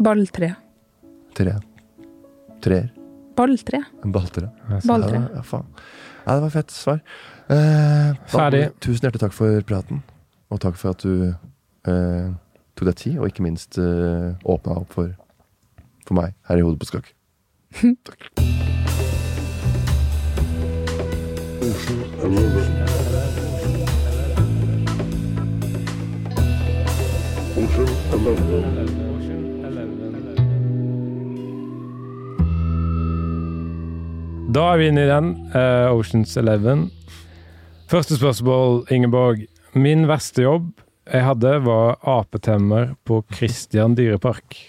Balltre. 0.03 0.53
Tre. 1.37 1.57
Treer. 2.63 2.89
Balltre. 3.37 3.83
Balltre. 4.05 4.49
Balltre. 4.87 5.19
Ja, 5.19 5.29
ja, 5.39 5.43
faen. 5.47 5.67
Ja, 6.23 6.37
det 6.37 6.43
var 6.45 6.53
fett 6.55 6.71
svar. 6.71 7.01
Eh, 7.51 8.13
da- 8.13 8.29
Ferdig. 8.31 8.63
Tusen 8.85 9.07
hjertelig 9.09 9.25
takk 9.25 9.35
for 9.35 9.63
praten. 9.67 10.03
Og 10.53 10.61
takk 10.63 10.77
for 10.79 10.95
at 10.95 11.03
du 11.03 11.33
eh, 11.33 12.29
tok 12.79 12.87
deg 12.93 12.97
tid, 13.01 13.19
og 13.19 13.27
ikke 13.33 13.43
minst 13.49 13.79
eh, 13.83 14.31
åpna 14.45 14.79
opp 14.85 14.93
for, 14.95 15.11
for 16.07 16.21
meg 16.21 16.37
her 16.51 16.61
i 16.63 16.67
Hodet 16.67 16.85
på 16.85 16.93
skakk. 16.93 17.11
Takk. 18.07 19.02
Da 22.23 22.29
er 22.29 22.31
vi 34.79 34.87
inne 34.87 35.03
i 35.03 35.11
den. 35.11 35.33
Uh, 35.51 35.91
Oceans 35.91 36.37
Eleven. 36.39 36.93
Første 37.91 38.15
spørsmål, 38.15 38.85
Ingeborg. 38.95 39.43
Min 39.75 40.07
verste 40.07 40.47
jobb 40.47 40.71
jeg 41.11 41.27
hadde, 41.27 41.59
var 41.67 41.99
apetemmer 42.07 42.95
på 43.03 43.25
Christian 43.35 43.99
dyrepark. 43.99 44.61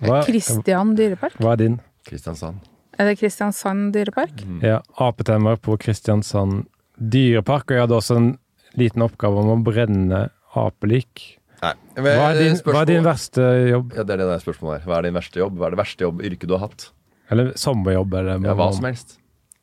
Hva, 0.00 0.24
Kristian 0.24 0.96
dyrepark? 0.96 1.36
hva 1.36 1.52
er 1.52 1.60
din? 1.66 1.80
Kristiansand. 2.08 2.64
Er 2.96 3.10
det 3.10 3.18
Kristiansand 3.20 3.92
dyrepark? 3.92 4.46
Ja, 4.64 4.80
apetemmer 4.96 5.60
på 5.60 5.76
Kristiansand 5.76 6.71
dyrepark. 6.98 7.70
Og 7.70 7.76
jeg 7.76 7.84
hadde 7.86 7.98
også 7.98 8.16
en 8.20 8.30
liten 8.78 9.04
oppgave 9.04 9.42
om 9.42 9.52
å 9.54 9.62
brenne 9.64 10.26
apelik. 10.58 11.38
Nei. 11.62 11.74
Hva 11.94 12.32
er 12.32 12.38
din, 12.40 12.56
hva 12.66 12.80
er 12.82 12.88
din 12.90 13.04
verste 13.06 13.42
jobb? 13.70 13.92
Ja, 13.94 14.02
det 14.02 14.16
er 14.16 14.22
det 14.24 14.28
der 14.32 14.40
spørsmålet 14.42 14.80
der. 14.82 14.86
Hva 14.90 14.98
er 14.98 15.06
din 15.06 15.14
verste 15.14 15.38
jobb? 15.42 15.58
Hva 15.60 15.68
er 15.68 15.74
det 15.76 15.78
verste 15.82 16.06
jobb, 16.08 16.22
yrket 16.26 16.48
du 16.50 16.54
har 16.56 16.64
hatt? 16.66 16.88
Eller 17.30 17.52
sommerjobb, 17.56 18.14
eller 18.18 18.40
Ja, 18.42 18.54
hva 18.58 18.72
som 18.74 18.88
helst. 18.88 19.18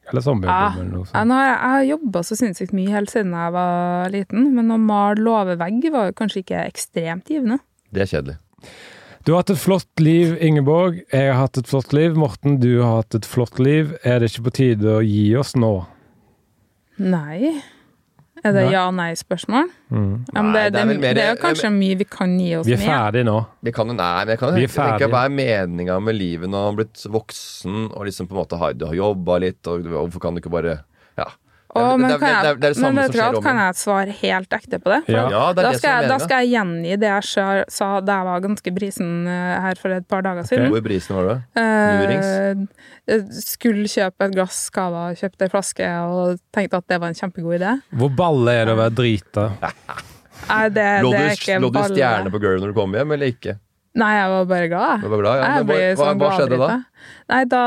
Eller 0.10 0.24
sommerjobb, 0.26 0.54
Ja, 0.56 0.70
eller 0.80 0.90
noe 0.90 1.04
Ja, 1.04 1.10
sånt. 1.12 1.28
nå 1.30 1.36
jeg 1.44 1.58
har 1.60 1.84
jobba 1.90 2.20
så 2.26 2.38
sinnssykt 2.40 2.72
mye 2.74 2.90
helt 2.96 3.12
siden 3.12 3.32
jeg 3.36 3.52
var 3.54 4.10
liten, 4.10 4.48
men 4.56 4.72
å 4.72 4.80
male 4.80 5.20
låvevegg 5.22 5.92
var 5.92 6.14
kanskje 6.14 6.42
ikke 6.46 6.64
ekstremt 6.66 7.26
givende. 7.30 7.60
Det 7.92 8.02
er 8.02 8.10
kjedelig. 8.16 8.38
Du 9.26 9.34
har 9.34 9.44
hatt 9.44 9.52
et 9.52 9.60
flott 9.62 10.00
liv, 10.00 10.38
Ingeborg. 10.42 11.04
Jeg 11.12 11.28
har 11.34 11.42
hatt 11.44 11.58
et 11.58 11.68
flott 11.68 11.92
liv. 11.94 12.16
Morten, 12.16 12.58
du 12.60 12.82
har 12.82 13.04
hatt 13.04 13.14
et 13.20 13.26
flott 13.28 13.60
liv. 13.60 13.92
Er 14.04 14.20
det 14.20 14.32
ikke 14.32 14.46
på 14.48 14.54
tide 14.56 14.96
å 14.98 15.04
gi 15.06 15.36
oss 15.36 15.54
nå? 15.60 15.86
Nei. 17.00 17.58
Er 18.39 18.54
det 18.56 18.62
ja-nei-spørsmål? 18.72 19.68
Mm. 19.91 20.12
Ja, 20.32 20.41
det, 20.41 20.62
det 20.72 20.84
det, 20.88 21.10
er 21.10 21.18
det 21.18 21.24
er 21.26 21.34
jo 21.34 21.39
kanskje 21.41 21.72
mye 21.76 21.97
vi 22.00 22.06
kan 22.08 22.38
gi 22.39 22.54
oss 22.56 22.68
med. 22.68 22.72
Vi 22.72 22.78
er 22.78 22.86
ferdige 22.86 23.28
nå. 23.28 23.36
Vi 23.68 23.74
kan 23.76 23.91
jo, 23.91 23.95
nei, 24.00 24.14
men 24.24 24.32
jeg 24.32 24.39
kan 24.39 24.56
Vi 24.56 24.64
er 24.68 24.72
tenke 24.76 25.10
hva 25.12 25.26
er 25.28 25.34
meninga 25.36 25.97
med 26.04 26.16
livet 26.16 26.47
når 26.47 26.56
man 26.56 26.70
har 26.70 26.78
blitt 26.80 27.04
voksen 27.12 27.89
og 27.89 28.08
liksom 28.08 28.30
på 28.30 28.38
en 28.38 28.39
måte 28.39 28.60
har, 28.62 28.78
du 28.80 28.86
har 28.88 28.95
jobba 28.95 29.39
litt, 29.43 29.60
og 29.68 29.89
hvorfor 29.91 30.24
kan 30.24 30.36
du 30.38 30.43
ikke 30.43 30.54
bare 30.56 30.78
Ja. 31.20 31.28
Det 31.70 31.82
er- 31.86 31.97
men 32.01 32.09
det 32.09 32.20
det 32.20 32.30
er- 32.30 32.43
det 32.43 32.63
er 32.65 32.74
det 32.74 32.78
samme 32.78 32.93
men 32.95 33.05
som 33.05 33.13
skjer 33.13 33.36
om 33.38 33.43
kan 33.43 33.57
jeg 33.61 33.76
svare 33.78 34.13
helt 34.24 34.49
ekte 34.57 34.80
på 34.82 34.89
det? 34.89 35.01
Ja. 35.13 35.30
Ja, 35.30 35.53
det 35.53 35.59
er 35.59 35.63
da, 35.63 35.72
det 35.72 35.76
som 35.76 35.80
skal 35.80 36.01
jeg, 36.01 36.09
da 36.09 36.17
skal 36.17 36.39
jeg 36.41 36.49
gjengi 36.55 36.95
det 36.99 37.09
jeg 37.09 37.24
sa, 37.30 37.63
sa 37.70 37.89
da 38.01 38.15
jeg 38.17 38.26
var 38.26 38.39
ganske 38.41 38.74
brisen 38.74 39.11
eh, 39.28 39.61
her 39.61 39.76
for 39.76 39.89
et 39.93 40.07
par 40.07 40.22
dager 40.26 40.43
siden. 40.49 40.70
Hvor 40.74 40.82
brisen 40.82 41.15
var 41.15 41.24
du? 41.30 41.36
Eh, 41.61 43.20
skulle 43.41 43.86
kjøpe 43.89 44.26
et 44.30 44.34
glass 44.36 44.70
cava, 44.74 45.13
kjøpte 45.17 45.45
ei 45.47 45.49
flaske 45.53 45.88
og 46.09 46.39
tenkte 46.55 46.78
at 46.82 46.88
det 46.88 46.99
var 47.01 47.07
en 47.13 47.17
kjempegod 47.22 47.59
idé. 47.59 47.76
Hvor 47.95 48.09
balle 48.15 48.49
er 48.51 48.65
det 48.65 48.74
å 48.76 48.82
være 48.82 48.95
drita? 48.99 49.45
Nei, 50.49 50.70
det, 50.70 50.88
Lå 51.03 51.11
det 51.11 51.20
du, 51.20 51.26
er 51.26 51.36
ikke 51.38 51.59
lå 51.61 51.70
du 51.70 51.78
balle. 51.80 51.95
stjerne 51.95 52.32
på 52.34 52.39
girl 52.41 52.59
når 52.63 52.74
du 52.74 52.78
kom 52.78 52.93
hjem, 52.97 53.11
eller 53.13 53.28
ikke? 53.34 53.57
Nei, 53.98 54.10
jeg 54.14 54.30
var 54.30 54.44
bare 54.46 54.68
glad. 54.70 55.02
Du 55.02 55.08
var 55.10 55.22
glad, 55.24 55.40
ja. 55.40 55.46
Jeg 55.50 55.64
hva, 55.64 55.68
ble 55.70 55.78
hva, 55.82 55.96
sånn 55.98 56.20
hva 56.22 56.30
skjedde 56.38 56.58
da? 56.62 56.68
Nei, 57.32 57.40
da, 57.50 57.62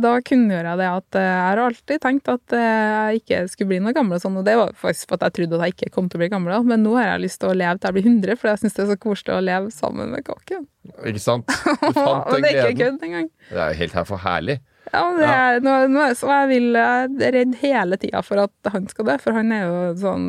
da 0.00 0.12
kunngjorde 0.24 0.70
jeg 0.70 0.80
det 0.80 0.86
at 0.88 1.18
eh, 1.20 1.26
jeg 1.26 1.42
har 1.42 1.60
alltid 1.66 2.02
tenkt 2.06 2.30
at 2.32 2.54
eh, 2.56 2.84
jeg 3.12 3.20
ikke 3.20 3.40
skulle 3.52 3.70
bli 3.74 3.80
noe 3.84 3.92
gammel 3.96 4.16
og 4.16 4.22
sånn, 4.24 4.38
og 4.40 4.46
det 4.46 4.54
var 4.56 4.72
faktisk 4.80 5.10
for 5.10 5.18
at 5.18 5.26
jeg 5.28 5.36
trodde 5.40 5.58
at 5.58 5.68
jeg 5.68 5.76
ikke 5.76 5.92
kom 5.98 6.08
til 6.08 6.16
å 6.16 6.22
bli 6.24 6.30
gammel, 6.32 6.54
men 6.70 6.84
nå 6.86 6.94
har 6.96 7.10
jeg 7.10 7.26
lyst 7.26 7.42
til 7.42 7.52
å 7.52 7.58
leve 7.58 7.76
til 7.76 7.90
jeg 7.90 7.98
blir 7.98 8.08
100, 8.08 8.40
for 8.40 8.52
jeg 8.52 8.62
syns 8.62 8.78
det 8.78 8.84
er 8.86 8.90
så 8.94 8.98
koselig 9.04 9.36
å 9.36 9.42
leve 9.44 9.74
sammen 9.74 10.16
med 10.16 10.24
kaken. 10.26 10.64
Ikke 11.12 11.22
sant? 11.26 11.52
Du 11.52 11.92
fant 11.98 12.32
den 12.32 12.32
gleden. 12.32 12.32
men 12.32 12.46
det 12.48 12.54
er 12.54 12.72
ikke 12.72 12.80
kødd 12.80 13.06
engang. 13.10 13.28
Det 13.50 13.60
er 13.60 13.74
jo 13.74 13.80
helt 13.82 14.00
her 14.00 14.08
for 14.08 14.24
herlig. 14.24 14.58
Ja, 14.92 15.00
men 15.10 15.16
det 15.18 15.26
er, 15.28 15.56
nå, 15.64 15.72
nå 15.90 16.02
så 16.14 16.28
jeg 16.30 16.48
vil 16.52 16.66
jeg 16.78 17.08
er 17.26 17.32
redd 17.34 17.54
hele 17.62 17.96
tida 17.98 18.20
for 18.22 18.38
at 18.44 18.70
han 18.72 18.84
skal 18.88 19.08
dø, 19.08 19.16
for 19.18 19.34
han 19.34 19.50
er 19.52 19.64
jo 19.66 19.78
sånn 19.98 20.28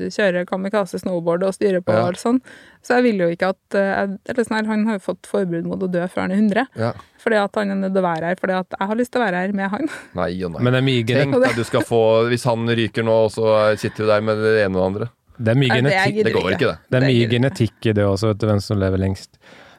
du 0.00 0.06
Kjører 0.10 0.46
kamikaze 0.48 0.98
snowboard 0.98 1.44
og 1.46 1.54
styrer 1.54 1.80
på 1.86 1.94
Ja. 1.94 2.00
og 2.02 2.08
alt 2.12 2.18
sånn. 2.22 2.40
Så 2.82 2.96
jeg 2.98 3.06
vil 3.06 3.22
jo 3.22 3.28
ikke 3.34 3.50
at 3.54 3.76
eh, 3.78 4.16
Eller 4.28 4.44
sånn 4.48 4.56
her, 4.58 4.66
han 4.70 4.82
har 4.88 4.98
jo 4.98 5.04
fått 5.06 5.26
forbud 5.30 5.68
mot 5.70 5.82
å 5.86 5.90
dø 5.90 6.02
før 6.10 6.24
han 6.26 6.34
er 6.34 6.40
100. 6.42 6.66
Ja. 6.80 6.90
Fordi 7.22 7.38
at 7.42 7.54
han 7.60 7.70
er 7.70 7.78
nødt 7.84 7.94
til 7.94 8.02
å 8.02 8.06
være 8.08 8.32
her, 8.32 8.40
fordi 8.40 8.56
at 8.58 8.74
jeg 8.78 8.88
har 8.90 8.98
lyst 8.98 9.12
til 9.14 9.20
å 9.20 9.24
være 9.24 9.44
her 9.44 9.54
med 9.58 9.70
han. 9.76 9.88
Nei 10.18 10.30
og 10.46 10.52
nei. 10.56 10.62
Men 10.66 10.72
det 10.74 10.80
er 10.82 10.86
mye, 10.88 11.06
Tenk 11.12 11.38
gene 11.38 11.54
du 11.58 11.64
skal 11.66 11.86
få 11.86 12.02
Hvis 12.32 12.44
han 12.50 12.66
ryker 12.82 13.06
nå, 13.06 13.16
så 13.34 13.54
sitter 13.78 14.04
du 14.04 14.10
der 14.10 14.20
med 14.26 14.42
det 14.42 14.56
ene 14.66 14.74
og 14.74 14.82
det 14.82 14.86
andre. 14.90 15.08
det 15.38 15.54
er 15.54 15.58
mye, 15.62 15.70
det 15.70 15.78
genetikk, 15.78 16.14
gidder 16.18 16.34
Det 16.34 16.58
det. 16.66 16.76
det 16.90 16.98
er 16.98 17.08
mye 17.12 17.30
genetikk 17.30 17.86
i 17.86 17.92
det 17.94 18.04
også, 18.10 18.32
vet 18.32 18.42
du 18.42 18.46
hvem 18.50 18.60
som 18.64 18.78
lever 18.82 18.98
lengst. 19.06 19.38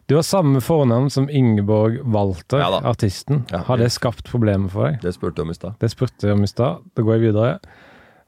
Du 0.10 0.16
har 0.18 0.24
samme 0.26 0.57
fornavn 0.62 1.10
som 1.14 1.30
Ingeborg 1.30 1.99
Walter, 2.01 2.57
Ja 2.57 2.82
artisten. 2.84 3.43
Ja. 3.51 3.62
Har 3.68 3.78
det 3.78 3.91
skapt 3.93 4.26
problemer 4.26 4.72
for 4.74 4.88
deg? 4.88 5.03
Det 5.03 5.14
spurte 5.14 5.38
du 5.38 5.43
om 5.43 5.51
i 5.53 5.57
stad. 5.57 5.76
Det 5.78 5.91
spurte 5.93 6.26
jeg 6.26 6.34
om 6.34 6.41
i 6.43 6.49
stad. 6.49 6.82
Da 6.97 7.05
går 7.05 7.20
jeg 7.20 7.26
videre. 7.28 7.60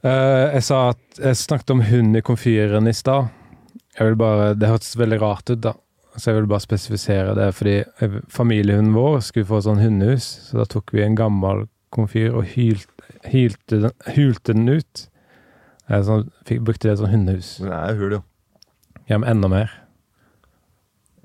Uh, 0.06 0.54
jeg 0.54 0.96
jeg 1.18 1.40
snakket 1.42 1.74
om 1.74 1.82
hund 1.82 2.18
i 2.18 2.22
komfyren 2.22 2.88
i 2.88 2.94
stad. 2.94 3.34
Jeg 3.98 4.18
Det 4.18 4.70
hørtes 4.70 4.94
veldig 4.98 5.22
rart 5.22 5.50
ut, 5.50 5.62
da. 5.62 5.74
Så 6.16 6.30
jeg 6.30 6.42
vil 6.42 6.48
bare 6.48 6.60
spesifisere 6.60 7.36
det, 7.36 7.50
fordi 7.56 7.84
familiehunden 8.30 8.94
vår 8.94 9.20
skulle 9.20 9.48
få 9.48 9.62
sånn 9.62 9.82
hundehus, 9.82 10.50
så 10.50 10.62
da 10.62 10.66
tok 10.66 10.94
vi 10.94 11.02
en 11.02 11.16
gammel 11.16 11.68
komfyr 11.90 12.36
og 12.36 12.46
hylte, 12.52 12.92
hylte, 13.26 13.82
den, 13.88 13.92
hulte 14.16 14.54
den 14.54 14.70
ut. 14.70 15.08
Eh, 15.90 16.04
sånn, 16.04 16.30
fikk, 16.46 16.62
brukte 16.68 16.92
det 16.92 17.00
som 17.00 17.10
hundehus. 17.10 17.60
Men 17.60 17.72
det 17.72 17.78
er 17.80 17.94
jo 17.94 18.04
hul, 18.04 18.18
jo. 18.20 18.26
Ja, 19.08 19.18
men 19.18 19.30
enda 19.30 19.50
mer. 19.50 19.81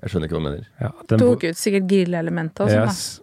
Jeg 0.03 0.11
skjønner 0.11 0.29
ikke 0.29 0.37
hva 0.37 0.41
du 0.41 0.47
mener. 0.47 0.67
Ja, 0.81 0.91
den, 1.09 1.21
Tok 1.23 1.47
ut 1.47 1.57
sikkert 1.59 1.87
grillelementet 1.89 2.65
og 2.65 2.69
sånn. 2.69 2.85
da. 2.85 2.91
yes. 2.91 3.21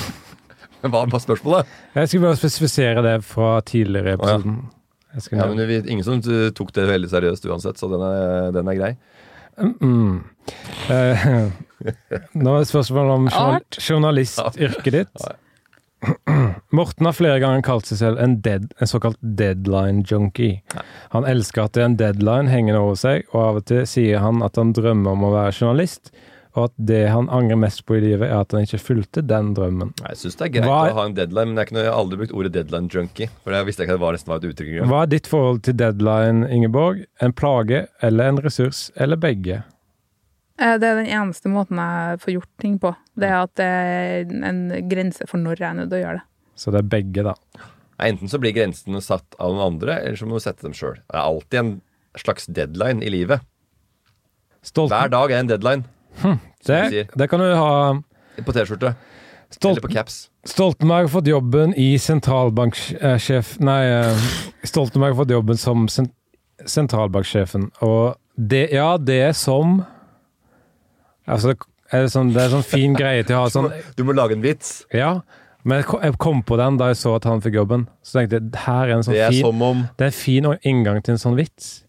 Men 0.80 0.92
hva 0.94 1.04
var 1.12 1.22
spørsmålet? 1.22 1.72
Jeg 1.96 2.08
skulle 2.08 2.28
bare 2.28 2.40
spesifisere 2.40 3.02
det 3.04 3.16
fra 3.28 3.48
tidligere 3.68 4.16
episoden. 4.16 4.60
Jeg 5.14 5.24
skal 5.24 5.40
Ja, 5.40 5.46
men 5.50 5.68
vi, 5.68 5.80
Ingen 5.90 6.06
som 6.06 6.20
uh, 6.22 6.48
tok 6.56 6.70
det 6.76 6.86
veldig 6.88 7.10
seriøst 7.10 7.44
uansett, 7.50 7.80
så 7.80 7.88
den 7.90 8.04
er, 8.06 8.52
den 8.54 8.70
er 8.70 8.78
grei. 8.78 8.90
Mm. 9.60 10.22
Eh, 10.88 11.24
nå 12.40 12.54
er 12.54 12.62
det 12.62 12.70
spørsmål 12.70 13.10
om 13.16 13.26
journal 13.28 13.66
journalistyrket 13.76 14.94
ditt. 14.94 15.26
Morten 16.70 17.06
har 17.06 17.16
flere 17.16 17.40
ganger 17.42 17.64
kalt 17.66 17.88
seg 17.90 18.00
selv 18.00 18.20
en, 18.22 18.38
dead, 18.44 18.70
en 18.78 18.88
såkalt 18.88 19.18
deadline 19.20 20.04
junkie. 20.06 20.60
Han 21.14 21.26
elsker 21.28 21.66
at 21.66 21.76
det 21.76 21.82
er 21.82 21.88
en 21.90 22.00
deadline 22.00 22.52
hengende 22.52 22.80
over 22.80 22.98
seg, 22.98 23.26
og 23.34 23.40
av 23.42 23.62
og 23.62 23.70
til 23.70 23.86
sier 23.90 24.22
han 24.24 24.44
at 24.46 24.60
han 24.60 24.74
drømmer 24.76 25.16
om 25.16 25.26
å 25.28 25.32
være 25.34 25.56
journalist, 25.58 26.12
og 26.58 26.64
at 26.66 26.72
det 26.90 27.02
han 27.12 27.28
angrer 27.30 27.58
mest 27.62 27.84
på 27.86 27.98
i 27.98 28.00
livet, 28.02 28.26
er 28.26 28.40
at 28.42 28.54
han 28.54 28.64
ikke 28.66 28.80
fulgte 28.82 29.22
den 29.22 29.52
drømmen. 29.54 29.92
Jeg 30.02 30.18
syns 30.18 30.38
det 30.38 30.46
er 30.48 30.54
greit 30.56 30.66
Hva 30.66 30.78
å 30.90 30.96
ha 30.98 31.04
en 31.06 31.18
deadline, 31.18 31.52
men 31.52 31.62
ikke 31.62 31.76
noe, 31.76 31.84
jeg 31.84 31.92
har 31.92 32.00
aldri 32.02 32.22
brukt 32.22 32.34
ordet 32.34 32.54
deadline 32.56 32.90
junkie. 32.90 33.30
For 33.44 33.54
jeg 33.54 33.68
visste 33.68 33.86
ikke 33.86 33.94
at 33.94 34.00
det 34.00 34.06
var 34.06 34.16
nesten 34.18 34.32
var 34.32 34.42
et 34.42 34.48
uttrykk. 34.50 34.78
Hva 34.90 35.02
er 35.04 35.12
ditt 35.12 35.30
forhold 35.30 35.62
til 35.66 35.78
deadline, 35.78 36.48
Ingeborg? 36.50 37.04
En 37.22 37.36
plage 37.36 37.84
eller 38.02 38.32
en 38.32 38.42
ressurs, 38.42 38.88
eller 38.98 39.20
begge? 39.20 39.60
Eh, 40.60 40.76
Det 40.78 40.86
er 40.86 40.98
den 41.00 41.08
eneste 41.10 41.48
måten 41.52 41.80
jeg 41.80 42.20
får 42.20 42.34
gjort 42.36 42.50
ting 42.60 42.78
på. 42.82 42.94
Det 43.16 43.28
er 43.28 43.36
at 43.42 43.54
det 43.56 43.66
er 43.66 44.34
en 44.50 44.62
grense 44.90 45.26
for 45.28 45.40
når 45.40 45.58
jeg 45.62 45.68
er 45.70 45.78
nødt 45.80 45.90
til 45.92 46.00
å 46.00 46.04
gjøre 46.04 46.18
det. 46.20 46.26
Så 46.60 46.72
det 46.74 46.82
er 46.82 46.90
begge, 46.92 47.22
da. 47.24 47.34
Enten 48.00 48.28
så 48.32 48.40
blir 48.40 48.52
grensene 48.56 49.00
satt 49.04 49.36
av 49.40 49.52
noen 49.54 49.74
andre, 49.74 49.98
eller 50.04 50.16
så 50.16 50.26
må 50.28 50.36
du 50.38 50.44
sette 50.44 50.64
dem 50.64 50.74
sjøl. 50.76 50.98
Det 51.00 51.16
er 51.16 51.24
alltid 51.24 51.58
en 51.60 51.72
slags 52.20 52.46
deadline 52.48 53.02
i 53.04 53.10
livet. 53.12 53.40
Stolten, 54.64 54.92
Hver 54.96 55.12
dag 55.12 55.32
er 55.32 55.40
en 55.40 55.48
deadline. 55.48 55.84
Hm, 56.20 56.38
det, 56.66 56.80
sier. 56.92 57.08
det 57.16 57.28
kan 57.32 57.40
du 57.40 57.48
ha. 57.56 57.70
På 58.44 58.52
T-skjorte. 58.52 58.94
Eller 59.64 59.80
på 59.82 59.90
caps. 59.90 60.28
Stoltenberg 60.46 61.08
har 61.08 61.12
fått 61.12 61.26
jobben 61.26 61.72
i 61.74 61.96
sentralbanksjef 61.98 63.56
Nei, 63.60 63.80
eh, 63.90 64.26
Stoltenberg 64.64 65.12
har 65.16 65.24
fått 65.24 65.32
jobben 65.34 65.58
som 65.58 65.88
sen, 65.90 66.06
sentralbanksjefen, 66.64 67.70
og 67.82 68.14
det 68.36 68.68
Ja, 68.72 68.96
det 68.96 69.18
er 69.30 69.32
som 69.32 69.80
Altså, 71.30 71.54
er 71.92 72.04
det, 72.06 72.10
sånn, 72.12 72.32
det 72.34 72.42
er 72.44 72.52
sånn 72.54 72.64
fin 72.66 72.94
greie 72.94 73.24
til 73.26 73.36
å 73.38 73.44
ha 73.44 73.50
sånn 73.52 73.70
Du 73.96 74.04
må 74.06 74.14
lage 74.14 74.36
en 74.36 74.42
vits. 74.44 74.84
Ja, 74.94 75.20
men 75.64 75.82
jeg 75.82 76.16
kom- 76.18 76.42
på 76.42 76.56
den 76.56 76.76
da 76.80 76.88
jeg 76.92 76.96
så 77.02 77.16
at 77.16 77.24
han 77.28 77.40
fikk 77.44 77.54
jobben. 77.58 77.86
Så 78.02 78.18
tenkte 78.20 78.38
jeg 78.40 78.62
her 78.64 78.88
er 78.88 78.96
en 78.96 79.02
sånn 79.06 79.14
Det 79.14 79.26
er 79.26 79.30
fin 79.32 79.42
som 79.44 79.62
om 79.62 79.82
Det 79.96 80.04
er 80.06 80.10
en 80.12 80.18
fin 80.24 80.44
inngang 80.64 81.02
til 81.02 81.12
en 81.16 81.18
sånn 81.22 81.36
vits. 81.36 81.84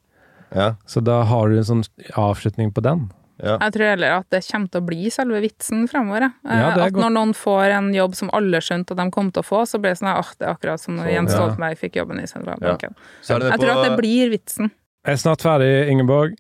Ja. 0.54 0.74
Så 0.86 1.02
da 1.04 1.24
har 1.24 1.50
du 1.50 1.58
en 1.58 1.64
sånn 1.64 1.84
avslutning 2.18 2.74
på 2.74 2.82
den. 2.84 3.12
ja. 3.42 3.58
Jeg 3.58 3.72
tror 3.74 3.86
heller 3.90 4.12
at 4.20 4.30
det 4.30 4.42
kommer 4.52 4.70
til 4.70 4.82
å 4.82 4.86
bli 4.86 5.10
selve 5.10 5.40
vitsen 5.42 5.88
fremover. 5.90 6.28
Ja, 6.46 6.74
at 6.86 6.94
når 6.94 7.10
noen 7.16 7.34
får 7.34 7.72
en 7.78 7.94
jobb 7.94 8.14
som 8.16 8.30
alle 8.34 8.60
skjønte 8.60 8.92
at 8.92 8.98
de 8.98 9.10
kom 9.12 9.32
til 9.32 9.42
å 9.42 9.46
få, 9.48 9.62
så 9.66 9.80
blir 9.82 9.92
det 9.96 10.00
sånn 10.02 10.12
at 10.12 10.36
det 10.38 10.48
er 10.48 10.54
akkurat 10.54 10.80
som 10.80 10.98
når 10.98 11.06
Så, 11.08 11.14
Jens 11.16 11.32
ja. 11.32 11.38
Stoltenberg 11.38 11.78
fikk 11.80 11.94
jobben 12.02 12.20
i 12.20 12.28
sentralbanken. 12.28 12.94
Er 13.30 13.40
Jeg 13.40 13.60
tror 13.60 13.72
at 13.78 13.90
det 13.90 13.98
blir 13.98 14.30
vitsen. 14.30 14.72
Jeg 15.06 15.14
er 15.14 15.18
snart 15.24 15.42
ferdig, 15.42 15.90
Ingeborg. 15.90 16.36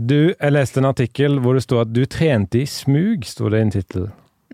Du, 0.00 0.32
jeg 0.32 0.52
leste 0.54 0.80
en 0.80 0.88
artikkel 0.88 1.36
hvor 1.44 1.58
det 1.58 1.66
stod 1.66 1.82
at 1.84 1.92
du 1.92 2.06
trente 2.08 2.62
i 2.62 2.66
smug, 2.68 3.26
sto 3.28 3.50
det 3.52 3.60
i 3.60 3.66
en 3.66 3.72
tittel. 3.74 4.06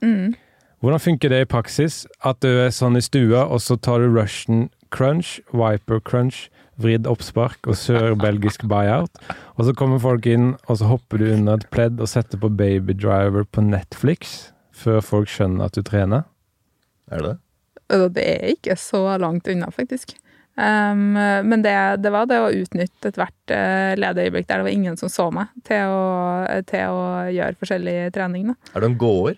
Mm. 0.02 0.34
Hvordan 0.82 1.02
funker 1.02 1.30
det 1.30 1.40
i 1.44 1.48
praksis? 1.48 2.02
At 2.26 2.40
du 2.42 2.50
er 2.50 2.74
sånn 2.74 2.98
i 2.98 3.04
stua, 3.04 3.44
og 3.46 3.62
så 3.62 3.78
tar 3.78 4.02
du 4.02 4.10
Russian 4.10 4.66
crunch, 4.94 5.38
Viper 5.54 6.02
crunch, 6.02 6.46
vridd 6.82 7.06
oppspark 7.08 7.68
og 7.70 7.78
sør-belgisk 7.78 8.66
buyout. 8.68 9.22
Og 9.56 9.68
så 9.68 9.76
kommer 9.76 10.02
folk 10.02 10.26
inn, 10.28 10.54
og 10.66 10.80
så 10.80 10.90
hopper 10.90 11.22
du 11.22 11.30
under 11.30 11.60
et 11.60 11.70
pledd 11.72 12.02
og 12.02 12.10
setter 12.10 12.40
på 12.42 12.50
Baby 12.52 12.96
Driver 12.98 13.46
på 13.46 13.64
Netflix 13.64 14.50
før 14.76 15.00
folk 15.04 15.30
skjønner 15.32 15.70
at 15.70 15.78
du 15.78 15.86
trener. 15.86 16.26
Er 17.08 17.22
det 17.22 17.32
det? 17.32 17.40
Det 18.16 18.24
er 18.26 18.54
ikke 18.56 18.74
så 18.80 19.06
langt 19.22 19.48
unna, 19.48 19.70
faktisk. 19.70 20.16
Um, 20.56 21.12
men 21.44 21.60
det, 21.60 21.74
det 22.00 22.10
var 22.14 22.28
det 22.30 22.38
å 22.40 22.48
utnytte 22.48 23.10
ethvert 23.10 23.52
uh, 23.52 23.92
ledeøyeblikk 24.00 24.46
der 24.48 24.62
det 24.62 24.68
var 24.70 24.72
ingen 24.72 24.96
som 24.96 25.10
så 25.12 25.26
meg, 25.34 25.50
til 25.68 25.92
å, 25.92 26.06
til 26.64 26.94
å 26.96 27.02
gjøre 27.28 27.60
forskjellige 27.60 28.14
trening. 28.16 28.48
Da. 28.54 28.72
Er 28.72 28.84
du 28.84 28.88
en 28.88 28.96
gåer? 29.00 29.36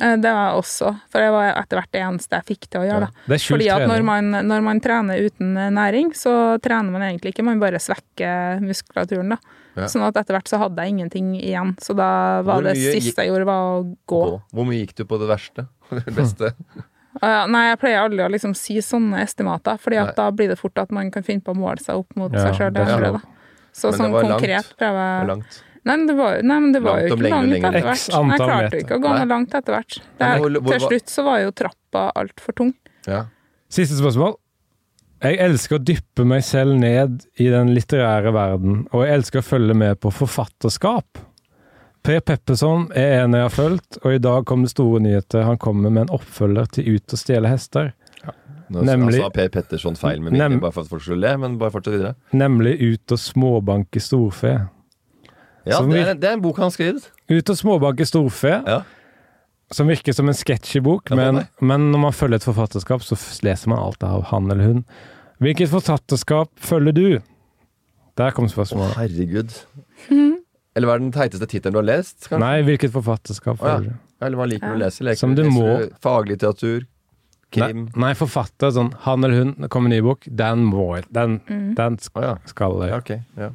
Uh, 0.00 0.16
Det 0.16 0.32
var 0.32 0.46
jeg 0.46 0.62
også, 0.62 0.94
for 1.12 1.26
det 1.26 1.30
var 1.34 1.52
etter 1.52 1.80
hvert 1.82 1.92
det 1.92 2.04
eneste 2.06 2.40
jeg 2.40 2.48
fikk 2.54 2.68
til 2.70 2.80
å 2.80 2.88
gjøre. 2.88 3.10
skjult 3.34 3.50
Fordi 3.52 3.70
at 3.74 3.86
når 3.90 4.06
man, 4.08 4.30
når 4.48 4.64
man 4.70 4.80
trener 4.80 5.26
uten 5.28 5.52
næring, 5.76 6.14
så 6.16 6.34
trener 6.64 6.94
man 6.94 7.04
egentlig 7.10 7.34
ikke, 7.34 7.44
man 7.44 7.60
bare 7.60 7.82
svekker 7.82 8.64
muskulaturen. 8.64 9.36
da. 9.36 9.58
Ja. 9.76 9.86
Sånn 9.90 10.02
at 10.08 10.16
etter 10.18 10.34
hvert 10.34 10.48
så 10.50 10.58
hadde 10.60 10.82
jeg 10.82 10.96
ingenting 10.96 11.34
igjen. 11.38 11.74
Så 11.82 11.94
da 11.98 12.40
var 12.42 12.62
Hvor 12.62 12.70
det 12.70 12.78
siste 12.80 13.22
jeg 13.22 13.30
gjorde, 13.30 13.46
var 13.48 13.66
å 13.68 13.82
gå. 13.84 14.22
Gå. 14.32 14.40
Hvor 14.56 14.66
mye 14.66 14.80
gikk 14.82 14.96
du 14.98 15.04
på 15.04 15.20
det 15.20 15.28
verste? 15.30 15.68
Det 15.90 16.14
beste? 16.14 16.54
Ja, 17.28 17.46
nei, 17.46 17.66
jeg 17.68 17.78
pleier 17.82 18.00
aldri 18.04 18.22
å 18.24 18.30
liksom 18.32 18.54
si 18.56 18.78
sånne 18.84 19.20
estimater, 19.24 19.76
fordi 19.82 19.98
at 20.00 20.12
Nei. 20.12 20.16
da 20.16 20.30
blir 20.32 20.48
det 20.48 20.58
fort 20.58 20.78
at 20.80 20.90
man 20.94 21.10
kan 21.10 21.22
finne 21.26 21.44
på 21.44 21.52
å 21.52 21.58
måle 21.58 21.82
seg 21.82 22.00
opp 22.00 22.16
mot 22.16 22.32
Ja, 22.32 22.46
seg 22.48 22.56
sjøl. 22.56 23.20
Så 23.72 23.90
Men 23.90 23.92
det 23.92 23.98
sånn 24.00 24.14
konkret 24.16 24.70
prøver 24.78 25.02
jeg 25.04 25.28
langt? 25.28 25.58
Nei, 25.80 25.96
men 25.96 26.06
det 26.06 26.16
var, 26.16 26.36
jo- 26.36 26.42
nei, 26.44 26.58
men 26.60 26.72
det 26.72 26.82
var 26.82 26.96
Langt 26.98 27.08
jo 27.08 27.16
ikke 27.16 27.30
langt 27.30 27.52
etter 27.64 27.84
hvert. 27.86 28.08
Jeg 28.10 28.40
klarte 28.40 28.80
ikke 28.82 28.96
å 28.98 29.00
gå 29.00 29.12
noe 29.16 29.28
langt 29.30 29.54
etter 29.54 29.72
hvert. 29.76 30.00
Til 30.18 30.80
slutt 30.88 31.08
så 31.08 31.24
var 31.24 31.40
jo 31.40 31.50
trappa 31.52 32.12
altfor 32.20 32.56
tung. 32.56 32.74
Ja. 33.06 33.24
Siste 33.70 33.96
spørsmål. 33.96 34.36
Jeg 35.20 35.36
elsker 35.38 35.76
å 35.78 35.84
dyppe 35.84 36.24
meg 36.24 36.42
selv 36.42 36.78
ned 36.80 37.26
i 37.38 37.48
den 37.52 37.74
litterære 37.76 38.32
verden, 38.32 38.86
og 38.92 39.04
jeg 39.04 39.18
elsker 39.18 39.42
å 39.42 39.44
følge 39.44 39.76
med 39.76 40.00
på 40.00 40.12
forfatterskap. 40.12 41.18
Per 42.02 42.20
Pepperson 42.24 42.86
er 42.96 43.24
en 43.26 43.34
jeg 43.36 43.44
har 43.44 43.52
fulgt, 43.52 43.98
og 44.04 44.14
i 44.16 44.20
dag 44.22 44.44
kom 44.48 44.62
det 44.64 44.70
store 44.72 45.00
nyheter. 45.04 45.42
Han 45.44 45.58
kommer 45.60 45.92
med 45.92 46.06
en 46.06 46.14
oppfølger 46.16 46.70
til 46.76 46.94
Ut 46.96 47.12
og 47.12 47.20
stjele 47.20 47.48
hester. 47.52 47.92
Nå 48.70 48.84
Nemlig- 48.86 49.18
sa 49.20 49.28
Per 49.34 49.48
Petterson 49.50 49.96
feil 49.98 50.20
med 50.22 50.32
vilje, 50.32 50.60
bare 50.62 50.70
for 50.72 50.82
at 50.82 50.88
folk 50.88 51.02
skulle 51.02 51.20
le, 51.20 51.36
men 51.42 51.58
bare 51.58 51.72
fortsett 51.74 51.96
videre. 51.96 52.14
Nemlig 52.32 52.76
Ut 52.80 53.12
og 53.12 53.18
småbanke 53.18 54.00
storfe. 54.00 54.68
Ja, 55.66 55.80
det 55.82 55.98
er, 56.08 56.14
det 56.14 56.24
er 56.28 56.32
en 56.38 56.40
bok 56.42 56.56
han 56.56 56.70
har 56.70 56.70
skrevet. 56.70 57.10
Ut 57.28 57.50
og 57.50 57.56
småbanke 57.58 58.06
storfe, 58.06 58.62
Ja. 58.66 58.82
som 59.72 59.88
virker 59.88 60.14
som 60.14 60.28
en 60.28 60.34
sketsjebok, 60.34 61.10
bok, 61.10 61.16
men, 61.16 61.46
men 61.60 61.90
når 61.92 61.98
man 62.00 62.12
følger 62.12 62.36
et 62.36 62.44
forfatterskap, 62.46 63.02
så 63.02 63.18
leser 63.42 63.68
man 63.68 63.78
alt 63.78 64.02
av 64.04 64.22
han 64.30 64.50
eller 64.50 64.64
hun. 64.64 64.84
Hvilket 65.40 65.68
forfatterskap 65.68 66.48
følger 66.56 66.92
du? 66.94 67.20
Der 68.16 68.30
kom 68.30 68.46
Å, 68.46 68.54
spørsmålet. 68.54 68.94
herregud. 68.96 69.50
Eller 70.76 70.86
hva 70.86 70.94
er 70.94 71.02
den 71.02 71.12
teiteste 71.12 71.46
tittelen 71.50 71.72
du 71.74 71.78
har 71.80 71.88
lest? 71.88 72.28
kanskje? 72.28 72.38
Nei, 72.44 72.62
hvilket 72.62 72.92
forfatterskap 72.94 73.60
Oh, 73.62 73.82
ja. 73.84 73.96
Eller 74.22 74.36
hva 74.38 74.46
liker 74.46 74.68
du 74.70 74.76
å 74.76 74.82
lese? 74.84 75.02
Leker, 75.02 75.18
Som 75.18 75.34
du 75.34 75.42
må- 75.50 75.90
Faglitteratur? 76.00 76.86
Nei, 77.56 77.66
Krim? 77.72 77.88
nei, 77.96 78.12
forfatter, 78.14 78.70
sånn 78.70 78.92
han 79.06 79.24
eller 79.24 79.34
hun, 79.42 79.54
det 79.58 79.68
kommer 79.70 79.88
ny 79.90 80.00
bok, 80.00 80.28
den 80.30 80.64
må 80.70 81.02
Den, 81.10 81.40
Mm. 81.48 81.74
den 81.74 81.96
sk- 81.96 82.16
oh, 82.16 82.22
ja. 82.22 82.36
skal 82.46 82.78
ja. 82.86 83.00
jeg. 83.04 83.24
Ja. 83.36 83.50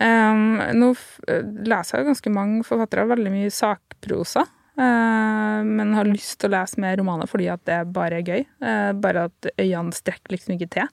Um, 0.00 0.56
nå 0.80 0.90
f 0.96 1.20
leser 1.28 1.98
jeg 2.00 2.06
ganske 2.08 2.32
mange 2.32 2.64
forfattere, 2.64 3.06
veldig 3.06 3.30
mye 3.30 3.50
sakprosa. 3.52 4.46
eh, 4.78 5.62
men 5.62 5.92
har 5.92 6.04
lyst 6.08 6.38
til 6.40 6.48
å 6.48 6.54
lese 6.54 6.78
mer 6.78 6.96
romaner 6.96 7.28
fordi 7.28 7.50
at 7.52 7.62
det 7.66 7.92
bare 7.92 8.18
er 8.18 8.22
gøy. 8.22 8.46
Eh, 8.62 8.92
bare 8.94 9.24
at 9.28 9.46
øynene 9.58 9.92
strekker 9.92 10.30
liksom 10.32 10.56
ikke 10.58 10.70
til. 10.70 10.88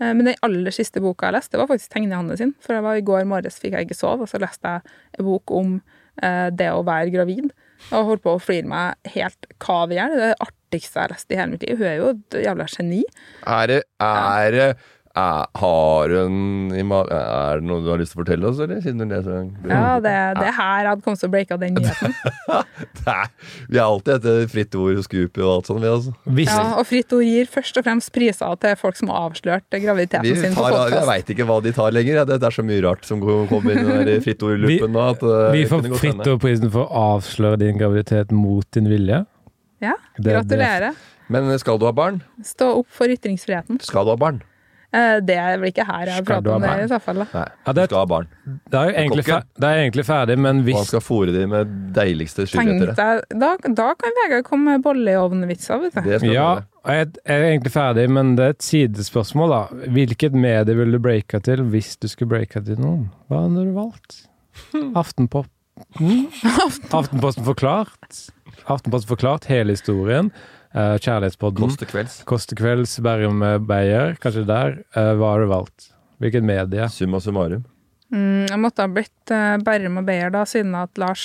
Eh, 0.00 0.12
men 0.12 0.30
den 0.30 0.40
aller 0.46 0.74
siste 0.74 1.02
boka 1.02 1.28
jeg 1.28 1.38
leste, 1.38 1.54
det 1.54 1.62
var 1.62 1.70
faktisk 1.70 1.92
'Tegnehanne' 1.92 2.38
sin. 2.38 2.54
For 2.60 2.74
det 2.74 2.82
var 2.86 2.96
i 2.98 3.04
går 3.04 3.28
morges 3.30 3.60
fikk 3.60 3.76
jeg 3.76 3.88
ikke 3.88 3.98
sove, 3.98 4.26
og 4.26 4.30
så 4.30 4.40
leste 4.42 4.64
jeg 4.68 4.82
en 5.18 5.28
bok 5.28 5.50
om 5.54 5.76
eh, 6.22 6.50
det 6.50 6.70
å 6.72 6.84
være 6.86 7.12
gravid. 7.14 7.52
Og 7.92 8.08
holdt 8.08 8.24
på 8.24 8.34
å 8.34 8.40
flire 8.42 8.66
meg 8.66 9.12
helt 9.12 9.46
kav 9.60 9.92
i 9.92 9.98
hjel. 9.98 10.14
Det 10.14 10.24
er 10.24 10.32
det 10.32 10.46
artigste 10.46 10.96
jeg 10.96 11.02
har 11.02 11.12
lest 11.12 11.32
i 11.32 11.38
hele 11.38 11.52
mitt 11.52 11.66
liv. 11.66 11.78
Hun 11.78 11.86
er 11.86 11.96
jo 11.98 12.10
et 12.14 12.36
jævla 12.46 12.66
geni. 12.70 13.02
Er 13.44 13.66
det 13.66 13.82
Er 14.00 14.50
det 14.50 14.68
er, 15.14 15.46
Har 15.60 16.10
hun 16.10 16.72
i 16.74 16.82
ma 16.82 17.02
Er 17.06 17.60
det 17.60 17.66
noe 17.68 17.82
du 17.84 17.90
har 17.92 18.00
lyst 18.00 18.14
til 18.14 18.18
å 18.18 18.24
fortelle 18.24 18.48
oss, 18.48 18.58
eller? 18.58 18.80
Siden 18.82 18.98
du 18.98 19.06
leser 19.14 19.30
den? 19.36 19.50
Ja, 19.70 20.00
det, 20.02 20.14
det 20.40 20.46
er 20.50 20.56
her 20.56 20.88
han 20.90 21.02
kommet 21.04 21.20
til 21.22 21.28
å 21.30 21.32
breake 21.34 21.58
den 21.60 21.76
nyheten. 21.78 22.14
Nei, 23.06 23.26
vi 23.68 23.78
er 23.78 23.84
alltid 23.84 24.14
etter 24.16 24.48
fritt 24.50 24.74
ord 24.80 24.98
og 24.98 25.04
Scoopy 25.06 25.42
og 25.44 25.50
alt 25.52 25.68
sånt, 25.70 25.82
vi, 25.84 25.90
altså. 25.92 26.14
Ja, 26.48 26.64
og 26.80 26.86
Fritt 26.88 27.12
Ord 27.14 27.26
gir 27.28 27.50
først 27.52 27.76
og 27.78 27.84
fremst 27.86 28.10
priser 28.14 28.56
til 28.64 28.78
folk 28.80 28.96
som 28.98 29.12
har 29.12 29.28
avslørt 29.28 29.68
graviditeten 29.70 30.26
Vi 30.26 30.34
sin 30.40 30.56
på 30.56 30.64
podkast. 30.64 30.96
jeg 30.96 31.08
veit 31.10 31.32
ikke 31.36 31.46
hva 31.50 31.58
de 31.64 31.74
tar 31.76 31.94
lenger. 31.94 32.22
Det 32.24 32.40
det 32.40 32.48
er 32.48 32.56
så 32.56 32.64
mye 32.66 32.82
rart 32.84 33.04
som 33.06 33.20
kommer 33.22 33.76
inn 33.76 34.10
i 34.16 34.16
fritt 34.24 34.42
ord-loopen 34.44 34.94
nå. 34.96 35.04
At, 35.14 35.22
uh, 35.22 35.50
vi 35.54 35.66
får 35.70 35.86
fritt 36.00 36.24
ord-prisen 36.32 36.72
for 36.74 36.88
å 36.88 37.04
avsløre 37.18 37.60
din 37.62 37.78
graviditet 37.80 38.32
mot 38.34 38.66
din 38.74 38.88
vilje. 38.90 39.22
Ja, 39.84 39.94
Det- 40.16 40.24
det- 40.24 40.34
gratulerer. 40.40 40.98
Men 41.28 41.52
skal 41.58 41.78
du 41.78 41.86
ha 41.86 41.92
barn? 41.92 42.22
Stå 42.42 42.72
opp 42.80 42.88
for 42.90 43.06
ytringsfriheten. 43.08 43.80
Skal 43.84 44.04
du 44.04 44.10
ha 44.10 44.16
barn? 44.16 44.42
Eh, 44.94 45.18
Det 45.26 45.34
er 45.34 45.56
vel 45.58 45.72
ikke 45.72 45.86
her 45.88 46.06
jeg 46.06 46.22
du 46.24 46.28
prater 46.28 46.54
om 46.54 46.62
det, 46.62 46.72
i 46.84 46.88
så 46.92 47.00
fall. 47.02 47.22
da. 47.24 47.26
Ja, 47.66 47.72
du 47.72 47.80
det- 47.80 47.88
skal 47.90 47.98
ha 47.98 48.06
barn. 48.06 48.28
Det 48.70 48.78
er 48.80 48.92
egentlig, 48.92 49.24
det 49.26 49.68
er 49.70 49.80
egentlig 49.82 50.04
ferdig, 50.06 50.36
men 50.38 50.60
Og 50.60 50.76
han 50.76 50.84
skal 50.84 51.00
fôre 51.00 51.32
dem 51.34 51.50
med 51.50 51.72
deiligste 51.96 52.46
deg, 52.46 53.24
da, 53.40 53.56
da 53.56 53.88
kan 53.94 54.12
Vegard 54.22 54.44
komme 54.44 54.64
med 54.76 54.82
bolle 54.84 55.10
i 55.10 55.18
ovnen-vitser, 55.18 55.80
vet 55.82 55.94
du. 55.94 56.00
Det 56.02 56.20
skal 56.20 56.32
Ja, 56.32 56.54
du 56.60 56.62
og 56.84 56.92
jeg 56.92 57.08
er 57.24 57.42
egentlig 57.48 57.72
ferdig, 57.72 58.08
men 58.10 58.36
det 58.36 58.44
er 58.44 58.54
et 58.54 58.62
sidespørsmål, 58.62 59.48
da. 59.50 59.62
Hvilket 59.90 60.32
medie 60.36 60.76
ville 60.76 60.92
du 60.92 60.98
breaka 61.00 61.40
til 61.42 61.64
hvis 61.72 61.96
du 61.98 62.06
skulle 62.08 62.28
breaka 62.28 62.60
til 62.64 62.76
noen? 62.78 63.10
Hva 63.30 63.42
hadde 63.48 63.64
du 63.64 63.72
valgt? 63.74 64.28
Aftenpop 64.94 65.46
Mm? 65.98 66.28
Aftenposten 66.94 67.42
forklart. 67.42 68.30
Aftenposten 68.70 69.08
forklart, 69.10 69.48
hele 69.50 69.74
historien. 69.74 70.30
Eh, 70.74 70.96
Kjærlighetspodden. 70.98 71.62
Kåss 71.62 71.78
til 71.78 71.90
kvelds. 71.90 72.16
Kåss 72.26 72.48
til 72.50 72.58
kvelds, 72.58 72.96
Berrum 73.04 73.42
eh, 73.46 73.60
Beyer, 73.62 74.16
kanskje 74.22 74.42
der. 74.48 74.80
Eh, 74.96 75.12
hva 75.20 75.36
har 75.36 75.44
du 75.44 75.52
valgt? 75.52 75.92
Hvilket 76.22 76.46
medie? 76.46 76.88
Summa 76.90 77.20
summarum. 77.22 77.62
Mm, 78.14 78.46
jeg 78.50 78.58
måtte 78.62 78.84
ha 78.84 78.90
blitt 78.90 79.32
uh, 79.32 79.56
Berrum 79.64 79.96
og 79.98 80.04
Beyer, 80.06 80.30
da, 80.34 80.44
siden 80.46 80.74
at 80.78 80.98
Lars 81.00 81.22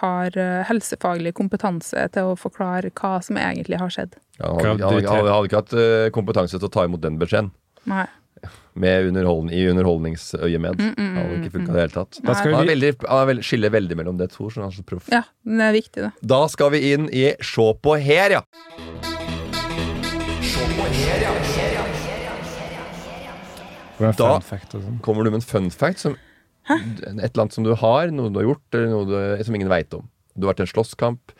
har 0.00 0.36
helsefaglig 0.68 1.34
kompetanse 1.36 2.06
til 2.14 2.30
å 2.30 2.36
forklare 2.38 2.92
hva 2.96 3.18
som 3.24 3.36
egentlig 3.36 3.80
har 3.80 3.92
skjedd. 3.92 4.14
Ja, 4.38 4.54
han, 4.54 4.70
hadde, 4.70 4.86
han, 4.86 5.08
han 5.10 5.28
hadde 5.28 5.50
ikke 5.50 5.60
hatt 5.60 5.74
kompetanse 6.16 6.56
til 6.56 6.70
å 6.70 6.72
ta 6.72 6.86
imot 6.88 7.02
den 7.04 7.18
beskjeden. 7.20 7.50
Nei. 7.90 8.06
Med 8.80 9.10
underholdning, 9.10 9.52
I 9.58 9.66
underholdningsøyemed. 9.74 10.78
Mm, 10.80 10.94
mm, 10.96 11.08
Han 11.16 11.18
hadde 11.20 11.38
ikke 11.42 11.54
funka 11.58 11.70
i 11.70 11.74
det 11.76 11.82
hele 11.84 11.94
tatt. 11.98 12.20
Da 12.24 12.36
Han, 12.38 12.54
er 12.54 12.70
veldig, 12.72 12.92
han 13.10 13.32
er 13.34 13.42
skiller 13.44 13.74
veldig 13.74 13.98
mellom 14.00 14.16
det 14.20 14.30
to, 14.32 14.48
så 14.48 14.62
han 14.64 14.70
er 14.70 14.78
så 14.78 14.86
proff. 14.88 15.10
Ja, 15.12 15.22
det 15.44 15.66
er 15.68 15.76
viktig, 15.76 16.06
det. 16.06 16.12
Da 16.32 16.40
skal 16.48 16.72
vi 16.76 16.84
inn 16.94 17.10
i 17.12 17.26
Sjå 17.44 17.74
på 17.84 17.98
her, 18.00 18.38
ja. 18.40 18.42
for 24.00 24.06
en 24.08 24.14
Da- 24.16 24.40
fun 24.40 24.42
fact 24.48 24.72
sånn. 24.72 25.00
Kommer 25.04 25.24
du 25.24 25.30
med 25.30 25.42
en 25.42 25.48
fun 25.52 25.70
fact 25.70 25.98
som 25.98 26.16
et 26.70 27.04
eller 27.08 27.42
annet 27.42 27.52
som 27.52 27.64
du 27.64 27.74
har, 27.74 28.10
noe 28.14 28.30
du 28.30 28.38
har 28.38 28.46
gjort, 28.46 28.74
eller 28.74 28.88
noe 28.88 29.04
du, 29.08 29.44
som 29.44 29.54
ingen 29.54 29.68
veit 29.68 29.92
om. 29.94 30.08
Du 30.38 30.46
har 30.46 30.54
vært 30.54 30.60
i 30.60 30.66
en 30.68 30.72
slåsskamp, 30.72 31.32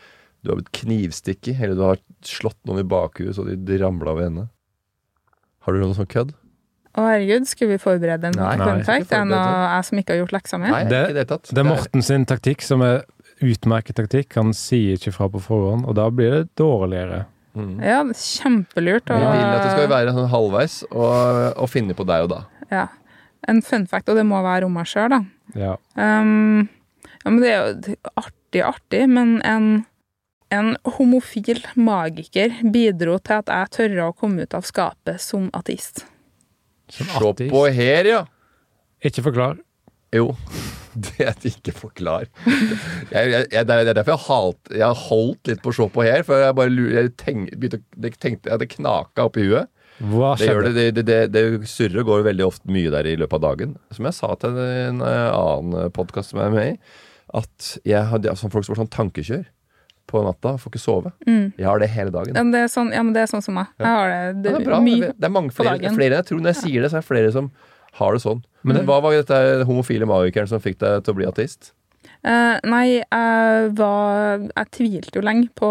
du 0.42 0.50
har 0.50 0.56
blitt 0.58 0.72
knivstikket, 0.72 1.60
eller 1.60 1.74
du 1.78 1.82
har 1.82 1.98
slått 2.26 2.58
noen 2.66 2.80
i 2.80 2.88
bakhuet 2.88 3.36
så 3.36 3.44
de 3.46 3.78
ramla 3.78 4.10
over 4.10 4.26
ende. 4.26 4.48
Har 5.60 5.72
du 5.72 5.80
noe 5.80 5.94
sånt 5.94 6.08
kødd? 6.10 6.34
Å 6.98 7.04
herregud, 7.06 7.46
skulle 7.46 7.76
vi 7.76 7.78
forberede 7.82 8.24
en 8.32 8.34
Nei, 8.38 8.56
fun 8.58 8.80
fact? 8.86 9.08
Det 9.12 9.18
er 9.20 9.24
noe 9.30 9.42
jeg 9.76 9.84
som 9.86 9.98
ikke 10.00 10.14
har 10.14 10.20
gjort 10.24 10.32
leksa 10.34 10.58
mi? 10.58 10.70
Det- 10.90 11.14
det. 11.14 11.26
Det 11.50 11.58
er 11.58 11.68
Morten 11.68 12.02
sin 12.02 12.24
taktikk 12.26 12.62
som 12.66 12.82
er 12.82 13.04
utmerket 13.40 13.94
taktikk. 13.96 14.34
Han 14.34 14.50
sier 14.52 14.96
ikke 14.98 15.12
fra 15.14 15.28
på 15.28 15.40
forhånd, 15.40 15.86
og 15.86 15.94
da 15.94 16.08
blir 16.10 16.30
det 16.30 16.54
dårligere. 16.56 17.26
Mm. 17.54 17.76
Ja, 17.82 18.02
det 18.04 18.14
er 18.16 18.22
kjempelurt. 18.22 19.06
Vi 19.10 19.14
vil 19.14 19.54
at 19.54 19.62
det 19.64 19.70
skal 19.74 19.88
være 19.90 20.12
sånn 20.14 20.28
halvveis 20.30 20.74
og, 20.90 21.56
og 21.56 21.68
finne 21.70 21.94
på 21.98 22.06
deg 22.06 22.26
og 22.26 22.28
da. 22.34 22.40
ja, 22.70 22.88
en 23.48 23.62
fun 23.62 23.86
fact, 23.86 24.08
og 24.08 24.16
det 24.16 24.26
må 24.26 24.42
være 24.44 24.66
om 24.66 24.74
meg 24.74 24.86
sjøl, 24.86 25.08
da. 25.10 25.22
Ja. 25.58 25.72
Um, 25.96 26.68
ja, 27.24 27.30
men 27.30 27.40
det 27.40 27.48
er 27.50 27.56
jo 27.58 27.96
artig, 28.20 28.62
artig, 28.62 29.08
men 29.08 29.40
en, 29.42 29.84
en 30.52 30.76
homofil 30.84 31.62
magiker 31.76 32.54
bidro 32.70 33.18
til 33.18 33.40
at 33.40 33.46
jeg 33.50 33.70
tørra 33.78 34.10
å 34.10 34.16
komme 34.16 34.42
ut 34.46 34.54
av 34.54 34.62
skapet 34.68 35.18
som 35.20 35.50
ateist. 35.56 36.04
Som 36.90 37.10
Se 37.10 37.48
på 37.50 37.64
her, 37.74 38.08
ja. 38.08 38.20
Ikke 39.06 39.24
forklar. 39.24 39.58
Jo. 40.14 40.32
Det 40.90 41.22
er 41.22 41.36
ikke 41.46 41.70
forklar. 41.70 42.24
Jeg, 43.12 43.28
jeg, 43.30 43.44
jeg, 43.52 43.66
det 43.68 43.74
er 43.78 43.92
derfor 43.94 44.10
jeg 44.16 44.22
har, 44.24 44.40
halt, 44.42 44.70
jeg 44.74 44.82
har 44.82 45.02
holdt 45.06 45.50
litt 45.52 45.60
på 45.62 45.70
å 45.70 45.76
se 45.76 45.86
på 45.94 46.02
her. 46.02 46.24
For 46.26 46.42
jeg 46.42 46.56
bare 46.58 47.04
tenk, 47.20 47.52
begynte, 47.62 47.78
tenkte, 48.18 48.48
jeg 48.50 48.56
hadde 48.56 48.66
knaka 48.72 49.28
oppi 49.28 49.44
huet. 49.46 49.70
Hva 50.00 50.32
Det, 50.34 50.48
skjedde? 50.48 50.72
det, 50.74 50.86
det, 50.96 51.04
det, 51.06 51.18
det, 51.30 51.44
det 51.60 51.70
surrer 51.70 52.02
og 52.02 52.08
går 52.10 52.26
veldig 52.26 52.46
ofte 52.48 52.74
mye 52.74 52.90
der 52.90 53.06
i 53.06 53.14
løpet 53.20 53.38
av 53.38 53.44
dagen. 53.44 53.76
Som 53.94 54.08
jeg 54.10 54.16
sa 54.18 54.32
til 54.42 54.58
en 54.58 54.98
annen 55.06 55.94
podkast 55.94 56.32
som 56.34 56.42
jeg 56.42 56.50
er 56.50 56.56
med 56.58 56.72
i, 56.72 56.76
at 57.38 57.70
jeg 57.86 58.10
har 58.10 58.24
det 58.24 58.32
er 58.32 58.40
sånn 58.42 58.50
folk 58.50 58.66
som 58.66 58.74
var 58.74 58.82
sånn 58.82 58.90
tankekjør 58.96 59.44
på 60.10 60.22
natta, 60.26 60.54
får 60.60 60.74
ikke 60.74 60.82
sove. 60.82 61.14
Mm. 61.26 61.50
Jeg 61.56 61.66
har 61.68 61.82
det 61.82 61.90
hele 61.94 62.14
dagen. 62.14 62.36
Ja, 62.36 62.44
men 62.44 62.54
det 62.54 62.64
er 62.66 62.70
sånn, 62.72 62.92
ja, 62.94 63.02
men 63.06 63.16
det 63.16 63.24
er 63.24 63.32
sånn 63.32 63.44
som 63.46 63.58
meg. 63.58 63.72
Jeg 63.80 63.88
har 63.88 64.12
det, 64.12 64.20
Ja, 64.20 64.32
det, 64.36 64.54
det 64.66 64.76
er 64.76 64.86
mye. 64.86 65.10
Det 65.16 65.28
er 65.30 65.34
mange 65.34 65.54
flere, 65.56 65.76
flere 65.96 66.14
enn 66.14 66.20
jeg 66.20 66.30
tror. 66.30 66.44
Når 66.44 66.54
jeg 66.54 66.62
sier 66.64 66.84
det, 66.84 66.92
så 66.92 67.00
er 67.00 67.04
det 67.04 67.10
flere 67.10 67.34
som 67.34 67.50
har 67.98 68.16
det 68.16 68.22
sånn. 68.22 68.40
Men 68.62 68.80
mm. 68.80 68.86
hva 68.88 69.00
var 69.04 69.16
dette 69.16 69.66
homofile 69.68 70.08
magikeren 70.08 70.50
som 70.50 70.62
fikk 70.62 70.80
deg 70.82 71.04
til 71.04 71.14
å 71.14 71.20
bli 71.20 71.28
ateist? 71.28 71.72
Eh, 72.20 72.56
nei, 72.68 73.00
jeg 73.00 73.68
var 73.78 74.42
Jeg 74.42 74.68
tvilte 74.76 75.16
jo 75.16 75.22
lenge 75.24 75.48
på 75.56 75.68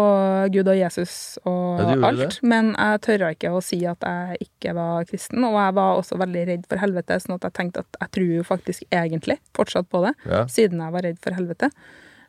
Gud 0.50 0.66
og 0.66 0.78
Jesus 0.78 1.38
og 1.46 1.78
Ja, 1.78 1.94
alt, 2.08 2.40
men 2.42 2.72
jeg 2.74 3.02
tørra 3.06 3.30
ikke 3.36 3.52
å 3.54 3.60
si 3.62 3.78
at 3.86 4.02
jeg 4.02 4.48
ikke 4.48 4.74
var 4.74 5.06
kristen, 5.06 5.44
og 5.46 5.54
jeg 5.54 5.76
var 5.78 6.00
også 6.00 6.18
veldig 6.18 6.44
redd 6.48 6.66
for 6.66 6.82
helvete, 6.82 7.20
sånn 7.22 7.36
at 7.36 7.46
jeg 7.46 7.56
tenkte 7.58 7.84
at 7.84 8.00
jeg 8.02 8.14
tror 8.16 8.32
jo 8.34 8.46
faktisk 8.46 8.82
egentlig 8.90 9.38
fortsatt 9.54 9.90
på 9.90 10.02
det, 10.08 10.14
siden 10.50 10.82
jeg 10.82 10.96
var 10.96 11.06
redd 11.06 11.20
for 11.22 11.38
helvete. 11.38 11.70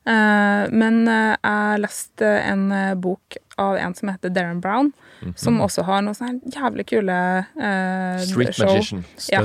Eh, 0.02 0.64
men 0.74 1.04
eh, 1.06 1.36
jeg 1.38 1.82
leste 1.84 2.26
en 2.42 2.66
eh, 2.74 2.94
bok 2.98 3.38
av 3.62 3.78
en 3.78 3.94
som 3.94 4.10
heter 4.10 4.34
Darren 4.34 4.62
Brown, 4.64 4.90
som 5.38 5.60
også 5.62 5.86
har 5.86 6.02
noen 6.02 6.18
sånne 6.18 6.50
jævlig 6.50 6.88
kule 6.90 7.16
uh, 7.54 8.22
Street 8.26 8.56
show. 8.58 8.72
magician. 8.72 9.04
Ja. 9.30 9.42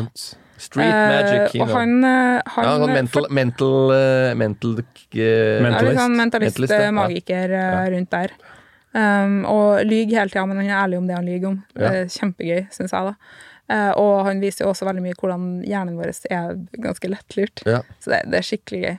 Street 0.57 0.89
magic. 0.89 1.59
Og 1.61 1.69
han, 1.69 1.99
han 2.01 2.65
ja, 2.65 2.71
han 2.81 2.95
mental, 2.95 3.27
mental, 3.29 3.93
mental, 4.41 4.79
Mentalist. 5.13 6.01
sånn 6.01 6.17
mentalist, 6.17 6.63
Mentalist, 6.63 6.95
magiker 6.97 7.53
Ja. 7.53 7.67
rundt 7.93 8.15
der. 8.15 8.33
Um, 8.97 9.43
og 9.45 9.85
lyver 9.85 10.23
hele 10.23 10.33
tida, 10.33 10.47
men 10.49 10.63
han 10.63 10.71
er 10.71 10.79
ærlig 10.79 11.03
om 11.03 11.11
det 11.11 11.19
han 11.19 11.29
lyver 11.29 11.51
om. 11.51 11.59
Det 11.77 11.91
er 11.91 12.09
kjempegøy, 12.15 12.63
syns 12.73 12.97
jeg, 12.97 13.13
da. 13.13 13.93
Og 14.01 14.15
han 14.31 14.41
viser 14.41 14.65
jo 14.65 14.71
også 14.73 14.89
veldig 14.89 15.05
mye 15.05 15.19
hvordan 15.21 15.49
hjernen 15.67 16.01
vår 16.01 16.15
er 16.33 16.57
ganske 16.81 17.13
lettlurt. 17.13 17.67
Ja. 17.69 17.83
Så 18.01 18.15
det, 18.15 18.25
det 18.33 18.41
er 18.41 18.49
skikkelig 18.49 18.81
gøy. 18.87 18.97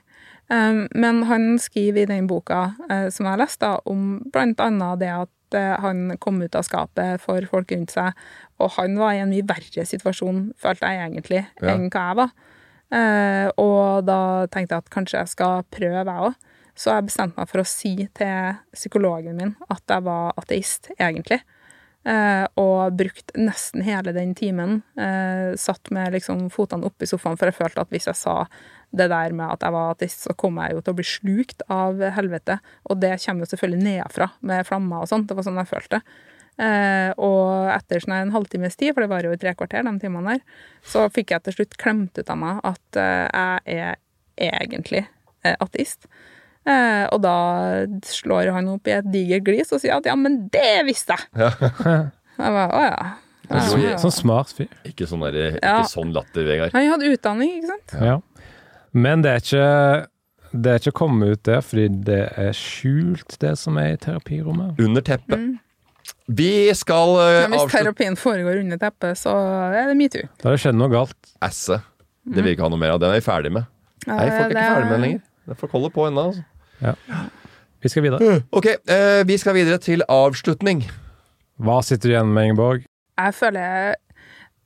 Um, 0.50 0.86
men 0.96 1.24
han 1.28 1.58
skriver 1.60 2.06
i 2.06 2.10
den 2.10 2.28
boka 2.28 2.70
eh, 2.90 3.10
som 3.12 3.26
jeg 3.26 3.34
har 3.34 3.42
lest, 3.42 3.60
da, 3.60 3.74
om 3.86 4.22
annet 4.32 5.00
det 5.02 5.10
at 5.12 5.56
eh, 5.60 5.74
han 5.84 6.14
kom 6.24 6.40
ut 6.42 6.56
av 6.56 6.64
skapet 6.64 7.20
for 7.20 7.44
folk 7.52 7.74
rundt 7.76 7.92
seg, 7.92 8.16
og 8.64 8.72
han 8.78 8.96
var 8.96 9.18
i 9.18 9.20
en 9.26 9.34
mye 9.34 9.44
verre 9.44 9.84
situasjon, 9.84 10.54
følte 10.56 10.88
jeg 10.88 11.04
egentlig, 11.10 11.42
Ja. 11.60 11.74
enn 11.74 11.90
hva 11.92 12.06
jeg 12.08 12.20
var. 12.22 12.32
Eh, 12.96 13.50
og 13.60 14.06
da 14.08 14.48
tenkte 14.48 14.78
jeg 14.78 14.86
at 14.86 14.94
kanskje 14.94 15.20
jeg 15.20 15.34
skal 15.36 15.64
prøve, 15.70 16.06
jeg 16.06 16.30
òg. 16.30 16.40
Så 16.78 16.94
jeg 16.94 17.08
bestemte 17.10 17.42
meg 17.42 17.50
for 17.50 17.60
å 17.64 17.68
si 17.68 18.08
til 18.16 18.58
psykologen 18.72 19.36
min 19.36 19.56
at 19.68 19.82
jeg 19.90 20.04
var 20.06 20.32
ateist, 20.38 20.92
egentlig. 21.00 21.42
Eh, 22.08 22.46
og 22.56 22.96
brukte 22.96 23.36
nesten 23.36 23.84
hele 23.84 24.14
den 24.16 24.32
timen. 24.38 24.80
Eh, 24.96 25.58
satt 25.60 25.92
med 25.92 26.14
liksom 26.16 26.46
fotene 26.54 26.88
oppi 26.88 27.10
sofaen, 27.10 27.36
for 27.40 27.50
jeg 27.50 27.58
følte 27.58 27.84
at 27.84 27.92
hvis 27.92 28.08
jeg 28.08 28.20
sa 28.20 28.38
det 28.96 29.10
der 29.12 29.36
med 29.36 29.58
at 29.58 29.66
jeg 29.66 29.76
var 29.76 29.92
ateist, 29.92 30.24
så 30.24 30.36
kom 30.40 30.62
jeg 30.62 30.78
jo 30.78 30.82
til 30.84 30.96
å 30.96 31.00
bli 31.02 31.08
slukt 31.08 31.66
av 31.74 32.00
helvete. 32.16 32.62
Og 32.88 33.02
det 33.02 33.18
kommer 33.26 33.44
jo 33.44 33.52
selvfølgelig 33.52 33.84
nedenfra, 33.84 34.30
med 34.40 34.68
flammer 34.70 35.04
og 35.04 35.12
sånt. 35.12 35.28
Det 35.28 35.36
var 35.36 35.48
sånn 35.50 35.60
jeg 35.60 35.72
følte. 35.74 36.02
Eh, 36.58 37.12
og 37.22 37.70
etter 37.70 38.02
sånn 38.02 38.16
en 38.18 38.34
halvtimes 38.34 38.80
tid, 38.80 38.96
for 38.96 39.04
det 39.04 39.12
var 39.12 39.28
jo 39.28 39.36
i 39.36 39.42
tre 39.42 39.54
kvarter, 39.58 39.84
de 39.86 39.94
timene 40.02 40.38
der, 40.38 40.64
så 40.88 41.06
fikk 41.14 41.36
jeg 41.36 41.46
til 41.46 41.60
slutt 41.60 41.78
klemt 41.82 42.18
ut 42.18 42.32
av 42.34 42.40
meg 42.42 42.64
at 42.66 43.02
eh, 43.04 43.52
jeg 43.68 44.00
er 44.48 44.58
egentlig 44.64 45.04
eh, 45.44 45.58
ateist. 45.60 46.08
Eh, 46.68 47.06
og 47.16 47.22
da 47.24 47.36
slår 48.04 48.50
han 48.52 48.68
opp 48.74 48.90
i 48.90 48.98
et 48.98 49.08
digert 49.14 49.46
glis 49.48 49.72
og 49.72 49.80
sier 49.80 49.96
at 49.96 50.08
ja, 50.10 50.16
men 50.20 50.50
det 50.52 50.84
visste 50.88 51.16
jeg! 51.16 51.32
Jeg 52.38 52.54
bare, 52.54 52.68
å 52.70 52.82
ja. 52.84 53.06
Ja, 53.48 53.62
Så- 53.64 53.78
ja. 53.80 53.96
Sånn 54.02 54.14
smart 54.14 54.52
fyr. 54.54 54.68
Ikke 54.86 55.08
sånn, 55.10 55.24
der, 55.26 55.56
ikke 55.56 55.64
Ja. 55.64 55.80
sånn 55.88 56.12
latter, 56.14 56.44
Vegard. 56.46 56.74
Han 56.76 56.90
hadde 56.92 57.08
utdanning, 57.16 57.56
ikke 57.62 57.72
sant? 57.72 57.96
Ja. 58.04 58.18
Men 58.94 59.24
det 59.24 59.32
er 59.32 59.42
ikke 59.42 60.08
det 60.58 60.72
er 60.72 60.80
ikke 60.80 60.94
kommet 60.96 61.32
ut 61.38 61.44
der 61.44 61.62
fordi 61.62 61.88
det 62.08 62.20
er 62.40 62.52
skjult, 62.56 63.38
det 63.42 63.56
som 63.60 63.78
er 63.78 63.94
i 63.96 63.98
terapirommet. 63.98 64.80
Under 64.80 65.02
teppet. 65.02 65.58
Vi 66.28 66.52
skal 66.76 67.14
uh, 67.16 67.24
Men 67.48 67.52
hvis 67.52 67.64
avslutte 67.66 67.84
terapien 67.84 68.16
foregår 68.20 68.62
under 68.62 68.80
teppet, 68.82 69.20
så 69.20 69.34
er 69.76 69.90
det 69.92 69.98
metoo. 70.00 70.28
Da 70.40 70.50
har 70.50 70.56
det 70.56 70.62
skjedd 70.64 70.78
noe 70.80 70.92
galt. 70.92 71.16
Asse. 71.44 71.82
Det 72.28 72.42
vil 72.42 72.50
vi 72.52 72.56
ikke 72.56 72.68
ha 72.68 72.72
noe 72.74 72.80
mer 72.80 72.96
av. 72.96 73.02
Den 73.04 73.12
er 73.14 73.20
vi 73.20 73.26
ferdig 73.28 73.52
med. 73.56 73.68
Nei, 74.08 74.20
folk 74.24 74.52
er 74.52 74.54
ikke 74.56 74.68
ferdig 74.68 74.88
med 74.88 74.96
den 74.96 75.06
lenger. 75.06 75.22
Det 75.48 75.58
får 75.62 75.74
holde 75.76 75.92
på 75.96 76.08
ennå. 76.10 76.26
Altså. 76.32 76.46
Vi 76.82 77.90
skal 77.90 78.04
videre. 78.08 78.42
Ok, 78.52 78.66
eh, 78.90 79.22
vi 79.30 79.38
skal 79.38 79.54
videre 79.58 79.78
til 79.82 80.04
avslutning. 80.10 80.84
Hva 81.62 81.80
sitter 81.86 82.10
du 82.10 82.14
igjen 82.16 82.34
med, 82.34 82.52
Ingeborg? 82.52 82.84
Jeg 83.18 83.34
føler 83.38 83.96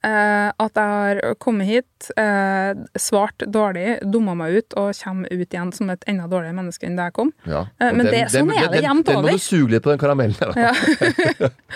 eh, 0.03 0.47
at 0.59 0.80
jeg 0.80 0.91
har 0.91 1.20
kommet 1.39 1.68
hit, 1.70 2.07
eh, 2.20 2.72
svart 2.99 3.43
dårlig, 3.53 3.99
dumma 4.12 4.34
meg 4.36 4.57
ut 4.57 4.76
og 4.80 4.89
kommer 4.97 5.30
ut 5.32 5.45
igjen 5.53 5.72
som 5.76 5.91
et 5.93 6.03
enda 6.09 6.26
dårligere 6.32 6.55
menneske 6.57 6.88
enn 6.88 6.95
da 6.99 7.09
jeg 7.09 7.16
kom. 7.20 7.32
Ja. 7.47 7.66
Eh, 7.80 7.91
men 7.95 8.07
det- 8.09 8.26
sånn 8.34 8.51
er 8.55 8.68
det 8.74 8.82
jevnt 8.84 9.12
over. 9.12 9.28
Den 9.28 9.36
må 9.36 9.38
du 9.38 9.43
suge 9.45 9.72
litt 9.76 9.84
på, 9.84 9.91
den 9.93 10.01
karamellen 10.01 10.36
der. 10.39 10.72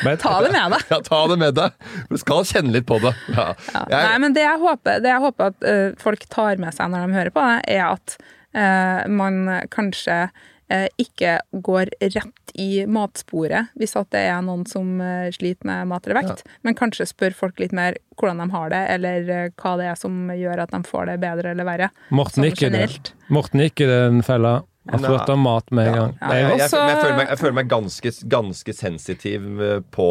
Ja, 0.04 0.16
ta 0.24 0.36
det 0.42 0.52
med 0.56 0.72
deg. 0.76 0.88
Ja, 0.92 1.00
ta 1.06 1.22
det 1.32 1.38
med 1.44 1.56
deg. 1.60 1.72
Du 2.10 2.18
skal 2.18 2.44
kjenne 2.48 2.72
litt 2.76 2.88
på 2.90 3.00
det. 3.04 3.14
Ja. 3.36 3.52
Ja. 3.76 3.86
Jeg- 3.92 4.08
Nei, 4.10 4.18
men 4.26 4.34
det 4.40 4.48
jeg 4.48 4.60
håper, 4.60 5.00
det 5.04 5.12
jeg 5.14 5.22
håper 5.28 5.52
at 5.54 5.64
eh, 5.76 5.92
folk 6.02 6.26
tar 6.32 6.58
med 6.64 6.74
seg 6.76 6.90
når 6.92 7.08
de 7.08 7.20
hører 7.20 7.36
på 7.36 7.46
det, 7.52 7.60
er 7.78 7.86
at 7.94 8.18
man 8.56 9.40
kanskje 9.74 10.30
eh, 10.72 10.88
ikke 11.02 11.40
går 11.52 11.92
rett 12.02 12.54
i 12.54 12.86
matsporet 12.88 13.74
hvis 13.80 13.96
at 14.00 14.12
det 14.16 14.26
er 14.30 14.44
noen 14.46 14.66
som 14.70 15.00
eh, 15.04 15.32
sliter 15.36 15.68
med 15.68 15.90
mat 15.92 16.08
eller 16.08 16.22
vekt, 16.22 16.46
men 16.66 16.78
kanskje 16.78 17.08
spør 17.10 17.36
folk 17.36 17.60
litt 17.62 17.76
mer 17.76 18.00
hvordan 18.20 18.44
de 18.44 18.48
har 18.54 18.72
det, 18.74 18.84
eller 18.96 19.34
eh, 19.34 19.50
hva 19.62 19.76
det 19.82 19.90
er 19.92 20.00
som 20.00 20.30
gjør 20.34 20.64
at 20.66 20.72
de 20.76 20.82
får 20.88 21.12
det 21.12 21.18
bedre 21.24 21.52
eller 21.56 21.68
verre. 21.68 21.92
Morten 22.10 22.42
Sånn 22.42 22.50
gikk 22.50 22.64
i 22.68 22.72
det. 22.78 22.88
Morten 23.34 23.66
gikk 23.66 23.86
i 23.86 23.92
den 23.92 24.24
fella. 24.26 24.62
Han 24.92 25.02
spurte 25.02 25.34
om 25.34 25.42
mat 25.42 25.72
med 25.74 25.90
en 25.90 25.96
gang. 25.98 26.16
Ja. 26.22 26.28
Ja. 26.30 26.34
jeg, 26.38 26.60
jeg, 26.60 26.70
jeg, 26.70 26.98
føler 27.02 27.16
meg, 27.18 27.30
jeg 27.32 27.42
føler 27.42 27.56
meg 27.58 27.70
ganske, 27.72 28.16
ganske 28.36 28.76
sensitiv 28.78 29.62
eh, 29.66 29.78
på 29.96 30.10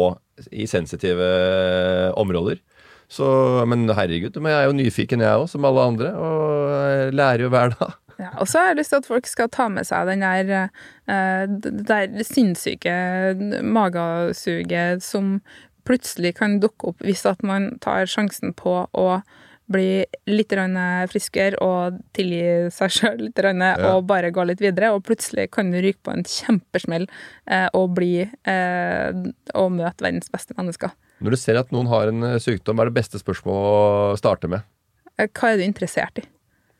I 0.51 0.67
sensitive 0.67 1.27
eh, 1.33 2.09
områder. 2.19 2.61
Så, 3.07 3.25
men 3.69 3.85
herregud, 3.85 4.35
men 4.41 4.49
jeg 4.51 4.63
er 4.63 4.65
jo 4.65 4.77
nyfiken 4.79 5.21
jeg 5.21 5.43
òg, 5.43 5.45
som 5.47 5.65
alle 5.69 5.83
andre. 5.93 6.09
Og 6.17 6.73
jeg 6.73 7.13
lærer 7.15 7.45
jo 7.45 7.51
hver 7.53 7.75
dag. 7.77 7.93
Ja, 8.21 8.31
og 8.39 8.47
så 8.47 8.61
har 8.61 8.71
jeg 8.71 8.79
lyst 8.79 8.93
til 8.93 9.01
at 9.01 9.07
folk 9.09 9.27
skal 9.27 9.51
ta 9.51 9.67
med 9.71 9.87
seg 9.87 10.07
den 10.07 10.23
der, 10.23 10.69
eh, 11.11 11.45
det 11.49 11.73
der 11.89 12.27
sinnssyke 12.27 12.93
magesuget 13.63 15.03
som 15.03 15.39
plutselig 15.85 16.35
kan 16.39 16.59
dukke 16.63 16.91
opp 16.91 17.03
hvis 17.05 17.25
at 17.29 17.43
man 17.45 17.75
tar 17.83 18.07
sjansen 18.09 18.55
på 18.57 18.85
å 18.89 19.09
bli 19.71 20.05
litt 20.29 20.53
friskere 21.09 21.57
og 21.63 21.97
tilgi 22.13 22.69
seg 22.73 22.91
sjøl 22.93 23.23
litt 23.23 23.41
ja. 23.41 23.73
og 23.89 24.05
bare 24.05 24.31
gå 24.31 24.43
litt 24.45 24.61
videre. 24.61 24.91
Og 24.93 25.03
plutselig 25.07 25.49
kan 25.51 25.71
du 25.73 25.79
ryke 25.81 26.03
på 26.05 26.13
en 26.13 26.23
kjempesmell 26.23 27.07
eh, 27.49 27.67
og 27.73 27.95
bli 27.97 28.21
eh, 28.21 29.09
og 29.55 29.71
møte 29.73 30.05
verdens 30.05 30.29
beste 30.29 30.53
mennesker. 30.57 30.93
Når 31.23 31.33
du 31.33 31.39
ser 31.39 31.57
at 31.57 31.73
noen 31.73 31.89
har 31.89 32.11
en 32.11 32.29
eh, 32.29 32.39
sykdom, 32.43 32.77
hva 32.77 32.85
er 32.85 32.93
det 32.93 32.99
beste 32.99 33.21
spørsmålet 33.21 34.13
å 34.13 34.21
starte 34.21 34.51
med? 34.51 34.65
Eh, 35.17 35.29
Hva 35.31 35.53
er 35.53 35.61
du 35.61 35.65
interessert 35.65 36.21
i? 36.21 36.27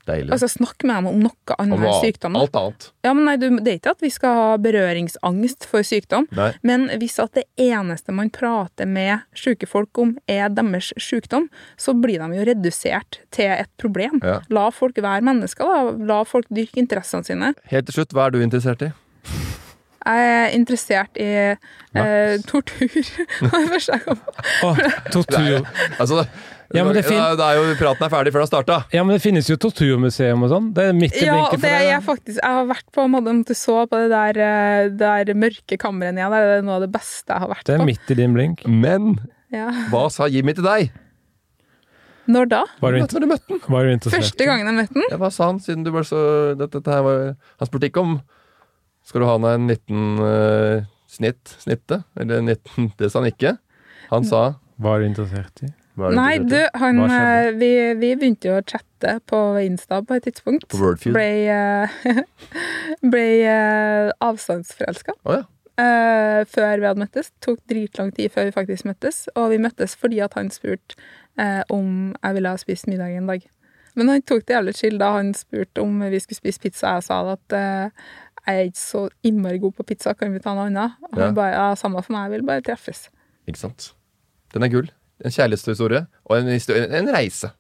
Deilig. 0.06 0.32
Altså 0.36 0.50
Snakk 0.52 0.84
med 0.86 1.00
dem 1.00 1.08
om 1.10 1.22
noe 1.26 1.58
annet 1.58 1.82
enn 1.82 1.96
sykdom. 2.04 2.36
Alt 2.38 2.58
annet. 2.60 2.88
Ja, 3.06 3.14
men 3.18 3.26
nei, 3.26 3.36
du, 3.42 3.48
Det 3.58 3.72
er 3.72 3.80
ikke 3.80 3.96
at 3.96 4.04
vi 4.06 4.12
skal 4.14 4.38
ha 4.38 4.50
berøringsangst 4.62 5.66
for 5.70 5.86
sykdom, 5.88 6.28
Nei. 6.38 6.52
men 6.68 6.88
hvis 7.02 7.18
at 7.24 7.34
det 7.38 7.46
eneste 7.62 8.14
man 8.16 8.30
prater 8.34 8.90
med 8.90 9.26
syke 9.38 9.70
folk 9.70 9.98
om, 10.02 10.16
er 10.30 10.54
deres 10.54 10.92
sykdom, 11.02 11.50
så 11.82 11.96
blir 11.98 12.22
de 12.22 12.38
jo 12.38 12.46
redusert 12.52 13.20
til 13.36 13.50
et 13.56 13.72
problem. 13.82 14.22
Ja. 14.24 14.40
La 14.54 14.70
folk 14.74 15.02
være 15.02 15.26
mennesker, 15.26 15.66
da. 15.66 15.98
La 16.14 16.22
folk 16.28 16.50
dyrke 16.54 16.82
interessene 16.82 17.26
sine. 17.26 17.54
Helt 17.72 17.90
til 17.90 18.00
slutt, 18.00 18.14
hva 18.14 18.30
er 18.30 18.36
du 18.36 18.44
interessert 18.46 18.86
i? 18.86 18.92
Jeg 20.06 20.26
er 20.30 20.52
interessert 20.54 21.18
i 21.18 21.30
eh, 21.98 22.36
tortur. 22.46 22.86
Det 23.42 23.50
første 23.50 23.96
jeg 23.96 24.04
kom 24.04 24.20
på. 24.22 24.74
Tortur. 25.16 25.66
Altså, 25.98 26.28
Ja, 26.74 26.84
men 26.84 26.96
det 26.98 27.04
da, 27.06 27.36
da 27.38 27.52
er 27.54 27.60
jo 27.60 27.76
praten 27.78 28.08
er 28.08 28.10
ferdig 28.10 28.32
før 28.34 28.42
den 28.42 28.48
har 28.48 28.50
starta. 28.50 28.78
Ja, 28.96 29.04
men 29.06 29.14
det 29.16 29.22
finnes 29.22 29.48
jo 29.52 29.58
torturmuseum 29.62 30.42
og 30.48 30.50
sånn. 30.50 30.72
Det 30.74 30.88
er 30.90 30.98
midt 30.98 31.14
i 31.20 31.28
Ja, 31.28 31.36
blinken 31.36 31.62
for 31.62 31.70
er 31.70 31.84
Jeg, 31.86 32.02
faktisk 32.08 32.40
Jeg 32.42 32.58
har 32.58 32.66
vært 32.72 32.88
på 32.96 33.06
Madame 33.12 33.46
Tussauds, 33.46 33.90
på 33.92 34.02
det 34.02 34.10
der, 34.10 34.40
eh, 34.42 34.90
der 34.90 35.34
mørke 35.38 35.78
kammeret 35.78 36.18
nede. 36.18 36.32
Det 36.42 36.58
er 36.58 36.66
noe 36.66 36.80
av 36.80 36.86
det 36.88 36.92
beste 36.96 37.30
jeg 37.30 37.44
har 37.44 37.52
vært 37.54 37.62
på. 37.62 37.70
Det 37.70 37.76
er 37.76 37.84
på. 37.84 37.90
midt 37.92 38.12
i 38.12 38.18
din 38.18 38.34
blink. 38.34 38.66
Men 38.68 39.20
Ja. 39.54 39.70
hva 39.92 40.10
sa 40.12 40.26
Jimmy 40.26 40.54
til 40.58 40.64
deg? 40.66 40.92
Når 42.28 42.50
da? 42.50 42.64
Var 42.82 42.92
du, 42.92 42.98
Når 43.00 43.22
du 43.22 43.28
møtte 43.30 43.60
han? 43.62 43.90
interessert? 43.94 44.24
Første 44.24 44.46
gangen 44.46 44.66
jeg 44.66 44.76
møtte 44.80 44.94
den? 44.98 45.04
Ja, 45.12 45.18
hva 45.22 45.32
sa 45.32 45.46
han, 45.46 45.60
siden 45.60 45.84
du 45.86 45.92
var 45.92 46.02
så 46.02 46.56
dette, 46.58 46.80
dette 46.82 46.92
her 46.92 47.04
var, 47.06 47.36
Han 47.60 47.68
spurte 47.70 47.90
ikke 47.92 48.02
om 48.02 48.22
Skal 49.06 49.22
du 49.22 49.28
ha 49.28 49.38
deg 49.38 49.54
en 49.54 49.68
liten 49.70 50.20
eh, 50.26 50.86
snitt, 51.08 51.54
snitte? 51.62 52.04
Eller 52.18 52.40
en 52.42 52.50
liten 52.50 52.92
Det 52.98 53.12
sa 53.12 53.22
han 53.22 53.30
ikke. 53.30 53.58
Han 54.10 54.26
sa 54.26 54.56
Var 54.82 55.00
du 55.00 55.06
interessert 55.06 55.62
i? 55.62 55.70
Nei, 55.96 56.38
du, 56.44 56.58
han 56.76 57.00
eh, 57.08 57.54
vi, 57.56 57.70
vi 58.00 58.12
begynte 58.20 58.50
jo 58.50 58.58
å 58.60 58.64
chatte 58.68 59.14
på 59.30 59.40
Insta 59.64 60.02
på 60.04 60.18
et 60.18 60.26
tidspunkt. 60.28 60.68
På 60.72 60.80
Wordfeud? 60.82 61.14
Ble, 61.16 61.28
eh, 61.48 62.24
ble 63.14 63.26
eh, 63.48 64.10
avstandsforelska. 64.26 65.16
Oh, 65.24 65.38
ja. 65.40 65.46
uh, 65.80 66.42
før 66.52 66.82
vi 66.82 66.90
hadde 66.90 67.04
møttes. 67.06 67.32
Tok 67.46 67.62
dritlang 67.72 68.12
tid 68.16 68.34
før 68.36 68.50
vi 68.50 68.56
faktisk 68.58 68.90
møttes. 68.90 69.26
Og 69.36 69.54
vi 69.54 69.62
møttes 69.64 69.96
fordi 70.00 70.20
at 70.26 70.36
han 70.40 70.52
spurte 70.52 71.00
uh, 71.40 71.64
om 71.74 72.12
jeg 72.20 72.38
ville 72.40 72.52
ha 72.56 72.60
spist 72.60 72.90
middag 72.92 73.16
en 73.16 73.32
dag. 73.32 73.48
Men 73.96 74.12
han 74.12 74.26
tok 74.28 74.44
det 74.44 74.58
jævlig 74.58 74.76
chill 74.76 75.00
da 75.00 75.14
han 75.16 75.32
spurte 75.38 75.80
om 75.84 76.02
vi 76.04 76.20
skulle 76.20 76.42
spise 76.42 76.60
pizza. 76.66 76.98
Jeg 76.98 77.08
sa 77.08 77.22
at 77.38 77.56
uh, 77.56 78.06
jeg 78.46 78.60
er 78.60 78.68
ikke 78.68 78.84
så 78.84 79.06
innmari 79.26 79.58
god 79.64 79.80
på 79.80 79.88
pizza, 79.90 80.12
kan 80.14 80.36
vi 80.36 80.44
ta 80.44 80.52
noe 80.54 80.68
annet? 80.70 81.00
Og 81.08 81.16
han 81.16 81.32
Ja. 81.32 81.34
bare 81.40 81.54
ja, 81.56 81.70
samme 81.80 82.04
for 82.04 82.14
meg, 82.14 82.28
jeg 82.28 82.36
vil 82.36 82.46
bare 82.52 82.62
treffes. 82.68 83.08
Ikke 83.48 83.64
sant. 83.64 83.94
Den 84.54 84.64
er 84.68 84.70
gull. 84.70 84.92
En 85.24 85.32
kjærlighetshistorie 85.32 86.06
og 86.26 86.38
en, 86.38 86.50
historie, 86.52 86.90
en 86.92 87.12
reise. 87.14 87.52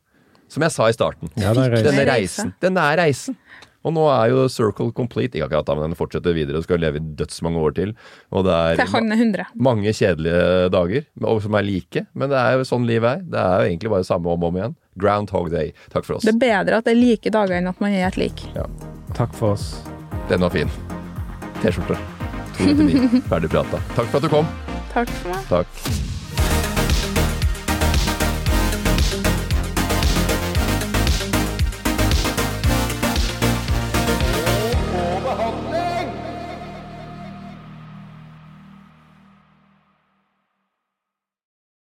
Som 0.51 0.66
jeg 0.66 0.74
sa 0.76 0.89
i 0.89 0.95
starten. 0.95 1.32
Ja, 1.39 1.53
det 1.56 1.64
er 1.64 1.72
reise. 1.74 1.86
Denne 1.88 2.06
reisen. 2.10 2.51
Den 2.62 2.78
er 2.78 2.99
reisen. 2.99 3.38
Og 3.86 3.93
nå 3.93 4.06
er 4.10 4.32
jo 4.32 4.45
Circle 4.49 4.89
complete. 4.97 5.38
Ikke 5.38 5.45
akkurat 5.47 5.68
da, 5.68 5.76
men 5.78 5.91
den 5.91 5.99
fortsetter 5.99 6.34
videre 6.36 6.58
og 6.58 6.66
skal 6.66 6.82
leve 6.82 6.97
i 6.97 7.03
dødsmange 7.20 7.62
år 7.62 7.76
til. 7.78 7.91
Og 8.34 8.45
det 8.47 8.56
er 8.56 8.82
er 8.82 9.51
mange 9.68 9.93
kjedelige 9.93 10.72
dager 10.74 11.06
og 11.22 11.43
som 11.45 11.58
er 11.60 11.68
like. 11.68 12.06
Men 12.14 12.34
det 12.34 12.39
er 12.41 12.58
jo 12.58 12.66
sånn 12.66 12.88
livet 12.89 13.20
er. 13.20 13.28
Det 13.30 13.43
er 13.43 13.62
jo 13.62 13.70
egentlig 13.70 13.93
bare 13.93 14.08
samme 14.10 14.34
om 14.34 14.41
og 14.47 14.49
om 14.49 14.60
igjen. 14.62 14.76
Groundhog 14.97 15.51
Day. 15.53 15.74
Takk 15.93 16.08
for 16.08 16.18
oss. 16.18 16.26
Det 16.26 16.34
er 16.34 16.41
bedre 16.41 16.82
at 16.82 16.89
det 16.89 16.95
er 16.95 17.01
like 17.01 17.36
dager 17.38 17.60
enn 17.60 17.70
at 17.70 17.84
man 17.84 17.93
er 17.93 18.10
et 18.10 18.18
lik. 18.18 18.47
Takk 19.14 19.38
for 19.38 19.53
oss. 19.53 19.70
Den 20.32 20.41
var 20.41 20.53
fin. 20.56 20.72
T-skjorte. 21.62 21.99
299. 22.58 23.22
Ferdig 23.30 23.53
prata. 23.53 23.84
Takk 23.93 24.10
for 24.10 24.18
at 24.18 24.26
du 24.26 24.34
kom. 24.34 24.51
Takk 24.95 25.16
for 25.22 25.36
meg. 25.36 25.49
Takk. 25.51 26.14